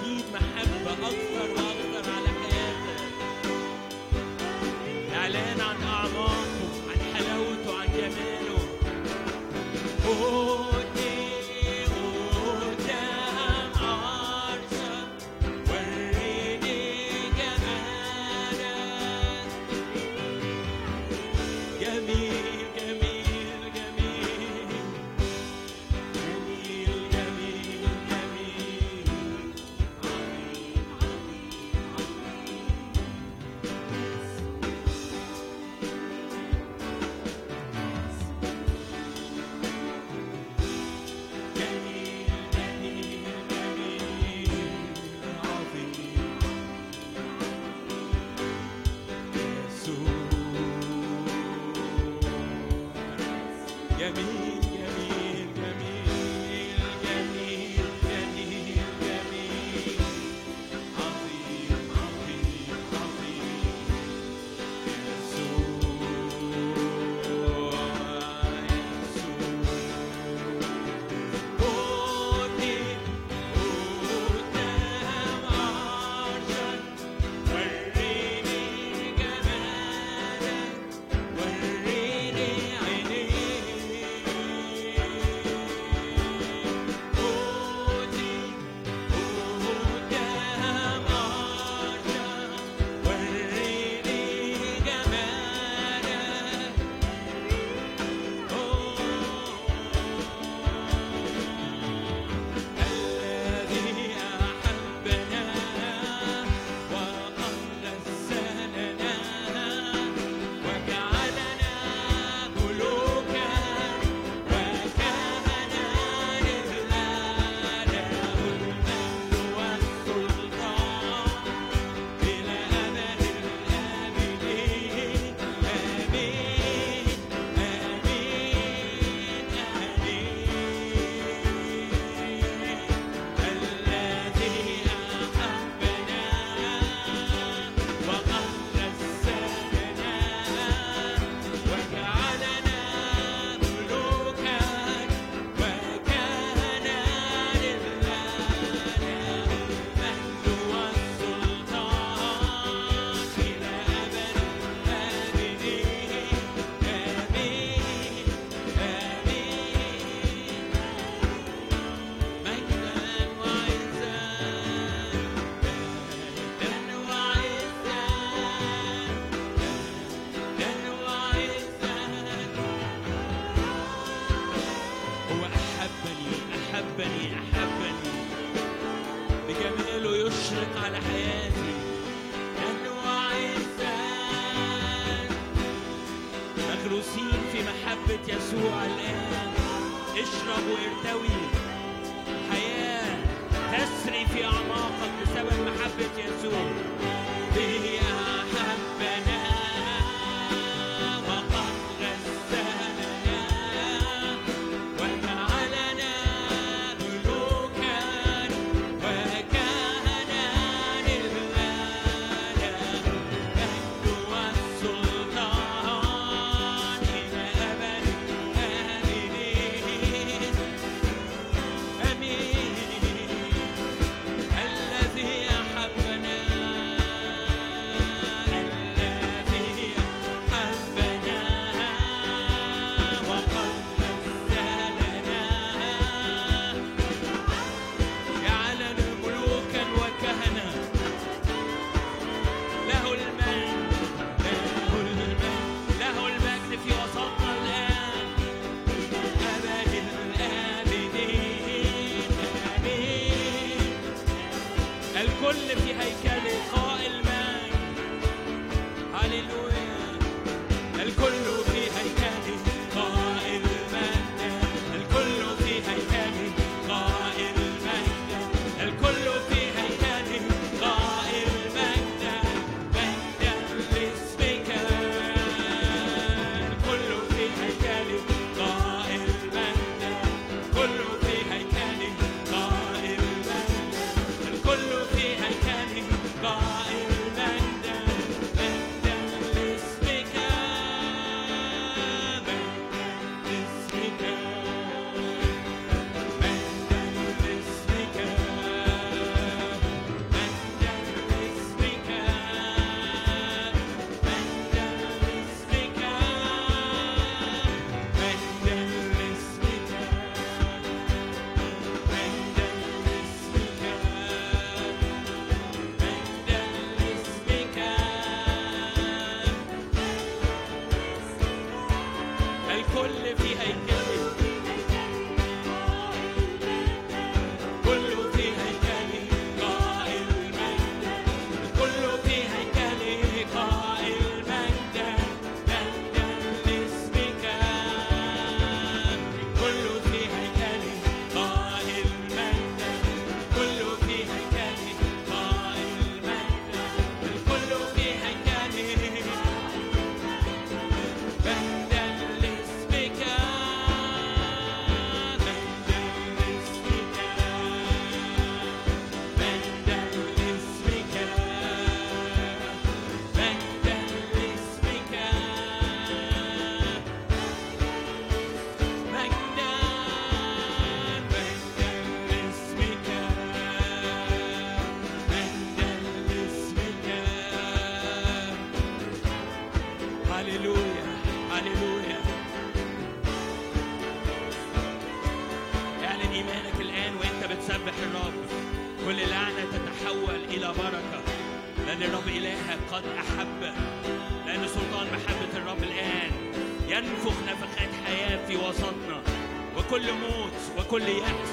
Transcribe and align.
أكيد 0.00 0.24
محبة 0.34 0.92
أكتر 1.08 1.35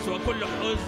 وكل 0.07 0.45
حزن. 0.45 0.83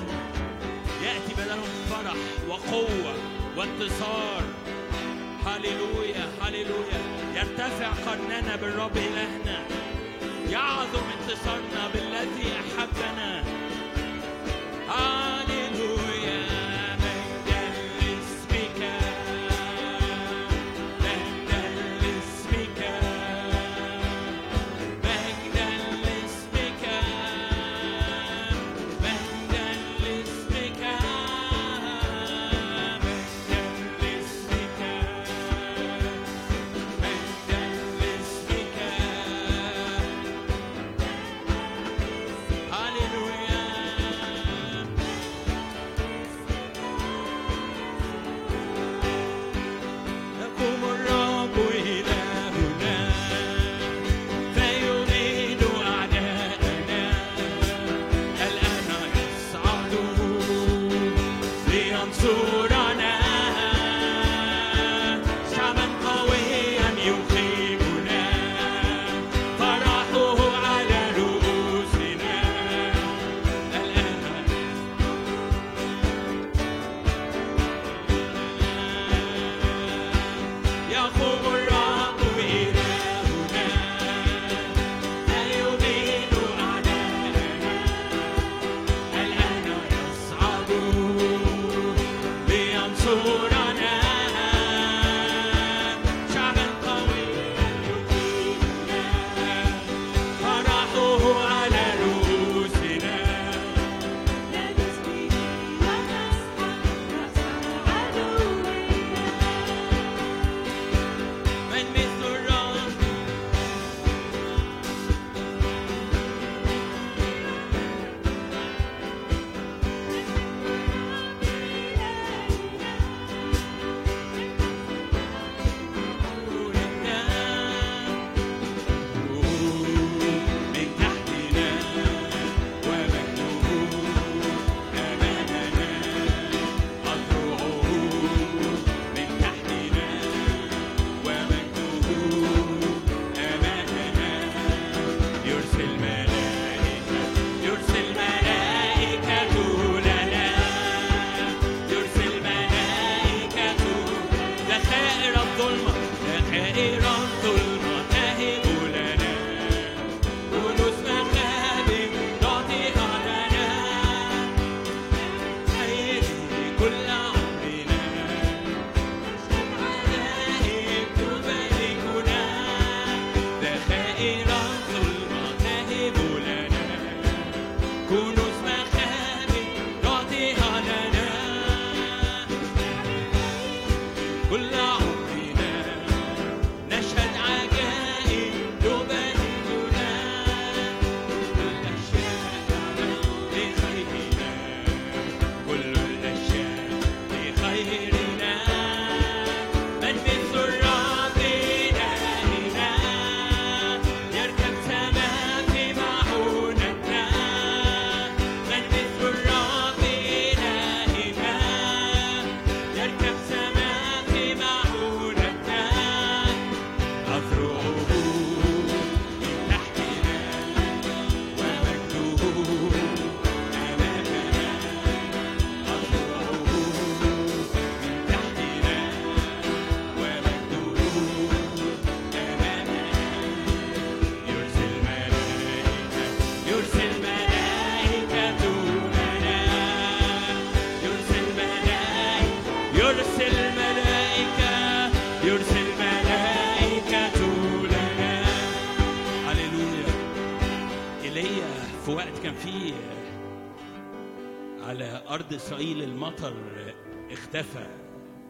اختفى 257.55 257.87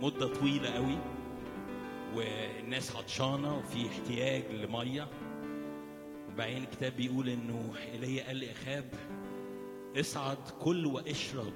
مدة 0.02 0.28
طويلة 0.28 0.70
قوي 0.70 0.98
والناس 2.16 2.96
عطشانة 2.96 3.58
وفي 3.58 3.88
احتياج 3.88 4.52
لمية. 4.52 5.08
وبعدين 6.28 6.64
الكتاب 6.64 6.96
بيقول 6.96 7.30
إنه 7.30 7.74
ايليا 7.78 8.28
قال 8.28 8.38
لإخاب 8.40 8.94
اصعد 10.00 10.38
كل 10.62 10.86
واشرب 10.86 11.54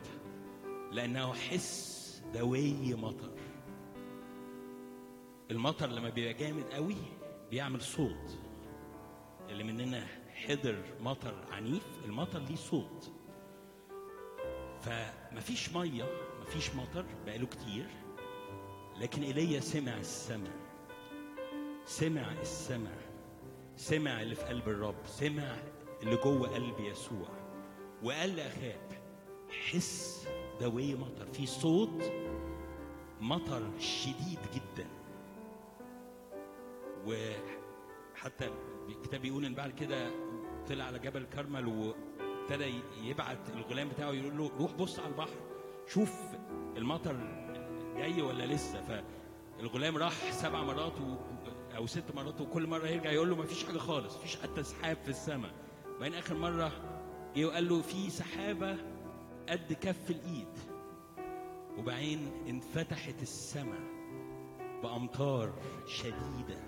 لأنه 0.91 1.33
حس 1.33 2.21
دوي 2.33 2.93
مطر. 2.95 3.31
المطر 5.51 5.87
لما 5.87 6.09
بيبقى 6.09 6.33
جامد 6.33 6.63
قوي 6.63 6.95
بيعمل 7.51 7.81
صوت. 7.81 8.39
اللي 9.49 9.63
مننا 9.63 10.07
حضر 10.33 10.83
مطر 11.01 11.33
عنيف 11.51 11.87
المطر 12.05 12.39
ليه 12.39 12.55
صوت. 12.55 13.11
فمفيش 14.81 15.73
مية 15.73 16.28
فيش 16.49 16.75
مطر 16.75 17.05
بقاله 17.25 17.47
كتير. 17.47 17.85
لكن 18.99 19.23
ايليا 19.23 19.59
سمع 19.59 19.97
السمع. 19.97 20.51
سمع 21.85 22.31
السمع. 22.41 22.95
سمع 23.75 24.21
اللي 24.21 24.35
في 24.35 24.43
قلب 24.43 24.69
الرب. 24.69 25.05
سمع 25.05 25.55
اللي 26.03 26.15
جوه 26.15 26.47
قلب 26.47 26.79
يسوع. 26.79 27.29
وقال 28.03 28.35
لأخاب 28.35 28.89
حس 29.49 30.27
دوي 30.61 30.95
مطر. 30.95 31.25
في 31.33 31.45
صوت 31.45 32.11
مطر 33.21 33.71
شديد 33.79 34.39
جدا. 34.53 34.87
وحتى 37.05 38.49
الكتاب 38.89 39.21
بيقول 39.21 39.45
إن 39.45 39.53
بعد 39.53 39.71
كده 39.71 40.11
طلع 40.69 40.83
على 40.83 40.99
جبل 40.99 41.25
كرمل 41.25 41.67
وابتدى 41.67 42.73
يبعت 43.03 43.49
الغلام 43.49 43.89
بتاعه 43.89 44.11
يقول 44.11 44.37
له 44.37 44.51
روح 44.59 44.71
بص 44.71 44.99
على 44.99 45.07
البحر. 45.07 45.35
شوف 45.87 46.28
المطر 46.79 47.15
جاي 47.97 48.21
ولا 48.21 48.45
لسه؟ 48.45 49.03
فالغلام 49.59 49.97
راح 49.97 50.31
سبع 50.31 50.63
مرات 50.63 51.01
و... 51.01 51.15
أو 51.75 51.87
ست 51.87 52.15
مرات 52.15 52.41
وكل 52.41 52.67
مرة 52.67 52.87
يرجع 52.87 53.11
يقول 53.11 53.29
له 53.29 53.35
ما 53.35 53.45
فيش 53.45 53.63
حاجة 53.63 53.77
خالص 53.77 54.17
مفيش 54.17 54.35
حتى 54.35 54.63
سحاب 54.63 54.97
في 55.03 55.09
السماء. 55.09 55.51
بعدين 55.99 56.17
آخر 56.17 56.35
مرة 56.37 56.71
جه 57.35 57.45
وقال 57.45 57.69
له 57.69 57.81
في 57.81 58.09
سحابة 58.09 58.77
قد 59.49 59.73
كف 59.81 60.09
الإيد. 60.09 60.57
وبعدين 61.77 62.31
انفتحت 62.47 63.21
السماء 63.21 63.81
بأمطار 64.83 65.53
شديدة 65.87 66.61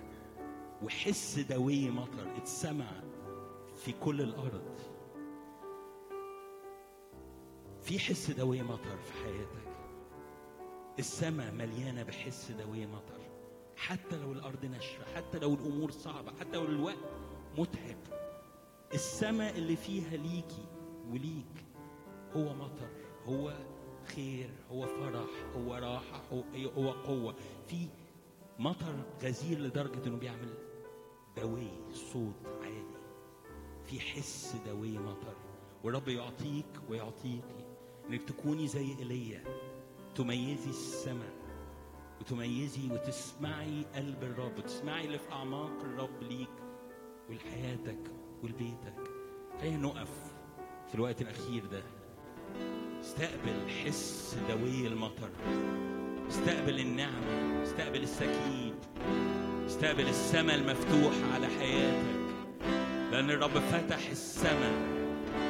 وحس 0.83 1.39
دوي 1.39 1.89
مطر 1.89 2.35
اتسمع 2.37 2.91
في 3.75 3.91
كل 3.91 4.21
الأرض. 4.21 4.79
في 7.81 7.99
حس 7.99 8.31
دوي 8.31 8.61
مطر 8.61 8.97
في 8.97 9.13
حياتك. 9.13 9.71
السماء 10.99 11.51
مليانة 11.51 12.03
بحس 12.03 12.51
دوي 12.51 12.85
مطر. 12.85 13.21
حتى 13.75 14.17
لو 14.17 14.31
الأرض 14.31 14.65
ناشفة 14.65 15.15
حتى 15.15 15.39
لو 15.39 15.53
الأمور 15.53 15.91
صعبة 15.91 16.31
حتى 16.39 16.57
لو 16.57 16.65
الوقت 16.65 16.97
متعب. 17.57 17.97
السماء 18.93 19.57
اللي 19.57 19.75
فيها 19.75 20.17
ليكي 20.17 20.65
وليك 21.11 21.65
هو 22.35 22.53
مطر 22.53 22.89
هو 23.25 23.53
خير 24.05 24.49
هو 24.71 24.85
فرح 24.85 25.29
هو 25.55 25.75
راحة 25.75 26.21
هو, 26.33 26.43
هو 26.77 26.91
قوة. 26.91 27.35
في 27.67 27.87
مطر 28.59 28.95
غزير 29.23 29.59
لدرجة 29.59 30.07
إنه 30.07 30.17
بيعمل 30.17 30.53
دوي 31.37 31.69
صوت 31.93 32.47
عالي. 32.63 33.01
في 33.85 33.99
حس 33.99 34.55
دوي 34.65 34.97
مطر. 34.97 35.35
والرب 35.83 36.07
يعطيك 36.07 36.65
ويعطيكي 36.89 37.65
إنك 38.09 38.23
تكوني 38.23 38.67
زي 38.67 38.95
إيليا. 38.99 39.43
تميزي 40.15 40.69
السماء 40.69 41.33
وتميزي 42.21 42.91
وتسمعي 42.91 43.85
قلب 43.95 44.23
الرب 44.23 44.57
وتسمعي 44.57 45.05
اللي 45.05 45.19
في 45.19 45.31
أعماق 45.31 45.81
الرب 45.81 46.23
ليك 46.23 46.49
ولحياتك 47.29 48.11
ولبيتك. 48.43 49.11
خلينا 49.61 49.77
نقف 49.77 50.09
في 50.89 50.95
الوقت 50.95 51.21
الأخير 51.21 51.65
ده. 51.65 51.83
استقبل 53.01 53.69
حس 53.85 54.37
دوي 54.49 54.87
المطر 54.87 55.29
استقبل 56.29 56.79
النعمة 56.79 57.63
استقبل 57.63 58.03
السكيب 58.03 58.75
استقبل 59.65 60.07
السماء 60.07 60.55
المفتوح 60.55 61.13
على 61.33 61.47
حياتك. 61.47 62.21
لأن 63.11 63.29
الرب 63.29 63.59
فتح 63.59 64.09
السماء 64.09 65.01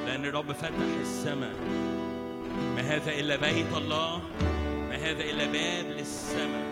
لأن 0.05 0.25
الرب 0.25 0.51
فتح 0.51 0.99
السماء. 1.01 1.55
ما 2.75 2.81
هذا 2.81 3.19
إلا 3.19 3.35
بيت 3.35 3.73
الله؟ 3.77 4.21
هذا 5.01 5.23
الا 5.23 5.45
باب 5.45 5.85
للسماء 5.97 6.70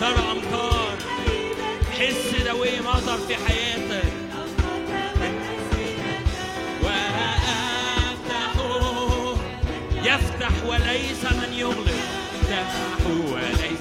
ترى 0.00 0.24
أمطار 0.32 0.96
حس 1.98 2.42
دوي 2.44 2.80
مطر 2.80 3.18
في 3.28 3.34
حياتك. 3.36 4.12
وأفتح 6.82 8.52
يفتح 10.04 10.54
وليس 10.66 11.22
من 11.24 11.52
يغلق. 11.52 12.02
يفتح 12.50 13.06
وليس 13.06 13.77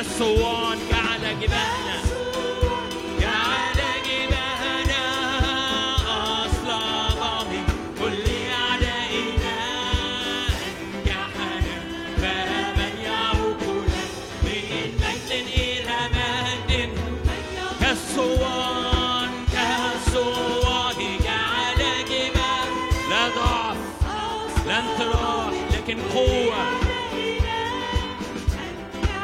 كالصوان 0.00 0.78
جعل 0.90 1.40
جبالنا 1.40 1.96
جعل 3.20 3.78
جبالنا 4.06 5.04
أصلب 6.44 7.48
من 7.50 7.64
كل 7.98 8.24
أعدائنا. 8.60 9.58
أنجحنا 10.68 11.76
فمن 12.16 12.94
يعوقنا 13.04 14.02
من 14.44 14.64
مجد 15.02 15.46
إلى 15.56 15.98
مجد 16.16 16.98
كالصوان 17.80 19.30
كالصوان 19.52 20.98
جعل 21.24 21.80
جبال 22.10 22.70
لا 23.10 23.28
ضعف 23.28 23.76
لا 24.66 24.78
انطراح 24.78 25.54
لكن 25.72 25.98
قوة. 26.14 26.80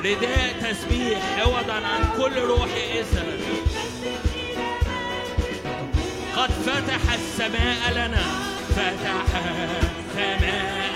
رداء 0.05 0.46
تسبيح 0.71 1.19
عوضا 1.39 1.73
عن 1.73 2.09
كل 2.17 2.39
روح 2.39 2.69
إذن. 2.95 3.41
قد 6.37 6.51
فتح 6.51 7.13
السماء 7.13 7.93
لنا. 7.93 8.23
فتح 8.77 9.41
السماء. 10.17 10.96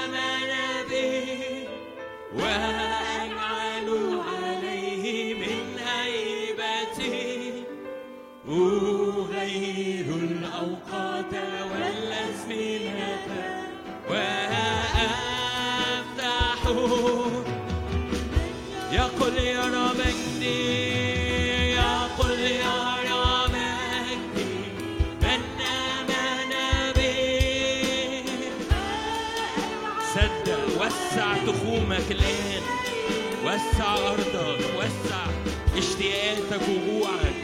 اشتياقاتك 36.01 36.69
وجوعك 36.69 37.35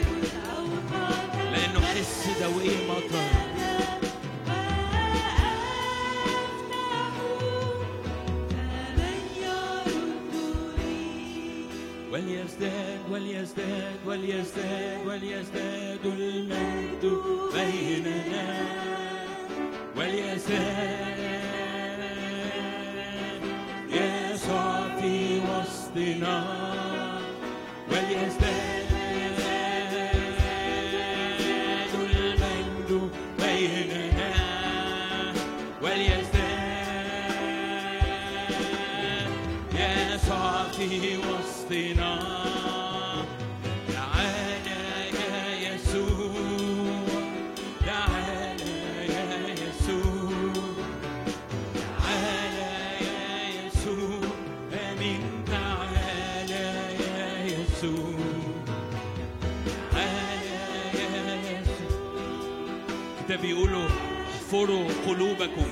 لأنه 1.51 1.79
حس 1.81 2.27
دوقي 2.41 2.75
مطر 2.89 3.47
وليزداد 12.11 12.99
وليزداد 13.11 13.95
وليزداد 14.05 15.07
وليزداد 15.07 16.05
المجد 16.05 17.21
بيننا 17.53 18.65
وليزداد 19.97 21.17
يسوع 23.89 24.97
في 25.01 25.39
وسطنا 25.39 26.86
بيقولوا 63.47 63.87
احفروا 64.35 64.89
قلوبكم 65.07 65.67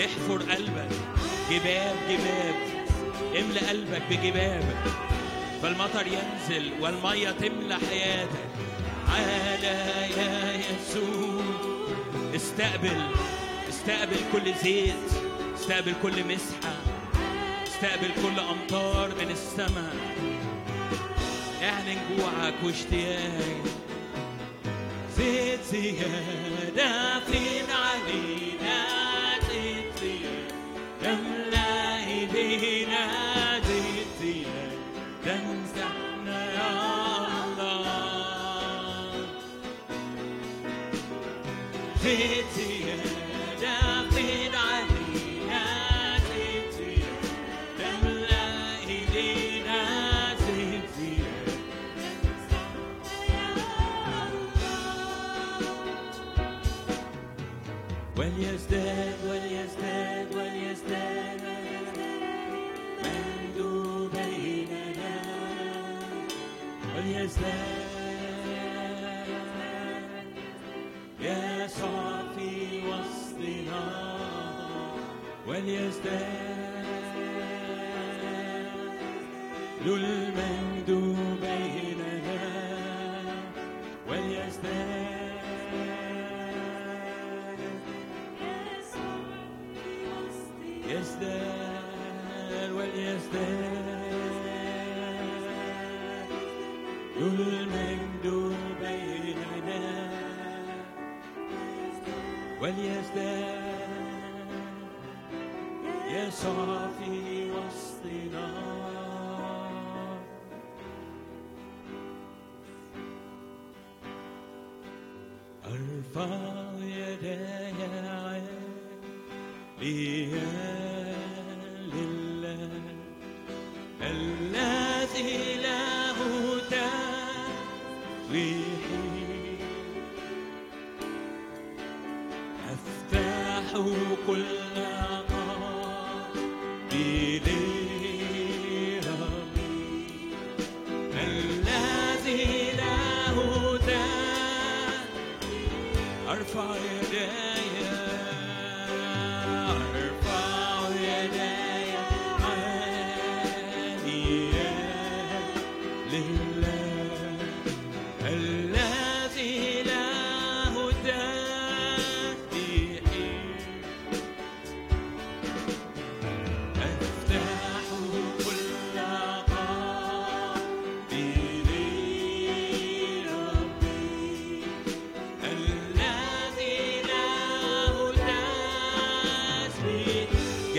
احفر 0.00 0.42
قلبك 0.42 0.90
جباب 1.50 1.96
جباب 2.08 2.54
املى 3.40 3.60
قلبك 3.60 4.02
بجباب 4.10 4.64
فالمطر 5.62 6.06
ينزل 6.06 6.72
والمية 6.80 7.30
تملى 7.30 7.78
حياتك. 7.90 8.50
على 9.08 9.78
يا 10.16 10.60
يسوع 10.60 11.42
استقبل 12.36 13.02
استقبل 13.68 14.20
كل 14.32 14.54
زيت 14.62 14.94
استقبل 15.54 15.94
كل 16.02 16.24
مسحة 16.24 16.76
استقبل 17.66 18.10
كل 18.22 18.40
أمطار 18.40 19.08
من 19.08 19.30
السماء. 19.30 19.96
اعلن 21.62 21.98
جوعك 22.16 22.54
واشتياقك. 22.64 23.89
زيت 25.20 25.60
زيادة 25.70 26.88
علينا. 27.84 28.99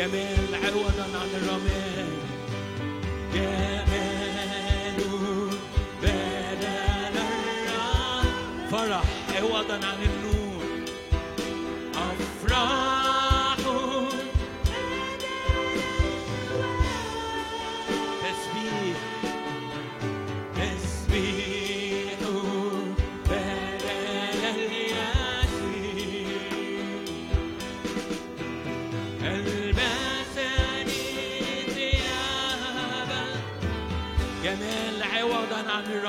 جمال 0.02 0.56
عوضا 0.56 1.04
عن 1.04 1.30
الرماد 1.36 2.10
جمال 3.34 5.00
بدل 6.02 7.16
الرعد 7.18 8.26
فرح 8.72 9.04
عوضا 9.42 9.74
عن 9.74 9.98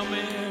عن 0.03 0.42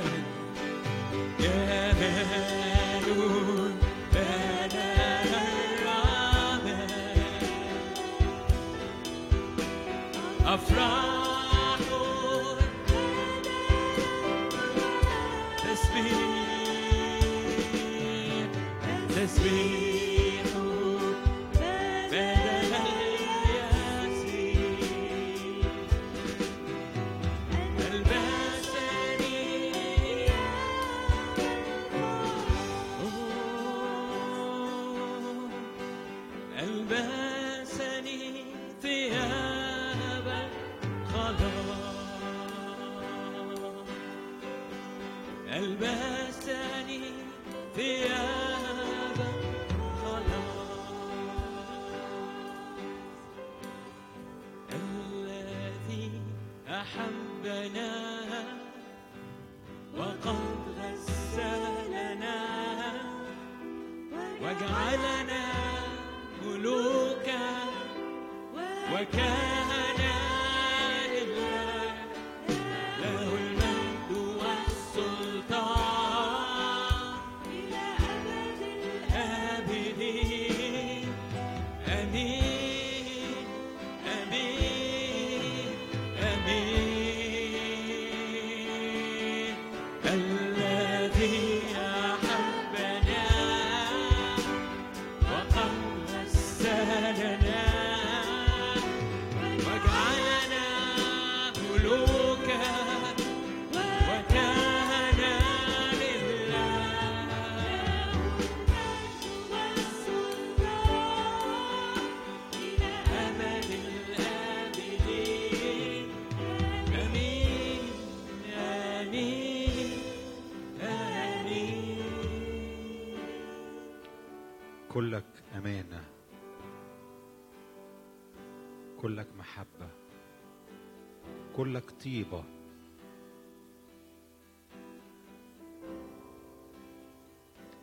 طيبة. 132.05 132.43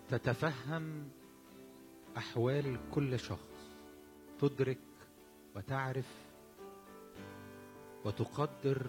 تتفهم 0.08 1.08
أحوال 2.16 2.78
كل 2.94 3.18
شخص. 3.18 3.76
تدرك 4.40 4.78
وتعرف 5.56 6.28
وتقدر 8.04 8.86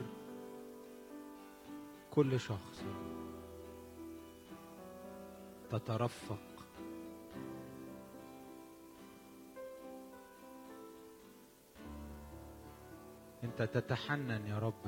كل 2.12 2.40
شخص. 2.40 2.84
تترفق. 5.72 6.49
أنت 13.44 13.62
تتحنن 13.62 14.48
يا 14.48 14.60
رب. 14.60 14.86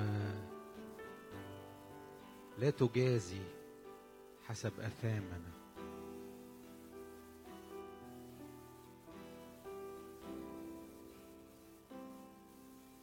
لا 2.58 2.70
تجازي 2.70 3.42
حسب 4.48 4.80
أثامنا. 4.80 5.52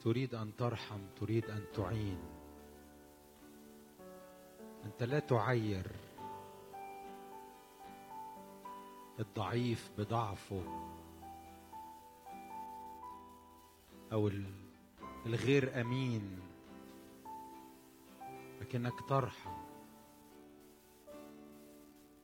تريد 0.01 0.35
أن 0.35 0.57
ترحم 0.57 1.01
تريد 1.21 1.51
أن 1.51 1.65
تعين. 1.75 2.19
أنت 4.85 5.03
لا 5.03 5.19
تعير. 5.19 5.87
الضعيف 9.21 9.91
بضعفه. 9.99 10.63
أو 14.13 14.31
الغير 15.27 15.81
أمين 15.81 16.41
لكنك 18.61 19.09
ترحم. 19.09 19.53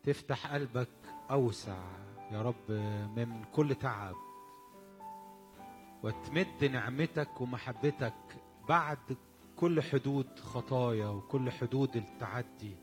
تفتح 0.02 0.54
قلبك 0.54 0.88
أوسع 1.30 1.78
يا 2.30 2.42
رب 2.42 2.70
من 3.16 3.44
كل 3.54 3.74
تعب 3.74 4.14
وتمد 6.02 6.64
نعمتك 6.64 7.40
ومحبتك 7.40 8.14
بعد 8.68 9.16
كل 9.56 9.82
حدود 9.82 10.38
خطايا 10.38 11.08
وكل 11.08 11.50
حدود 11.50 11.96
التعدي. 11.96 12.76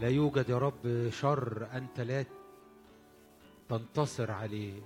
لا 0.00 0.08
يوجد 0.08 0.48
يا 0.48 0.58
رب 0.58 1.10
شر 1.10 1.68
أنت 1.72 2.00
لا 2.00 2.24
تنتصر 3.68 4.30
عليه 4.30 4.80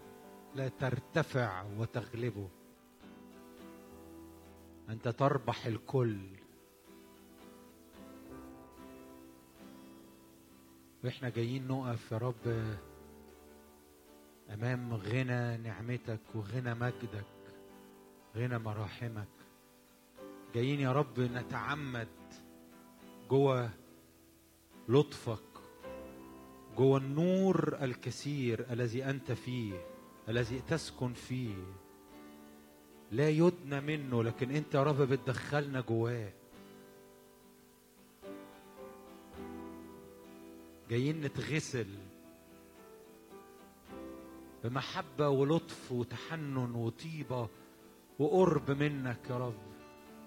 لا 0.54 0.68
ترتفع 0.68 1.64
وتغلبه. 1.78 2.48
أنت 4.90 5.08
تربح 5.08 5.66
الكل. 5.66 6.18
وإحنا 11.04 11.28
جايين 11.28 11.68
نقف 11.68 12.12
يا 12.12 12.18
رب 12.18 12.74
أمام 14.50 14.94
غنى 14.94 15.56
نعمتك 15.56 16.20
وغنى 16.34 16.74
مجدك 16.74 17.26
غنى 18.36 18.58
مراحمك. 18.58 19.28
جايين 20.54 20.80
يا 20.80 20.92
رب 20.92 21.20
نتعمد 21.20 22.08
جوه 23.30 23.70
لطفك 24.88 25.42
جوه 26.76 26.98
النور 26.98 27.78
الكثير 27.82 28.72
الذي 28.72 29.04
أنت 29.04 29.32
فيه 29.32 29.86
الذي 30.28 30.60
تسكن 30.68 31.12
فيه. 31.12 31.79
لا 33.10 33.28
يدنى 33.28 33.80
منه 33.80 34.22
لكن 34.22 34.50
انت 34.50 34.74
يا 34.74 34.82
رب 34.82 35.02
بتدخلنا 35.02 35.80
جواه. 35.80 36.32
جايين 40.90 41.20
نتغسل 41.20 41.86
بمحبة 44.64 45.28
ولطف 45.28 45.92
وتحنن 45.92 46.74
وطيبة 46.74 47.48
وقرب 48.18 48.70
منك 48.70 49.30
يا 49.30 49.38
رب. 49.38 49.54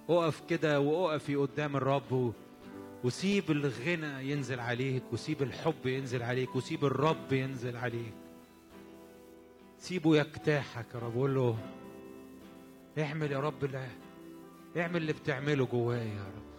اقف 0.10 0.42
كده 0.50 0.80
واقفي 0.80 1.36
قدام 1.36 1.76
الرب. 1.76 2.34
وسيب 3.04 3.52
الغنى 3.52 4.32
ينزل 4.32 4.60
عليك 4.60 5.04
وسيب 5.14 5.42
الحب 5.42 5.86
ينزل 5.86 6.24
عليك 6.24 6.56
وسيب 6.56 6.86
الرب 6.86 7.34
ينزل 7.34 7.78
عليك. 7.78 8.14
سيبه 9.78 10.18
يجتاحك 10.18 10.86
يا 10.96 11.00
رب. 11.00 11.16
قول 11.16 11.36
له 11.36 11.58
اعمل 13.00 13.32
يا 13.32 13.40
رب 13.40 13.64
اللي 13.64 13.88
اعمل 14.78 14.96
اللي 14.98 15.14
بتعمله 15.14 15.66
جوايا 15.66 16.04
يا 16.04 16.24
رب. 16.36 16.53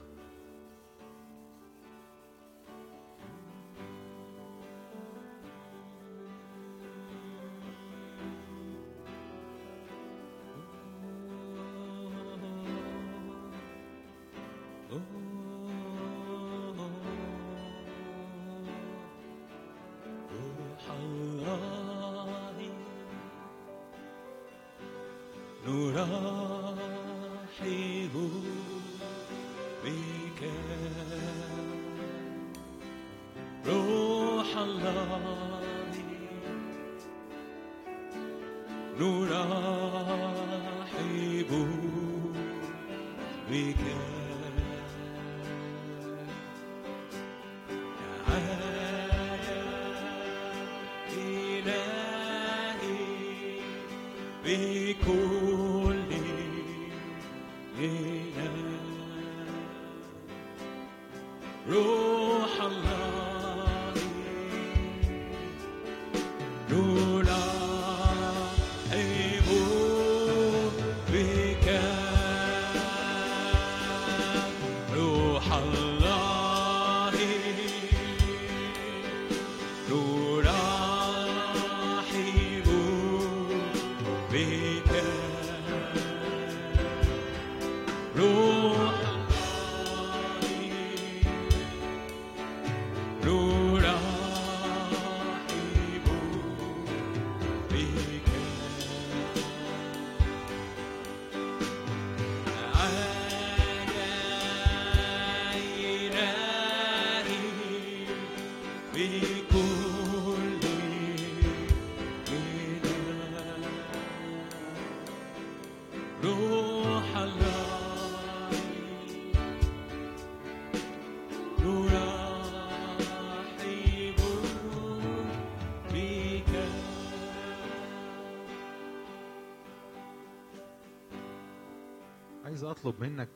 عايز 132.55 132.65
أطلب 132.65 133.01
منك 133.01 133.29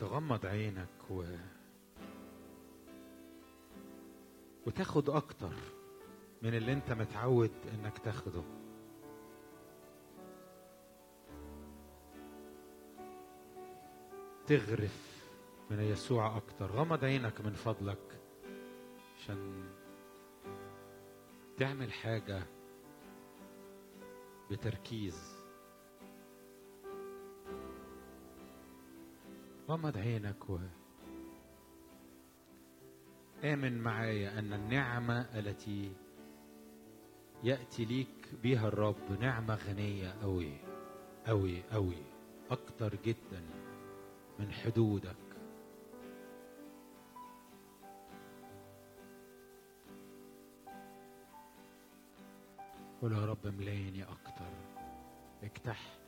تغمض 0.00 0.46
عينك 0.46 1.10
و... 1.10 1.24
وتاخد 4.66 5.10
أكتر 5.10 5.52
من 6.42 6.54
اللي 6.54 6.72
أنت 6.72 6.92
متعود 6.92 7.50
إنك 7.74 7.98
تاخده. 7.98 8.42
تغرف 14.46 15.26
من 15.70 15.80
يسوع 15.80 16.36
أكتر. 16.36 16.72
غمض 16.72 17.04
عينك 17.04 17.40
من 17.40 17.52
فضلك 17.52 18.20
عشان 19.16 19.64
تعمل 21.58 21.92
حاجة 21.92 22.42
بتركيز. 24.50 25.41
غمض 29.68 29.98
عينك 29.98 30.50
و 30.50 30.58
آمن 33.44 33.78
معايا 33.78 34.38
أن 34.38 34.52
النعمة 34.52 35.20
التي 35.38 35.92
يأتي 37.44 37.84
ليك 37.84 38.28
بها 38.42 38.68
الرب 38.68 39.20
نعمة 39.20 39.54
غنية 39.54 40.14
أوي 40.22 40.52
أوي 41.28 41.62
أوي 41.74 42.02
أكتر 42.50 42.94
جدا 43.04 43.42
من 44.38 44.52
حدودك. 44.52 45.16
قول 53.02 53.12
يا 53.12 53.24
رب 53.26 53.46
ملايني 53.46 54.04
أكتر 54.04 54.50
اجتح 55.42 55.98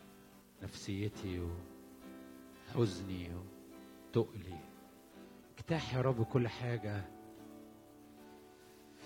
نفسيتي 0.62 1.48
وحزني 2.70 3.30
وتقلي. 3.34 4.58
اجتاح 5.58 5.94
يا 5.94 6.00
رب 6.00 6.22
كل 6.24 6.48
حاجة 6.48 7.02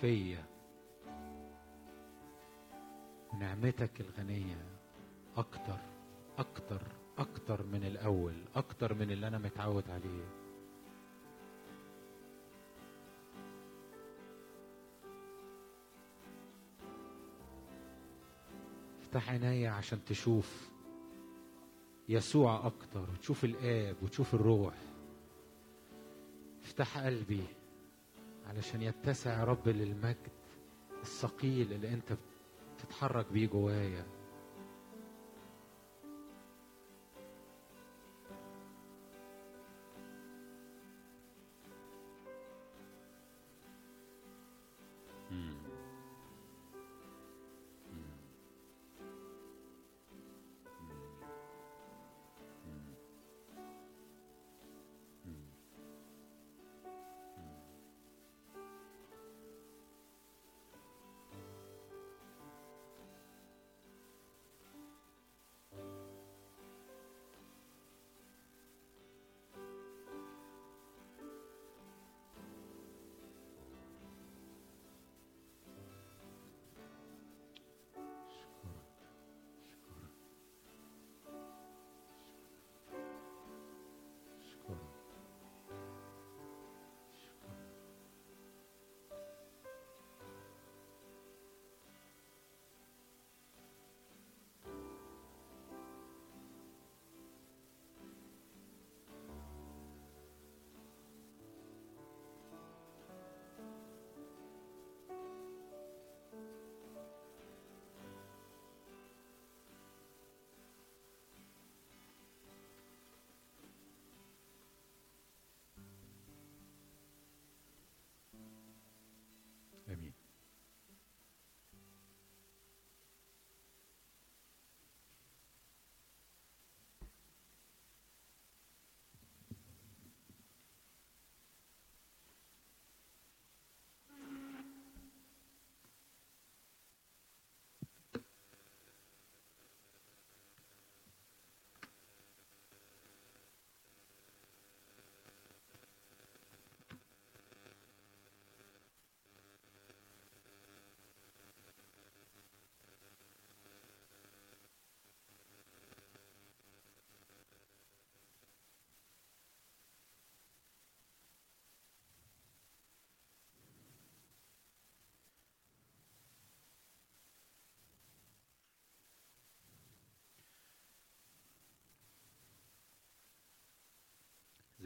فيا. 0.00 0.44
نعمتك 3.40 4.00
الغنية 4.00 4.64
أكتر 5.36 5.78
أكتر 6.38 6.82
أكتر 7.18 7.62
من 7.66 7.84
الأول 7.84 8.34
أكتر 8.56 8.94
من 8.94 9.10
اللي 9.10 9.28
أنا 9.28 9.38
متعود 9.38 9.90
عليه. 9.90 10.24
افتح 19.02 19.30
عينيا 19.30 19.70
عشان 19.70 20.04
تشوف 20.04 20.68
يسوع 22.08 22.66
أكتر 22.66 23.10
وتشوف 23.10 23.44
الآب 23.44 23.96
وتشوف 24.02 24.34
الروح. 24.34 24.74
افتح 26.64 26.98
قلبي 26.98 27.42
علشان 28.46 28.82
يتسع 28.82 29.38
يا 29.40 29.44
رب 29.44 29.68
للمجد 29.68 30.28
الثقيل 31.02 31.72
اللي 31.72 31.88
أنت 31.94 32.16
بتتحرك 32.76 33.32
بيه 33.32 33.46
جوايا. 33.46 34.06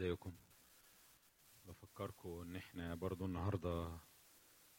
ازيكم؟ 0.03 0.33
بفكركم 1.65 2.29
ان 2.41 2.55
إحنا 2.55 2.95
برضو 2.95 3.25
النهارده 3.25 3.97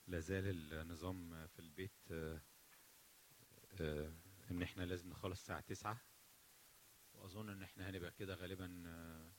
لازال 0.07 0.72
النظام 0.75 1.47
في 1.47 1.59
البيت 1.59 1.93
آه، 2.11 2.41
آه، 3.81 4.12
ان 4.51 4.62
إحنا 4.62 4.83
لازم 4.83 5.11
نخلص 5.11 5.41
الساعة 5.41 5.61
تسعة. 5.61 6.01
واظن 7.14 7.49
ان 7.49 7.62
إحنا 7.62 7.91
هنبقى 7.91 8.11
كده 8.11 8.35
غالبا 8.35 8.83
آه، 8.87 9.33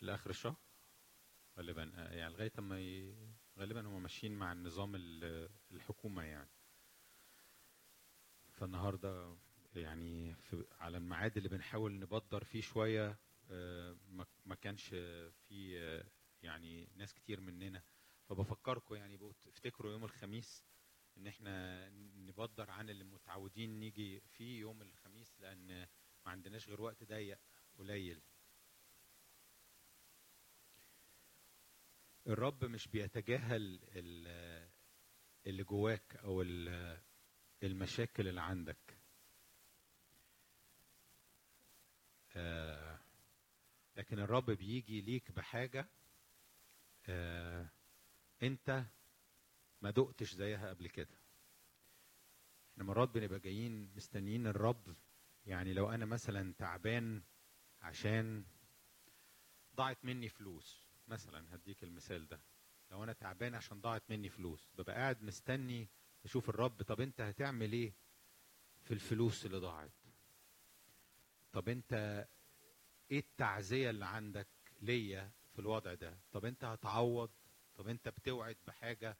لآخر 0.00 0.30
الشهر. 0.30 0.56
غالبا 1.58 1.82
يعني 1.94 2.32
لغاية 2.34 2.52
اما 2.58 2.80
ي... 2.80 3.16
غالبا 3.58 3.80
هم 3.86 4.02
ماشيين 4.02 4.32
مع 4.38 4.52
النظام 4.52 4.94
ال- 4.94 5.50
الحكومة 5.70 6.22
يعني. 6.22 6.50
فالنهاردة 8.52 9.36
يعني 9.74 10.34
في 10.34 10.64
على 10.80 10.96
الميعاد 10.98 11.36
اللي 11.36 11.48
بنحاول 11.48 11.98
نبدر 11.98 12.44
فيه 12.44 12.60
شوية 12.60 13.25
ما 14.44 14.54
كانش 14.60 14.88
في 15.48 15.78
يعني 16.42 16.88
ناس 16.96 17.14
كتير 17.14 17.40
مننا. 17.40 17.82
فبفكركم 18.28 18.94
يعني 18.94 19.18
افتكروا 19.48 19.92
يوم 19.92 20.04
الخميس 20.04 20.64
إن 21.16 21.26
إحنا 21.26 21.88
نبدر 22.16 22.70
عن 22.70 22.90
اللي 22.90 23.04
متعودين 23.04 23.80
نيجي 23.80 24.20
فيه 24.20 24.60
يوم 24.60 24.82
الخميس 24.82 25.40
لأن 25.40 25.78
ما 26.26 26.30
عندناش 26.32 26.68
غير 26.68 26.80
وقت 26.80 27.04
ضيق 27.04 27.38
قليل. 27.78 28.22
الرب 32.26 32.64
مش 32.64 32.88
بيتجاهل 32.88 33.80
ال- 33.88 34.70
اللي 35.46 35.62
جواك 35.64 36.16
أو 36.16 36.42
ال- 36.42 37.00
المشاكل 37.62 38.28
اللي 38.28 38.40
عندك. 38.40 38.98
آه، 42.36 42.98
لكن 43.96 44.18
الرب 44.18 44.50
بيجي 44.50 45.00
ليك 45.00 45.30
بحاجة 45.32 45.88
آه، 47.08 47.68
انت 48.42 48.84
ما 49.82 49.90
دقتش 49.90 50.34
زيها 50.34 50.68
قبل 50.68 50.88
كده. 50.88 51.14
إحنا 52.72 52.84
مرات 52.84 53.08
بنبقى 53.08 53.38
جايين 53.38 53.90
مستنيين 53.96 54.46
الرب. 54.46 54.96
يعني 55.46 55.74
لو 55.74 55.90
أنا 55.90 56.04
مثلا 56.04 56.54
تعبان 56.58 57.22
عشان 57.80 58.44
ضاعت 59.76 60.04
مني 60.04 60.28
فلوس 60.28 60.86
مثلا 61.08 61.54
هديك 61.54 61.84
المثال 61.84 62.28
ده. 62.28 62.40
لو 62.90 63.04
أنا 63.04 63.12
تعبان 63.12 63.54
عشان 63.54 63.80
ضاعت 63.80 64.02
مني 64.10 64.28
فلوس 64.28 64.70
ببقى 64.78 64.94
قاعد 64.94 65.22
مستني 65.22 65.88
أشوف 66.24 66.48
الرب. 66.48 66.82
طب 66.82 67.00
أنت 67.00 67.20
هتعمل 67.20 67.72
إيه 67.72 67.92
في 68.82 68.94
الفلوس 68.94 69.46
اللي 69.46 69.58
ضاعت؟ 69.58 69.90
طب 71.52 71.68
أنت 71.68 72.26
إيه 73.10 73.18
التعزية 73.18 73.90
اللي 73.90 74.06
عندك 74.06 74.48
ليا 74.82 75.30
في 75.52 75.58
الوضع 75.58 75.94
ده؟ 75.94 76.18
طب 76.32 76.44
أنت 76.44 76.64
هتعوض؟ 76.64 77.30
طب 77.76 77.88
أنت 77.88 78.08
بتوعد 78.08 78.56
بحاجة؟ 78.66 79.16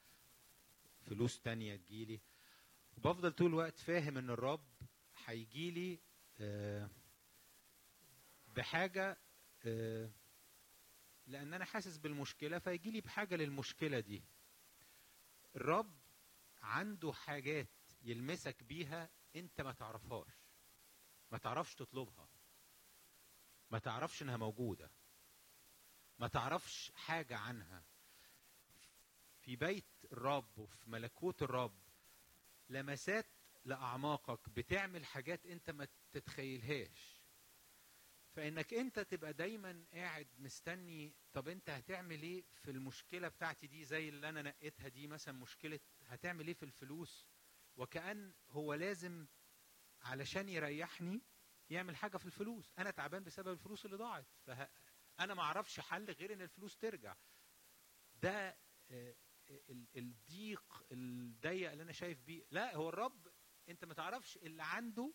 فلوس 1.06 1.40
تانية 1.40 1.76
تجيلي؟ 1.76 2.20
وبفضل 2.96 3.32
طول 3.32 3.46
الوقت 3.46 3.78
فاهم 3.78 4.18
إن 4.18 4.30
الرب 4.30 4.66
هيجيلي 5.24 5.98
آه، 6.40 6.90
بحاجة 8.56 9.18
آه، 9.66 10.10
لأن 11.26 11.54
أنا 11.54 11.64
حاسس 11.64 11.96
بالمشكلة 11.96 12.58
فيجيلي 12.58 13.00
بحاجة 13.00 13.36
للمشكلة 13.36 14.00
دي. 14.00 14.22
الرب 15.56 15.94
عنده 16.62 17.12
حاجات 17.12 17.68
يلمسك 18.02 18.62
بيها 18.62 19.10
أنت 19.36 19.60
ما 19.60 19.72
تعرفهاش 19.72 20.32
ما 21.32 21.38
تعرفش 21.38 21.74
تطلبها. 21.74 22.28
ما 23.70 23.78
تعرفش 23.78 24.22
إنها 24.22 24.36
موجودة. 24.36 24.90
ما 26.18 26.28
تعرفش 26.28 26.92
حاجة 26.94 27.36
عنها. 27.36 27.84
في 29.40 29.56
بيت 29.56 29.84
الرب 30.12 30.58
وفي 30.58 30.90
ملكوت 30.90 31.42
الرب 31.42 31.78
لمسات 32.68 33.26
لأعماقك 33.64 34.48
بتعمل 34.48 35.04
حاجات 35.06 35.46
أنت 35.46 35.70
ما 35.70 35.88
تتخيلهاش. 36.12 37.16
فإنك 38.36 38.74
أنت 38.74 38.98
تبقى 39.00 39.32
دايما 39.32 39.84
قاعد 39.92 40.26
مستني 40.38 41.14
طب 41.32 41.48
أنت 41.48 41.70
هتعمل 41.70 42.22
إيه 42.22 42.44
في 42.62 42.70
المشكلة 42.70 43.28
بتاعتي 43.28 43.66
دي؟ 43.66 43.84
زي 43.84 44.08
اللي 44.08 44.28
أنا 44.28 44.42
نقيتها 44.42 44.88
دي 44.88 45.06
مثلا 45.06 45.34
مشكلة 45.34 45.80
هتعمل 46.06 46.46
إيه 46.46 46.54
في 46.54 46.62
الفلوس؟ 46.62 47.26
وكأن 47.76 48.34
هو 48.50 48.74
لازم 48.74 49.26
علشان 50.02 50.48
يريحني 50.48 51.22
يعمل 51.70 51.96
حاجة 51.96 52.16
في 52.16 52.26
الفلوس. 52.26 52.72
أنا 52.78 52.90
تعبان 52.90 53.24
بسبب 53.24 53.52
الفلوس 53.52 53.84
اللي 53.84 53.96
ضاعت. 53.96 54.26
أنا 55.20 55.34
ما 55.34 55.42
أعرفش 55.42 55.80
حل 55.80 56.10
غير 56.10 56.32
إن 56.32 56.42
الفلوس 56.42 56.76
ترجع. 56.76 57.16
ده 58.12 58.58
آه، 58.90 59.16
ال- 59.50 59.88
الضيق 59.96 60.84
الضيق 60.92 61.70
اللي 61.70 61.82
أنا 61.82 61.92
شايف 61.92 62.20
بيه. 62.22 62.44
لا 62.50 62.76
هو 62.76 62.88
الرب 62.88 63.28
أنت 63.68 63.84
ما 63.84 63.94
تعرفش 63.94 64.36
اللي 64.36 64.62
عنده 64.62 65.14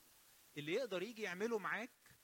اللي 0.58 0.74
يقدر 0.74 1.02
يجي 1.04 1.22
يعمله 1.22 1.60
معاك 1.60 2.16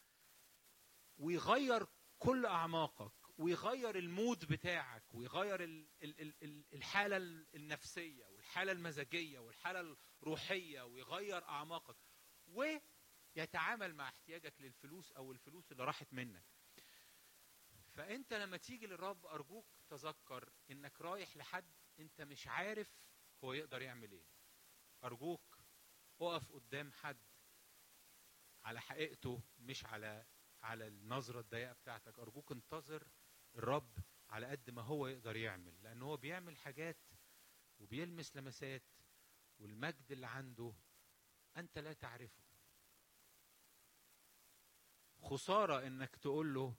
ويغير 1.17 1.87
كل 2.19 2.45
أعماقك 2.45 3.13
ويغير 3.39 3.97
المود 3.97 4.45
بتاعك 4.45 5.03
ويغير 5.13 5.63
ال- 5.63 5.89
ال- 6.03 6.21
ال- 6.21 6.43
ال- 6.43 6.65
الحالة 6.73 7.17
ال- 7.17 7.47
النفسية 7.55 8.25
والحالة 8.25 8.71
المزاجية 8.71 9.39
والحالة 9.39 9.97
الروحية 10.21 10.81
ويغير 10.81 11.43
أعماقك. 11.43 11.97
ويتعامل 13.37 13.95
مع 13.95 14.09
احتياجك 14.09 14.61
للفلوس 14.61 15.11
أو 15.11 15.31
الفلوس 15.31 15.71
اللي 15.71 15.83
راحت 15.83 16.13
منك. 16.13 16.43
فأنت 17.93 18.33
لما 18.33 18.57
تيجي 18.57 18.87
للرب 18.87 19.25
أرجوك 19.25 19.65
تذكر 19.89 20.49
إنك 20.71 21.01
رايح 21.01 21.37
لحد 21.37 21.71
أنت 21.99 22.21
مش 22.21 22.47
عارف 22.47 22.99
هو 23.43 23.53
يقدر 23.53 23.81
يعمل 23.81 24.11
إيه. 24.11 24.25
أرجوك 25.03 25.57
أقف 26.21 26.51
قدام 26.51 26.91
حد 26.91 27.17
على 28.63 28.81
حقيقته 28.81 29.43
مش 29.59 29.85
على 29.85 30.25
على 30.63 30.87
النظرة 30.87 31.39
الضيقة 31.39 31.73
بتاعتك. 31.73 32.19
أرجوك 32.19 32.51
انتظر 32.51 33.07
الرب 33.55 33.97
على 34.29 34.47
قد 34.47 34.69
ما 34.69 34.81
هو 34.81 35.07
يقدر 35.07 35.35
يعمل 35.35 35.83
لأن 35.83 36.01
هو 36.01 36.17
بيعمل 36.17 36.57
حاجات 36.57 36.97
وبيلمس 37.79 38.35
لمسات 38.35 38.83
والمجد 39.59 40.11
اللي 40.11 40.27
عنده 40.27 40.73
أنت 41.57 41.77
لا 41.77 41.93
تعرفه. 41.93 42.46
خسارة 45.27 45.87
إنك 45.87 46.15
تقول 46.15 46.53
له 46.53 46.75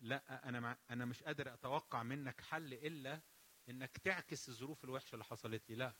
لا 0.00 0.48
أنا 0.48 0.60
مع 0.60 0.78
أنا 0.90 1.04
مش 1.04 1.22
قادر 1.22 1.54
أتوقع 1.54 2.02
منك 2.02 2.40
حل 2.40 2.74
إلا 2.74 3.20
إنك 3.68 3.98
تعكس 3.98 4.48
الظروف 4.48 4.84
الوحشة 4.84 5.14
اللي 5.14 5.24
حصلت 5.24 5.70
لي. 5.70 5.76
لا 5.76 5.94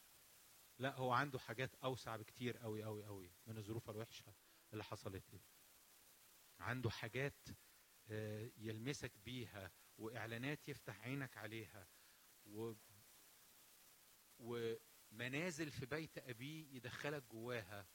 لا 0.78 0.96
هو 0.96 1.12
عنده 1.12 1.38
حاجات 1.38 1.74
أوسع 1.74 2.16
بكتير 2.16 2.56
قوي 2.56 2.84
قوي 2.84 3.04
قوي 3.04 3.30
من 3.46 3.58
الظروف 3.58 3.90
الوحشة 3.90 4.34
اللي 4.72 4.84
حصلت 4.84 5.32
لي. 5.32 5.40
عنده 6.60 6.90
حاجات 6.90 7.48
آه، 8.08 8.50
يلمسك 8.56 9.18
بيها 9.18 9.72
وإعلانات 9.98 10.68
يفتح 10.68 11.00
عينك 11.00 11.36
عليها 11.36 11.88
و 12.46 12.74
ومنازل 14.38 15.70
في 15.70 15.86
بيت 15.86 16.18
أبيه 16.18 16.76
يدخلك 16.76 17.22
جواها 17.22 17.86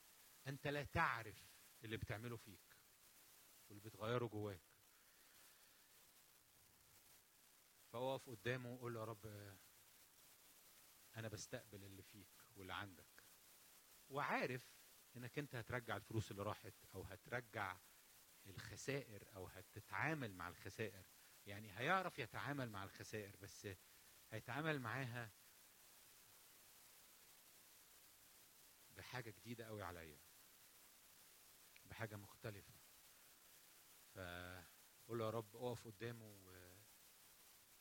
أنت 0.47 0.67
لا 0.67 0.83
تعرف 0.83 1.55
اللي 1.83 1.97
بتعمله 1.97 2.37
فيك. 2.37 2.68
واللي 3.70 3.82
بتغيره 3.84 4.26
جواك. 4.26 4.61
فاقف 7.93 8.30
قدامه 8.30 8.74
وقول 8.74 8.95
يا 8.95 9.03
رب 9.03 9.55
أنا 11.15 11.28
بستقبل 11.28 11.84
اللي 11.84 12.03
فيك 12.03 12.45
واللي 12.55 12.74
عندك. 12.74 13.24
وعارف 14.09 14.80
إنك 15.17 15.39
أنت 15.39 15.55
هترجع 15.55 15.95
الفلوس 15.95 16.32
اللي 16.32 16.43
راحت 16.43 16.74
أو 16.95 17.01
هترجع 17.03 17.78
الخسائر 18.45 19.36
أو 19.36 19.47
هتتعامل 19.47 20.34
مع 20.34 20.47
الخسائر. 20.47 21.05
يعني 21.45 21.80
هيعرف 21.80 22.20
يتعامل 22.20 22.70
مع 22.70 22.84
الخسائر 22.84 23.36
بس 23.38 23.67
هيتعامل 24.32 24.80
معاها 24.80 25.32
بحاجة 28.97 29.30
جديدة 29.30 29.65
قوي 29.65 29.84
عليا 29.84 30.20
بحاجة 31.86 32.15
مختلفة. 32.15 32.78
فقول 34.16 35.22
يا 35.22 35.30
رب 35.30 35.55
اقف 35.55 35.88
قدامه 35.88 36.26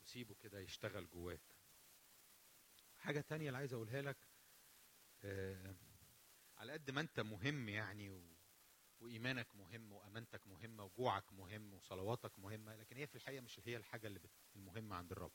وسيبه 0.02 0.34
كده 0.34 0.58
يشتغل 0.60 1.10
جواك 1.10 1.56
حاجة 2.96 3.20
تانية 3.20 3.46
اللي 3.46 3.58
عايز 3.58 3.72
أقولها 3.74 4.02
لك 4.02 4.28
آه، 5.24 5.76
على 6.56 6.72
قد 6.72 6.90
ما 6.90 7.00
أنت 7.00 7.20
مهم 7.20 7.68
يعني 7.68 8.10
و... 8.10 8.36
وإيمانك 9.00 9.54
مهم 9.54 9.92
وأمانتك 9.92 10.46
مهمة 10.46 10.84
وجوعك 10.84 11.32
مهم 11.32 11.74
وصلواتك 11.74 12.38
مهمة 12.38 12.76
لكن 12.76 12.96
هي 12.96 13.06
في 13.06 13.14
الحقيقة 13.14 13.40
مش 13.40 13.60
هي 13.64 13.76
الحاجة 13.76 14.06
اللي 14.06 14.18
بت- 14.18 14.30
المهمة 14.56 14.96
عند 14.96 15.12
الرب. 15.12 15.32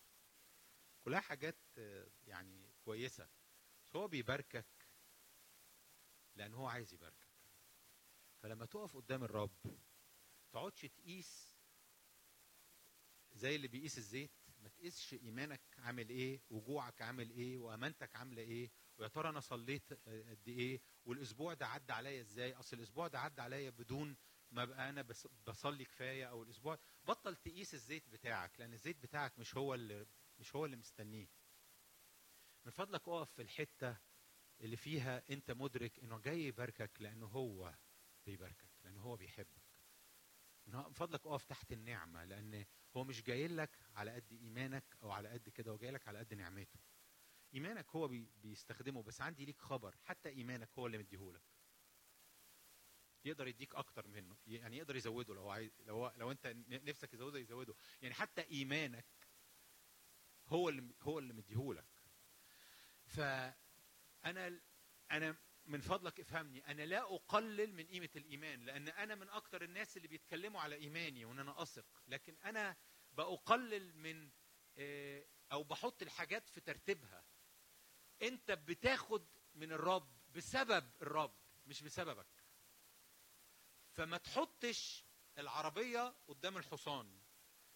كلها 1.01 1.19
حاجات 1.19 1.55
آه، 1.77 2.07
يعني 2.27 2.73
كويسة 2.85 3.29
بس 3.85 3.95
هو 3.95 4.07
بيباركك 4.07 4.65
لأن 6.35 6.53
هو 6.53 6.67
عايز 6.67 6.93
يباركك. 6.93 7.27
فلما 8.41 8.65
تقف 8.65 8.95
قدام 8.97 9.23
الرب 9.23 9.51
تقعدش 10.53 10.81
تقيس 10.81 11.53
زي 13.31 13.55
اللي 13.55 13.67
بيقيس 13.67 13.97
الزيت 13.97 14.31
ما 14.59 14.69
تقيسش 14.69 15.13
إيمانك 15.13 15.61
عامل 15.77 16.09
إيه 16.09 16.41
وجوعك 16.49 17.01
عامل 17.01 17.29
إيه 17.29 17.57
وأمانتك 17.57 18.15
عاملة 18.15 18.41
إيه 18.41 18.71
ويا 18.97 19.07
ترى 19.07 19.29
أنا 19.29 19.39
صليت 19.39 19.93
قد 20.07 20.47
إيه 20.47 20.81
والأسبوع 21.05 21.53
ده 21.53 21.67
عدى 21.67 21.93
عليا 21.93 22.21
إزاي؟ 22.21 22.53
أصل 22.53 22.77
الأسبوع 22.77 23.07
ده 23.07 23.19
عدى 23.19 23.41
عليا 23.41 23.69
بدون 23.69 24.17
ما 24.51 24.63
أبقى 24.63 24.89
أنا 24.89 25.01
بصلي 25.47 25.85
كفاية 25.85 26.25
أو 26.29 26.43
الأسبوع 26.43 26.79
بطل 27.03 27.35
تقيس 27.35 27.73
الزيت 27.73 28.09
بتاعك 28.09 28.59
لأن 28.59 28.73
الزيت 28.73 28.97
بتاعك 28.97 29.39
مش 29.39 29.57
هو 29.57 29.73
اللي 29.73 30.07
مش 30.39 30.55
هو 30.55 30.65
اللي 30.65 30.77
مستنيه. 30.77 31.27
من 32.65 32.71
فضلك 32.71 33.07
اقف 33.07 33.31
في 33.31 33.41
الحتة 33.41 33.97
اللي 34.61 34.75
فيها 34.77 35.23
أنت 35.29 35.51
مدرك 35.51 35.99
إنه 35.99 36.19
جاي 36.19 36.43
يباركك 36.43 37.01
لأنه 37.01 37.25
هو 37.25 37.75
بيباركك 38.25 38.69
لأنه 38.83 39.01
هو 39.01 39.15
بيحبك. 39.15 39.62
من 40.67 40.93
فضلك 40.93 41.25
أقف 41.27 41.43
تحت 41.43 41.71
النعمة 41.71 42.25
لأن 42.25 42.65
هو 42.97 43.03
مش 43.03 43.23
جاي 43.23 43.47
لك 43.47 43.77
على 43.95 44.11
قد 44.11 44.31
إيمانك 44.31 44.97
أو 45.03 45.11
على 45.11 45.29
قد 45.29 45.49
كده 45.49 45.71
هو 45.71 45.77
جاي 45.77 45.91
لك 45.91 46.07
على 46.07 46.19
قد 46.19 46.33
نعمته. 46.33 46.79
إيمانك 47.53 47.89
هو 47.89 48.07
بي 48.07 48.31
بيستخدمه 48.35 49.03
بس 49.03 49.21
عندي 49.21 49.45
ليك 49.45 49.61
خبر 49.61 49.95
حتى 50.03 50.29
إيمانك 50.29 50.69
هو 50.79 50.87
اللي 50.87 50.97
مديهولك 50.97 51.43
يقدر 53.25 53.47
يديك 53.47 53.75
أكتر 53.75 54.07
منه 54.07 54.37
يعني 54.47 54.77
يقدر 54.77 54.95
يزوده 54.95 55.33
لو 55.35 55.49
عايز 55.49 55.71
لو 55.81 56.11
لو 56.15 56.31
أنت 56.31 56.47
نفسك 56.67 57.13
يزوده 57.13 57.39
يزوده. 57.39 57.75
يعني 58.01 58.13
حتى 58.13 58.41
إيمانك 58.51 59.05
هو 60.47 60.69
اللي 60.69 60.93
هو 61.01 61.19
اللي 61.19 61.33
مديهولك. 61.33 61.87
فأنا 63.05 64.61
أنا 65.11 65.35
من 65.65 65.81
فضلك 65.81 66.19
افهمني 66.19 66.67
أنا 66.67 66.81
لا 66.81 67.15
أقلل 67.15 67.73
من 67.73 67.87
قيمة 67.87 68.09
الإيمان 68.15 68.65
لأن 68.65 68.87
أنا 68.89 69.15
من 69.15 69.29
أكتر 69.29 69.63
الناس 69.63 69.97
اللي 69.97 70.07
بيتكلموا 70.07 70.61
على 70.61 70.75
إيماني 70.75 71.25
وإن 71.25 71.39
أنا 71.39 71.61
أثق 71.61 71.85
لكن 72.07 72.37
أنا 72.37 72.75
بقلل 73.11 73.95
من 73.97 74.31
أو 75.51 75.63
بحط 75.63 76.01
الحاجات 76.01 76.49
في 76.49 76.61
ترتيبها. 76.61 77.25
أنت 78.21 78.51
بتاخد 78.51 79.27
من 79.53 79.71
الرب 79.71 80.17
بسبب 80.29 80.91
الرب 81.01 81.35
مش 81.65 81.83
بسببك. 81.83 82.43
فما 83.91 84.17
تحطش 84.17 85.05
العربية 85.37 86.15
قدام 86.27 86.57
الحصان 86.57 87.21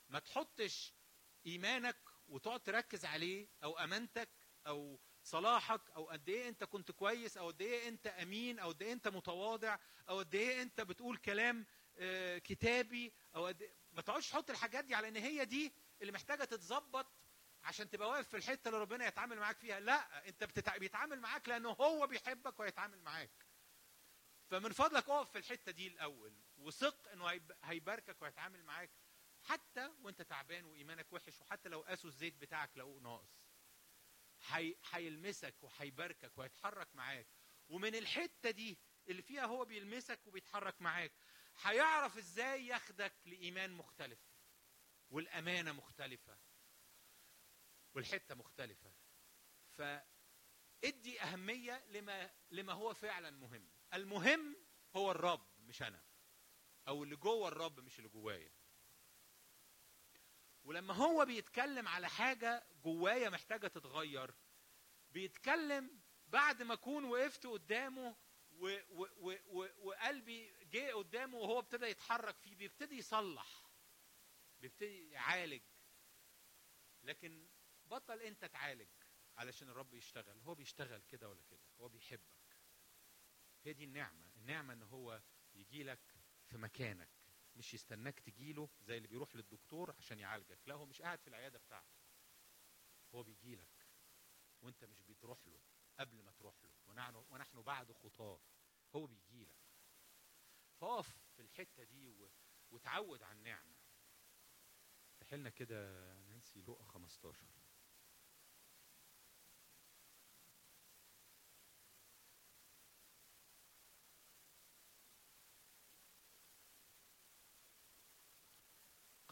ما 0.10 0.20
تحطش 0.20 0.94
إيمانك 1.46 1.98
وتقعد 2.28 2.64
تركز 2.64 3.06
عليه 3.06 3.48
أو 3.64 3.78
أمانتك 3.78 4.30
أو 4.68 5.00
صلاحك 5.28 5.82
أو 5.96 6.06
قد 6.10 6.30
إيه 6.30 6.50
أنت 6.50 6.64
كنت 6.64 6.92
كويس 6.92 7.38
أو 7.38 7.48
قد 7.48 7.62
إيه 7.62 7.88
أنت 7.88 8.08
أمين 8.08 8.60
أو 8.60 8.70
قد 8.70 8.82
إيه 8.82 8.94
أنت 8.94 9.08
متواضع 9.08 9.78
أو 10.10 10.20
قد 10.20 10.36
إيه 10.36 10.62
أنت 10.62 10.82
بتقول 10.82 11.18
كلام 11.18 11.66
آه 11.98 12.38
كتابي 12.38 13.14
أو 13.36 13.46
قد 13.46 13.62
إيه. 13.62 13.74
ما 13.92 14.02
تقعدش 14.02 14.30
تحط 14.30 14.50
الحاجات 14.50 14.86
دي 14.86 14.96
على 14.96 15.08
إن 15.08 15.16
هي 15.16 15.46
دي 15.46 15.74
اللي 16.02 16.12
محتاجة 16.12 16.44
تتظبط 16.44 17.08
عشان 17.64 17.90
تبقى 17.90 18.10
واقف 18.10 18.28
في 18.28 18.38
الحتة 18.38 18.68
اللي 18.68 18.80
ربنا 18.80 19.08
يتعامل 19.08 19.38
معاك 19.40 19.58
فيها. 19.58 19.80
لا 19.80 20.28
أنت 20.28 20.44
بتتع... 20.44 20.78
بيتعامل 20.78 21.20
معاك 21.20 21.50
لأنه 21.50 21.70
هو 21.70 22.08
بيحبك 22.08 22.60
ويتعامل 22.60 23.02
معاك. 23.02 23.46
فمن 24.50 24.72
فضلك 24.72 25.10
اقف 25.10 25.32
في 25.32 25.38
الحتة 25.38 25.72
دي 25.72 25.88
الأول 25.88 26.34
وثق 26.58 27.10
إنه 27.12 27.26
هيب... 27.26 27.52
هيباركك 27.64 28.22
وهيتعامل 28.22 28.64
معاك 28.64 28.92
حتى 29.44 29.92
وأنت 30.02 30.22
تعبان 30.22 30.66
وإيمانك 30.66 31.14
وحش 31.14 31.42
وحتى 31.42 31.70
لو 31.70 31.82
قاسوا 31.82 32.10
الزيت 32.10 32.34
بتاعك 32.34 32.78
لقوه 32.78 33.02
ناقص. 33.02 33.47
هيلمسك 34.92 35.56
وهيباركك 35.64 36.38
وهيتحرك 36.38 36.96
معاك. 36.96 37.28
ومن 37.70 37.96
الحتة 37.96 38.52
دي 38.52 38.80
اللي 39.08 39.22
فيها 39.22 39.46
هو 39.46 39.66
بيلمسك 39.66 40.28
وبيتحرك 40.28 40.82
معاك. 40.82 41.14
هيعرف 41.62 42.18
إزاي 42.18 42.68
ياخدك 42.68 43.14
لإيمان 43.26 43.72
مختلف 43.72 44.20
والأمانة 45.10 45.72
مختلفة 45.72 46.38
والحتة 47.94 48.36
مختلفة. 48.36 48.94
فادي 49.78 51.22
أهمية 51.22 51.86
لما 51.88 52.32
لما 52.52 52.74
هو 52.74 52.94
فعلا 52.94 53.30
مهم. 53.32 53.70
المهم 53.94 54.58
هو 54.96 55.12
الرب 55.12 55.48
مش 55.60 55.82
أنا. 55.82 56.04
أو 56.88 57.04
اللي 57.04 57.16
جوه 57.16 57.48
الرب 57.48 57.80
مش 57.80 57.98
اللي 58.00 58.10
جوايا. 58.10 58.52
ولما 60.68 60.94
هو 60.94 61.26
بيتكلم 61.26 61.88
على 61.88 62.10
حاجة 62.10 62.68
جوايا 62.84 63.30
محتاجة 63.30 63.68
تتغير 63.68 64.36
بيتكلم 65.12 66.02
بعد 66.28 66.64
ما 66.64 66.74
أكون 66.74 67.04
وقفت 67.06 67.46
قدامه 67.46 68.16
و 68.52 68.78
و 68.90 69.08
و 69.18 69.36
و 69.48 69.68
وقلبي 69.78 70.52
جه 70.64 70.94
قدامه 70.94 71.38
وهو 71.38 71.60
ابتدى 71.60 71.86
يتحرك 71.86 72.38
فيه 72.38 72.56
بيبتدي 72.56 72.98
يصلح 72.98 73.72
بيبتدي 74.60 75.10
يعالج. 75.10 75.62
لكن 77.04 77.48
بطل 77.86 78.22
أنت 78.22 78.46
تعالج 78.46 78.90
علشان 79.38 79.70
الرب 79.70 79.94
يشتغل. 79.94 80.40
هو 80.40 80.56
بيشتغل 80.56 81.02
كده 81.02 81.30
ولا 81.30 81.44
كده 81.44 81.64
هو 81.80 81.90
بيحبك. 81.90 82.58
هي 83.64 83.74
دي 83.74 83.84
النعمة. 83.84 84.32
النعمة 84.38 84.74
إن 84.74 84.84
هو 84.84 85.22
يجي 85.56 85.84
لك 85.84 86.16
في 86.50 86.58
مكانك. 86.58 87.17
مش 87.58 87.74
يستناك 87.74 88.20
تجيله 88.20 88.70
زي 88.82 88.98
اللي 88.98 89.08
بيروح 89.08 89.36
للدكتور 89.36 89.96
عشان 89.98 90.20
يعالجك. 90.20 90.60
لا 90.68 90.76
هو 90.76 90.86
مش 90.86 91.02
قاعد 91.02 91.20
في 91.20 91.28
العيادة 91.28 91.60
بتاعته 91.60 91.96
هو 93.16 93.24
بيجي 93.24 93.56
لك 93.56 93.88
وانت 94.62 94.84
مش 94.86 95.02
بتروح 95.02 95.48
له 95.48 95.60
قبل 96.00 96.22
ما 96.22 96.32
تروح 96.32 96.64
له. 96.64 96.72
ونحن 96.86 97.16
ونحن 97.16 97.62
بعد 97.62 97.92
خطاه. 97.92 98.42
هو 98.96 99.08
بيجي 99.08 99.46
لك 99.46 99.58
فاقف 100.82 101.18
في 101.36 101.42
الحتة 101.42 101.84
دي 101.84 102.08
و... 102.08 102.32
وتعود 102.72 103.24
على 103.24 103.38
النعمة. 103.38 103.76
تحلنا 105.20 105.50
كده 105.50 106.14
نانسي 106.24 106.62
لقى 106.62 106.86
15 106.86 107.48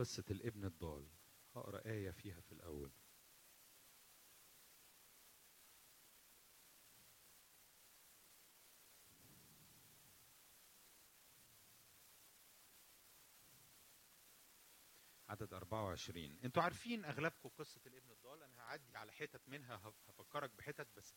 قصة 0.05 0.23
الابن 0.31 0.65
الضال. 0.65 1.07
هقرا 1.55 1.85
آية 1.85 2.11
فيها 2.11 2.41
في 2.41 2.51
الأول. 2.51 2.91
عدد 15.29 15.53
24 15.53 16.39
أنتوا 16.43 16.63
عارفين 16.63 17.05
أغلبكم 17.05 17.49
قصة 17.49 17.81
الابن 17.85 18.11
الضال؟ 18.11 18.43
أنا 18.43 18.61
هعدي 18.61 18.97
على 18.97 19.11
حتت 19.11 19.41
منها 19.47 19.75
هفكرك 20.07 20.55
بحتت 20.55 20.87
بس 20.97 21.15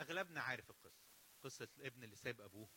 أغلبنا 0.00 0.40
عارف 0.40 0.70
القصة. 0.70 1.02
قصة 1.42 1.68
الابن 1.76 2.04
اللي 2.04 2.16
ساب 2.16 2.40
أبوه 2.40 2.68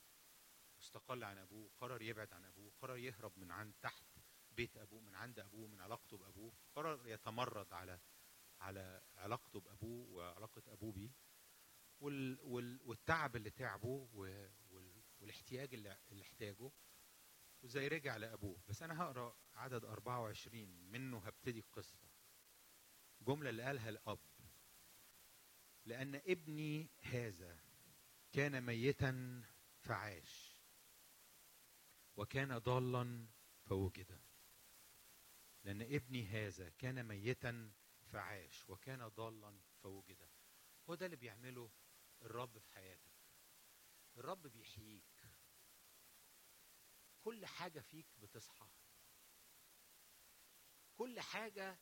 واستقل 0.77 1.23
عن 1.23 1.37
أبوه 1.37 1.71
قرر 1.77 2.01
يبعد 2.01 2.33
عن 2.33 2.45
أبوه 2.45 2.71
قرر 2.81 2.97
يهرب 2.97 3.39
من 3.39 3.51
عند 3.51 3.73
تحت 3.81 4.10
بيت 4.51 4.77
أبوه 4.77 5.01
من 5.01 5.15
عند 5.15 5.39
أبوه 5.39 5.67
من 5.67 5.81
علاقته 5.81 6.17
بأبوه 6.17 6.53
قرر 6.75 7.07
يتمرد 7.07 7.73
على 7.73 7.99
على 8.61 9.01
علاقته 9.15 9.59
بأبوه 9.59 10.09
وعلاقة 10.09 10.61
أبوه 10.73 10.91
بيه. 10.91 11.11
وال 11.99 12.39
وال 12.41 12.81
والتعب 12.83 13.35
اللي 13.35 13.49
تعبه 13.49 14.09
وال 14.13 14.51
والاحتياج 15.19 15.73
اللي, 15.73 15.97
اللي 16.11 16.23
احتاجه 16.23 16.71
وزي 17.63 17.87
رجع 17.87 18.17
لأبوه. 18.17 18.61
بس 18.67 18.83
أنا 18.83 19.01
هقرأ 19.01 19.35
عدد 19.53 19.85
24 19.85 20.67
منه 20.91 21.17
هبتدي 21.19 21.59
القصة 21.59 22.07
جملة 23.21 23.49
اللي 23.49 23.63
قالها 23.63 23.89
الأب. 23.89 24.19
لأن 25.85 26.15
ابني 26.15 26.89
هذا 27.01 27.59
كان 28.31 28.61
ميتا 28.65 29.43
فعاش 29.79 30.61
وكان 32.15 32.57
ضالا 32.57 33.27
فوجد. 33.63 34.19
لأن 35.63 35.81
ابني 35.81 36.27
هذا 36.27 36.69
كان 36.69 37.03
ميتا 37.07 37.71
فعاش 38.11 38.69
وكان 38.69 39.07
ضالا 39.07 39.61
فوجد. 39.83 40.29
هو 40.89 40.95
ده 40.95 41.05
اللي 41.05 41.17
بيعمله 41.17 41.71
الرب 42.21 42.57
في 42.57 42.71
حياتك. 42.71 43.13
الرب 44.17 44.47
بيحييك. 44.47 45.29
كل 47.21 47.45
حاجة 47.45 47.79
فيك 47.79 48.07
بتصحى. 48.19 48.69
كل 50.95 51.19
حاجة 51.19 51.79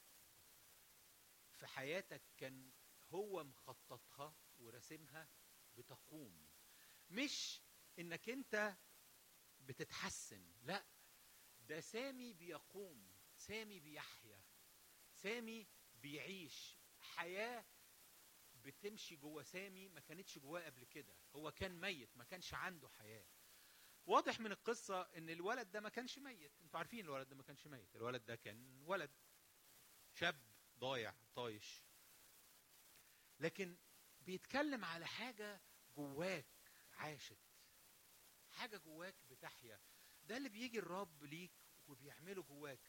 في 1.51 1.67
حياتك 1.67 2.21
كان 2.37 2.71
هو 3.09 3.43
مخططها 3.43 4.35
ورسمها 4.57 5.29
بتقوم. 5.75 6.49
مش 7.09 7.61
إنك 7.99 8.29
أنت 8.29 8.77
بتتحسن 9.59 10.53
لا. 10.61 10.85
ده 11.61 11.79
سامي 11.79 12.33
بيقوم. 12.33 13.18
سامي 13.39 13.79
بيحيا 13.79 14.41
سامي 15.13 15.67
بيعيش 15.93 16.77
حياة 16.99 17.65
بتمشي 18.55 19.15
جوه 19.15 19.43
سامي 19.43 19.89
ما 19.89 19.99
كانتش 19.99 20.37
جواه 20.37 20.65
قبل 20.65 20.83
كده. 20.85 21.15
هو 21.35 21.51
كان 21.51 21.81
ميت 21.81 22.17
ما 22.17 22.23
كانش 22.23 22.53
عنده 22.53 22.89
حياة. 22.89 23.25
واضح 24.05 24.39
من 24.39 24.51
القصة 24.51 25.01
إن 25.01 25.29
الولد 25.29 25.71
ده 25.71 25.79
ما 25.79 25.89
كانش 25.89 26.19
ميت، 26.19 26.51
أنتوا 26.61 26.77
عارفين 26.79 26.99
الولد 27.05 27.29
ده 27.29 27.35
ما 27.35 27.43
كانش 27.43 27.67
ميت، 27.67 27.95
الولد 27.95 28.25
ده 28.25 28.35
كان 28.35 28.81
ولد 28.85 29.11
شاب 30.13 30.41
ضايع 30.77 31.15
طايش. 31.35 31.83
لكن 33.39 33.77
بيتكلم 34.21 34.85
على 34.85 35.07
حاجة 35.07 35.61
جواك 35.95 36.45
عاشت 36.93 37.39
حاجة 38.51 38.77
جواك 38.77 39.15
بتحيا. 39.29 39.79
ده 40.23 40.37
اللي 40.37 40.49
بيجي 40.49 40.79
الرب 40.79 41.23
ليك 41.23 41.51
وبيعمله 41.87 42.43
جواك. 42.43 42.79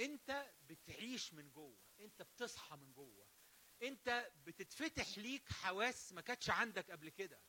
انت 0.00 0.52
بتعيش 0.60 1.32
من 1.34 1.50
جوه 1.50 1.78
انت 2.00 2.22
بتصحى 2.22 2.76
من 2.76 2.92
جوه 2.92 3.26
انت 3.82 4.30
بتتفتح 4.36 5.18
ليك 5.18 5.48
حواس 5.52 6.12
ما 6.12 6.20
كانتش 6.20 6.50
عندك 6.50 6.90
قبل 6.90 7.08
كده. 7.08 7.40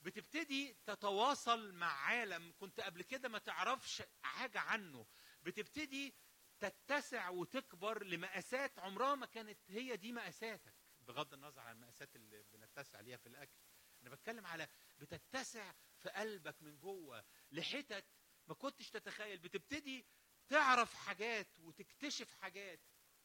بتبتدي 0.00 0.76
تتواصل 0.86 1.72
مع 1.72 1.86
عالم 1.92 2.52
كنت 2.58 2.80
قبل 2.80 3.02
كده 3.02 3.28
ما 3.28 3.38
تعرفش 3.38 4.02
حاجة 4.22 4.60
عنه. 4.60 5.06
بتبتدي 5.42 6.14
تتسع 6.60 7.28
وتكبر 7.28 8.04
لمقاسات 8.04 8.78
عمرها 8.78 9.14
ما 9.14 9.26
كانت 9.26 9.58
هي 9.68 9.96
دي 9.96 10.12
مقاساتك. 10.12 10.74
بغض 11.00 11.34
النظر 11.34 11.60
عن 11.60 11.76
المقاسات 11.76 12.16
اللي 12.16 12.44
بنتسع 12.52 13.00
ليها 13.00 13.16
في 13.16 13.26
الأكل. 13.26 13.58
أنا 14.02 14.10
بتكلم 14.10 14.46
على 14.46 14.68
بتتسع 14.98 15.74
في 15.98 16.08
قلبك 16.08 16.62
من 16.62 16.78
جوه 16.78 17.24
لحتت 17.52 18.04
ما 18.46 18.54
كنتش 18.54 18.90
تتخيل. 18.90 19.38
بتبتدي 19.38 20.06
تعرف 20.48 20.94
حاجات 20.94 21.58
وتكتشف 21.58 22.34
حاجات 22.34 22.80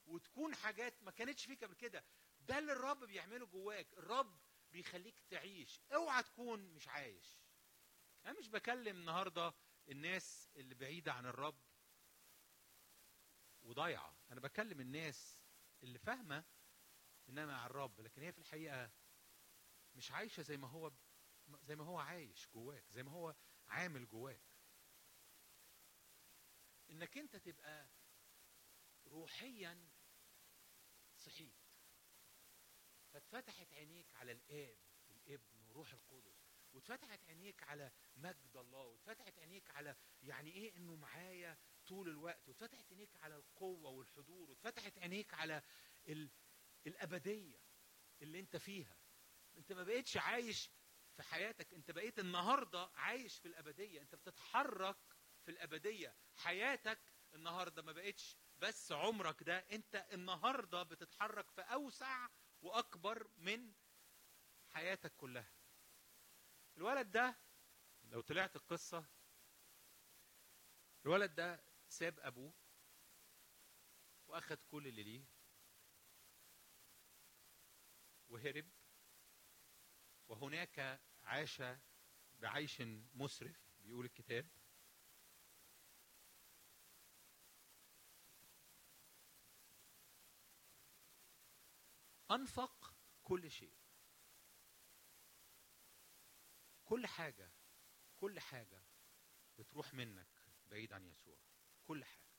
وتكون 0.06 0.54
حاجات 0.54 1.02
ما 1.02 1.10
كانتش 1.10 1.44
فيك 1.46 1.64
قبل 1.64 1.74
كده 1.74 2.04
ده 2.40 2.58
اللي 2.58 2.72
الرب 2.72 3.04
بيعمله 3.04 3.46
جواك. 3.46 3.92
الرب 3.92 4.40
بيخليك 4.72 5.20
تعيش. 5.30 5.80
اوعى 5.94 6.22
تكون 6.22 6.60
مش 6.74 6.88
عايش. 6.88 7.38
أنا 8.26 8.38
مش 8.38 8.48
بكلم 8.48 8.96
النهارده 8.96 9.54
الناس 9.88 10.48
اللي 10.56 10.74
بعيدة 10.74 11.12
عن 11.12 11.26
الرب 11.26 11.60
وضايعة. 13.62 14.16
أنا 14.30 14.40
بكلم 14.40 14.80
الناس 14.80 15.42
اللي 15.82 15.98
فاهمة 15.98 16.44
انها 17.28 17.46
مع 17.46 17.66
الرب 17.66 18.00
لكن 18.00 18.22
هي 18.22 18.32
في 18.32 18.38
الحقيقة 18.38 18.90
مش 19.94 20.10
عايشة 20.12 20.42
زي 20.42 20.56
ما 20.56 20.68
هو 20.68 20.92
زي 21.62 21.76
ما 21.76 21.84
هو 21.84 21.98
عايش 21.98 22.48
جواك 22.54 22.84
زي 22.90 23.02
ما 23.02 23.10
هو 23.10 23.34
عامل 23.68 24.08
جواك. 24.08 24.51
إنك 26.92 27.18
أنت 27.18 27.36
تبقى 27.36 27.88
روحيا 29.06 29.88
صحيت. 31.16 31.54
فاتفتحت 33.12 33.72
عينيك 33.72 34.14
على 34.14 34.32
الآب 34.32 34.78
والابن 35.08 35.60
وروح 35.68 35.92
القدس. 35.92 36.48
واتفتحت 36.72 37.24
عينيك 37.24 37.62
على 37.62 37.92
مجد 38.16 38.56
الله. 38.56 38.80
واتفتحت 38.84 39.38
عينيك 39.38 39.70
على 39.70 39.96
يعني 40.22 40.50
إيه 40.50 40.76
إنه 40.76 40.96
معايا 40.96 41.58
طول 41.86 42.08
الوقت. 42.08 42.48
واتفتحت 42.48 42.88
عينيك 42.92 43.16
على 43.16 43.36
القوة 43.36 43.90
والحضور. 43.90 44.50
واتفتحت 44.50 44.98
عينيك 44.98 45.34
على 45.34 45.62
ال... 46.08 46.30
الأبدية 46.86 47.60
اللي 48.22 48.40
أنت 48.40 48.56
فيها. 48.56 48.96
أنت 49.56 49.72
ما 49.72 49.82
بقيتش 49.84 50.16
عايش 50.16 50.70
في 51.16 51.22
حياتك. 51.22 51.74
أنت 51.74 51.90
بقيت 51.90 52.18
النهارده 52.18 52.90
عايش 52.94 53.38
في 53.38 53.48
الأبدية. 53.48 54.00
أنت 54.00 54.14
بتتحرك 54.14 55.11
في 55.44 55.50
الأبدية. 55.50 56.16
حياتك 56.36 57.00
النهارده 57.34 57.82
ما 57.82 57.92
بقتش 57.92 58.36
بس 58.58 58.92
عمرك 58.92 59.42
ده. 59.42 59.58
أنت 59.58 60.06
النهارده 60.12 60.82
بتتحرك 60.82 61.50
في 61.50 61.60
أوسع 61.60 62.28
وأكبر 62.62 63.30
من 63.36 63.72
حياتك 64.68 65.12
كلها. 65.16 65.52
الولد 66.76 67.10
ده 67.10 67.38
لو 68.04 68.20
طلعت 68.20 68.56
القصة 68.56 69.04
الولد 71.04 71.34
ده 71.34 71.64
ساب 71.88 72.20
أبوه 72.20 72.54
وأخد 74.26 74.58
كل 74.70 74.86
اللي 74.86 75.02
ليه 75.02 75.24
وهرب. 78.28 78.70
وهناك 80.28 81.00
عاش 81.22 81.62
بعيش 82.34 82.80
مسرف 83.14 83.56
بيقول 83.80 84.04
الكتاب. 84.04 84.48
أنفق 92.32 92.94
كل 93.22 93.50
شيء. 93.50 93.76
كل 96.84 97.06
حاجة 97.06 97.52
كل 98.16 98.40
حاجة 98.40 98.84
بتروح 99.58 99.94
منك 99.94 100.28
بعيد 100.66 100.92
عن 100.92 101.04
يسوع. 101.06 101.38
كل 101.84 102.04
حاجة. 102.04 102.32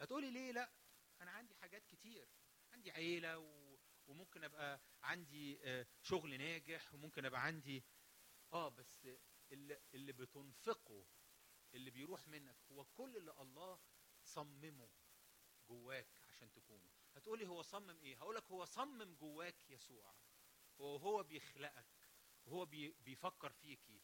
هتقولي 0.00 0.30
ليه 0.30 0.52
لأ؟ 0.52 0.72
أنا 1.20 1.30
عندي 1.30 1.54
حاجات 1.54 1.86
كتير. 1.86 2.28
عندي 2.72 2.90
عيلة 2.90 3.38
و... 3.38 3.78
وممكن 4.06 4.44
أبقى 4.44 4.80
عندي 5.02 5.60
آه، 5.64 5.86
شغل 6.02 6.38
ناجح 6.38 6.94
وممكن 6.94 7.24
أبقى 7.24 7.42
عندي 7.44 7.84
آه 8.52 8.68
بس 8.68 9.08
اللي, 9.52 9.80
اللي 9.94 10.12
بتنفقه 10.12 11.06
اللي 11.74 11.90
بيروح 11.90 12.28
منك 12.28 12.56
هو 12.70 12.84
كل 12.84 13.16
اللي 13.16 13.30
الله 13.40 13.80
صممه 14.22 14.90
جواك 15.68 16.08
عشان 16.28 16.52
تكونه 16.52 16.90
هتقولي 17.16 17.46
هو 17.48 17.62
صمم 17.62 17.98
إيه؟ 18.02 18.16
هقولك 18.16 18.44
هو 18.50 18.64
صمم 18.64 19.14
جواك 19.14 19.70
يسوع. 19.70 20.14
وهو 20.78 21.22
بيخلقك. 21.22 21.86
وهو 22.46 22.64
بي 22.64 22.90
بيفكر 22.92 23.52
فيكي 23.52 24.02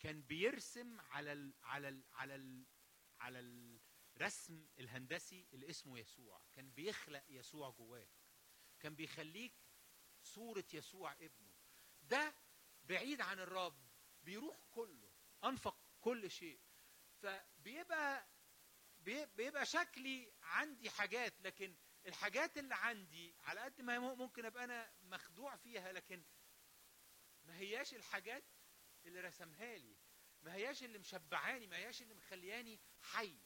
كان 0.00 0.22
بيرسم 0.22 1.00
على 1.00 1.32
ال 1.32 1.54
على 1.62 1.88
ال 1.88 2.04
على 2.12 2.34
ال 2.34 2.64
على 3.20 3.38
الرسم 4.16 4.68
الهندسي 4.78 5.46
اللي 5.52 5.70
اسمه 5.70 5.98
يسوع. 5.98 6.42
كان 6.52 6.70
بيخلق 6.70 7.24
يسوع 7.28 7.70
جواك. 7.70 8.10
كان 8.80 8.94
بيخليك 8.94 9.54
صورة 10.22 10.64
يسوع 10.72 11.12
ابنه. 11.12 11.54
ده 12.02 12.34
بعيد 12.84 13.20
عن 13.20 13.38
الرب. 13.40 13.88
بيروح 14.22 14.64
كله. 14.70 15.12
أنفق 15.44 15.78
كل 16.00 16.30
شيء. 16.30 16.60
فبيبقى 17.22 18.28
بي- 18.98 19.26
بيبقى 19.26 19.66
شكلي 19.66 20.32
عندي 20.42 20.90
حاجات 20.90 21.40
لكن 21.40 21.76
الحاجات 22.06 22.58
اللي 22.58 22.74
عندي 22.74 23.34
على 23.42 23.60
قد 23.60 23.80
ما 23.80 23.98
مم- 23.98 24.18
ممكن 24.18 24.44
أبقى 24.44 24.64
أنا 24.64 24.92
مخدوع 25.02 25.56
فيها 25.56 25.92
لكن 25.92 26.24
ما 27.44 27.56
هياش 27.56 27.94
الحاجات 27.94 28.44
اللي 29.04 29.20
رسمها 29.20 29.76
لي 29.78 29.96
ما 30.42 30.54
هياش 30.54 30.82
اللي 30.82 30.98
مشبعاني 30.98 31.66
ما 31.66 31.76
هياش 31.76 32.02
اللي 32.02 32.14
مخلياني 32.14 32.80
حي. 33.00 33.38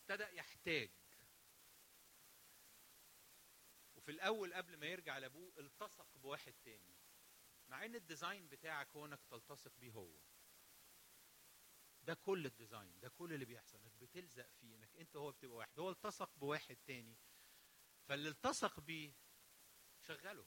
ابتدى 0.00 0.36
يحتاج. 0.36 0.90
وفي 3.94 4.10
الأول 4.10 4.54
قبل 4.54 4.76
ما 4.76 4.86
يرجع 4.86 5.18
لأبوه 5.18 5.52
التصق 5.58 6.16
بواحد 6.18 6.54
تاني 6.64 6.96
مع 7.68 7.84
إن 7.84 7.94
ال 7.94 8.02
design 8.02 8.48
بتاعك 8.48 8.88
هو 8.96 9.06
إنك 9.06 9.20
تلتصق 9.30 9.72
بيه 9.78 9.92
هو. 9.92 10.18
ده 12.02 12.14
كل 12.14 12.46
ال 12.46 12.54
design 12.54 13.00
ده 13.00 13.08
كل 13.08 13.32
اللي 13.32 13.44
بيحصل 13.44 13.78
إنك 13.78 13.92
بتلزق 13.92 14.50
فيه 14.60 14.76
إنك 14.76 14.96
أنت 14.96 15.16
هو 15.16 15.32
بتبقى 15.32 15.56
واحد 15.56 15.78
هو 15.78 15.90
التصق 15.90 16.30
بواحد 16.38 16.76
تاني. 16.86 17.16
فاللي 18.04 18.28
التصق 18.28 18.80
بيه 18.80 19.12
شغله 20.00 20.46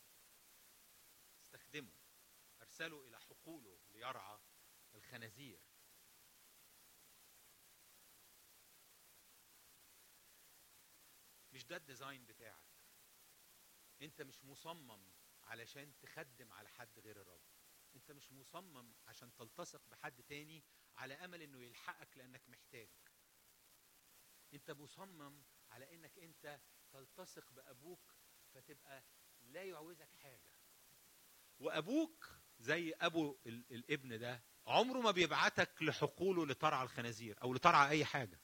استخدمه 1.42 1.94
أرسله 2.62 3.08
إلى 3.08 3.20
حقوله 3.20 3.80
ليرعى 3.90 4.40
الخنازير. 4.96 5.62
مش 11.52 11.66
ده 11.66 11.76
ال 11.78 11.85
design 11.85 12.26
بتاعك. 12.26 12.68
أنت 14.02 14.22
مش 14.22 14.44
مصمم 14.44 15.14
علشان 15.44 16.00
تخدم 16.00 16.54
على 16.54 16.70
حد 16.70 17.00
غير 17.00 17.22
الرب. 17.22 17.42
أنت 17.96 18.12
مش 18.12 18.32
مصمم 18.32 18.94
عشان 19.08 19.34
تلتصق 19.36 19.88
بحد 19.88 20.24
تاني 20.24 20.64
على 20.98 21.14
أمل 21.14 21.42
إنه 21.42 21.64
يلحقك 21.64 22.18
لأنك 22.18 22.42
محتاج. 22.50 22.90
أنت 24.54 24.72
مصمم 24.72 25.42
على 25.72 25.94
إنك 25.96 26.18
أنت 26.20 26.60
تلتصق 26.94 27.52
بأبوك 27.52 28.16
فتبقى 28.54 29.04
لا 29.42 29.64
يعوزك 29.64 30.10
حاجة. 30.24 30.52
وأبوك 31.60 32.30
زي 32.60 32.94
أبو 33.02 33.38
ال- 33.46 33.66
الابن 33.72 34.20
ده 34.20 34.44
عمره 34.68 35.00
ما 35.02 35.12
بيبعتك 35.12 35.84
لحقوله 35.84 36.46
لترعى 36.46 36.84
الخنازير 36.84 37.42
أو 37.44 37.54
لترعى 37.54 37.90
أي 37.90 38.06
حاجة. 38.06 38.40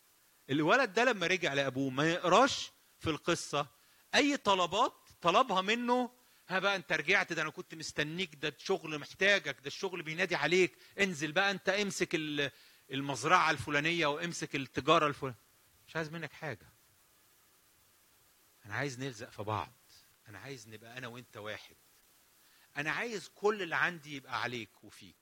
الولد 0.50 0.93
ده 0.93 1.04
لما 1.04 1.28
رجع 1.28 1.54
لأبوه 1.54 1.89
ما 1.89 2.12
يقراش 2.12 2.72
في 2.97 3.10
القصة 3.10 3.68
أي 4.16 4.38
طلبات 4.38 5.10
طلبها 5.22 5.62
منه 5.62 6.18
ها 6.50 6.60
بقى 6.60 6.76
انت 6.76 6.91
رجعت 6.93 7.34
ده 7.34 7.41
أنا 7.41 7.50
كنت 7.50 7.76
مستنيك 7.76 8.36
ده 8.36 8.47
الشغل 8.50 9.00
محتاجك 9.00 9.60
ده 9.60 9.68
الشغل 9.68 10.04
بينادي 10.04 10.36
عليك. 10.36 10.78
انزل 11.00 11.32
بقى 11.32 11.52
انت 11.52 11.70
امسك 11.70 12.16
ال- 12.16 12.52
المزرعة 12.91 13.52
الفلانية 13.52 14.06
وامسك 14.08 14.56
التجارة 14.56 15.08
الفلانية. 15.08 15.39
مش 15.88 15.95
عايز 15.95 16.10
منك 16.10 16.34
حاجة. 16.34 16.70
أنا 18.66 18.74
عايز 18.76 19.00
نلزق 19.00 19.30
في 19.30 19.43
بعض. 19.43 19.74
أنا 20.28 20.39
عايز 20.39 20.68
نبقى 20.68 20.97
أنا 20.97 21.08
وأنت 21.08 21.38
واحد. 21.38 21.76
أنا 22.78 22.91
عايز 22.91 23.28
كل 23.36 23.62
اللي 23.62 23.76
عندي 23.76 24.16
يبقى 24.16 24.41
عليك 24.41 24.84
وفيك. 24.84 25.16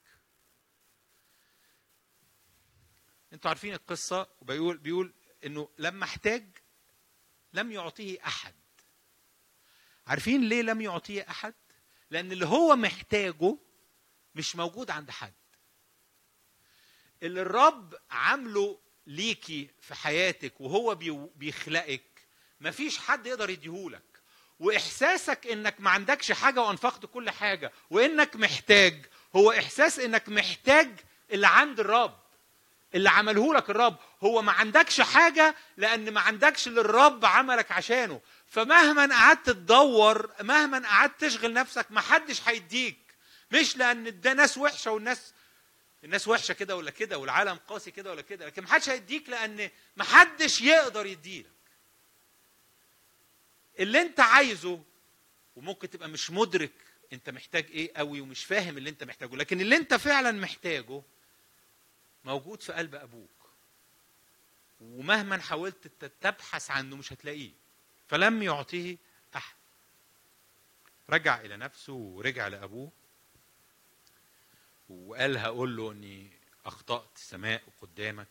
أنتوا 3.34 3.50
عارفين 3.50 3.74
القصة؟ 3.74 4.28
وبيقول 4.42 4.78
بيقول 4.78 5.14
إنه 5.46 5.70
لما 5.78 6.04
احتاج 6.06 6.58
لم 7.54 7.72
يعطيه 7.72 8.26
أحد. 8.26 8.54
عارفين 10.08 10.42
ليه 10.50 10.62
لم 10.62 10.82
يعطيه 10.82 11.26
أحد؟ 11.30 11.54
لأن 12.12 12.32
اللي 12.32 12.46
هو 12.46 12.76
محتاجه 12.76 13.58
مش 14.36 14.56
موجود 14.56 14.92
عند 14.92 15.12
حد. 15.12 15.34
اللي 17.24 17.42
الرب 17.42 17.96
عامله 18.12 18.80
ليكي 19.08 19.70
في 19.82 19.96
حياتك 19.96 20.62
وهو 20.62 20.96
بي- 20.96 21.28
بيخلقك 21.36 22.28
مفيش 22.62 22.98
حد 22.98 23.28
يقدر 23.28 23.50
يديهولك. 23.50 24.02
وإحساسك 24.60 25.48
إنك 25.48 25.76
ما 25.80 25.90
عندكش 25.90 26.32
حاجة 26.32 26.62
وأنفقت 26.62 27.06
كل 27.06 27.30
حاجة 27.30 27.72
وإنك 27.90 28.36
محتاج 28.36 29.06
هو 29.36 29.52
إحساس 29.52 30.00
إنك 30.00 30.30
محتاج 30.30 30.90
اللي 31.32 31.48
عند 31.48 31.80
الرب 31.80 32.20
اللي 32.96 33.10
عمله 33.10 33.54
لك 33.54 33.70
الرب. 33.70 33.96
هو 34.24 34.42
ما 34.42 34.52
عندكش 34.52 35.02
حاجة 35.02 35.56
لأن 35.78 36.14
ما 36.14 36.22
عندكش 36.22 36.68
اللي 36.68 36.82
الرب 36.82 37.26
عملك 37.26 37.72
عشانه. 37.72 38.22
فمهما 38.50 39.16
قعدت 39.16 39.46
تدور 39.50 40.32
مهما 40.42 40.88
قعدت 40.88 41.22
تشغل 41.26 41.54
نفسك 41.54 41.92
ما 41.92 42.02
حدش 42.02 42.48
هيديك. 42.48 42.98
مش 43.52 43.78
لأن 43.78 44.20
ده 44.22 44.34
ناس 44.34 44.58
وحشة 44.58 44.92
والناس 44.92 45.34
الناس 46.04 46.28
وحشة 46.28 46.54
كده 46.54 46.76
ولا 46.76 46.92
كده 46.92 47.18
والعالم 47.18 47.56
قاسي 47.68 47.92
كده 47.92 48.12
ولا 48.12 48.22
كده 48.22 48.46
لكن 48.46 48.62
ما 48.64 48.68
حدش 48.70 48.90
هيديك 48.90 49.30
لأن 49.30 49.70
ما 49.98 50.04
حدش 50.04 50.62
يقدر 50.62 51.06
يديلك. 51.06 51.48
اللي 53.80 54.02
انت 54.02 54.20
عايزه 54.20 54.84
وممكن 55.56 55.90
تبقى 55.90 56.10
مش 56.10 56.32
مدرك 56.32 56.72
انت 57.14 57.30
محتاج 57.30 57.66
إيه 57.72 57.92
قوي 57.96 58.22
ومش 58.22 58.46
فاهم 58.46 58.78
اللي 58.78 58.90
انت 58.90 59.04
محتاجه 59.04 59.36
لكن 59.36 59.62
اللي 59.62 59.76
انت 59.76 59.94
فعلا 59.94 60.32
محتاجه 60.32 61.02
موجود 62.24 62.62
في 62.62 62.74
قلب 62.74 62.96
أبوك. 62.96 63.30
ومهما 64.80 65.38
حاولت 65.38 65.88
تبحث 66.22 66.72
عنه 66.72 66.96
مش 66.96 67.14
هتلاقيه. 67.14 67.52
فلم 68.08 68.44
يعطيه 68.44 68.98
أحد. 69.36 69.56
رجع 71.10 71.42
إلى 71.42 71.58
نفسه 71.58 71.94
ورجع 71.94 72.48
لأبوه 72.48 72.92
وقال 74.90 75.38
هقول 75.38 75.78
له 75.78 75.92
إني 75.92 76.30
أخطأت 76.66 77.10
السماء 77.16 77.64
قدامك. 77.82 78.28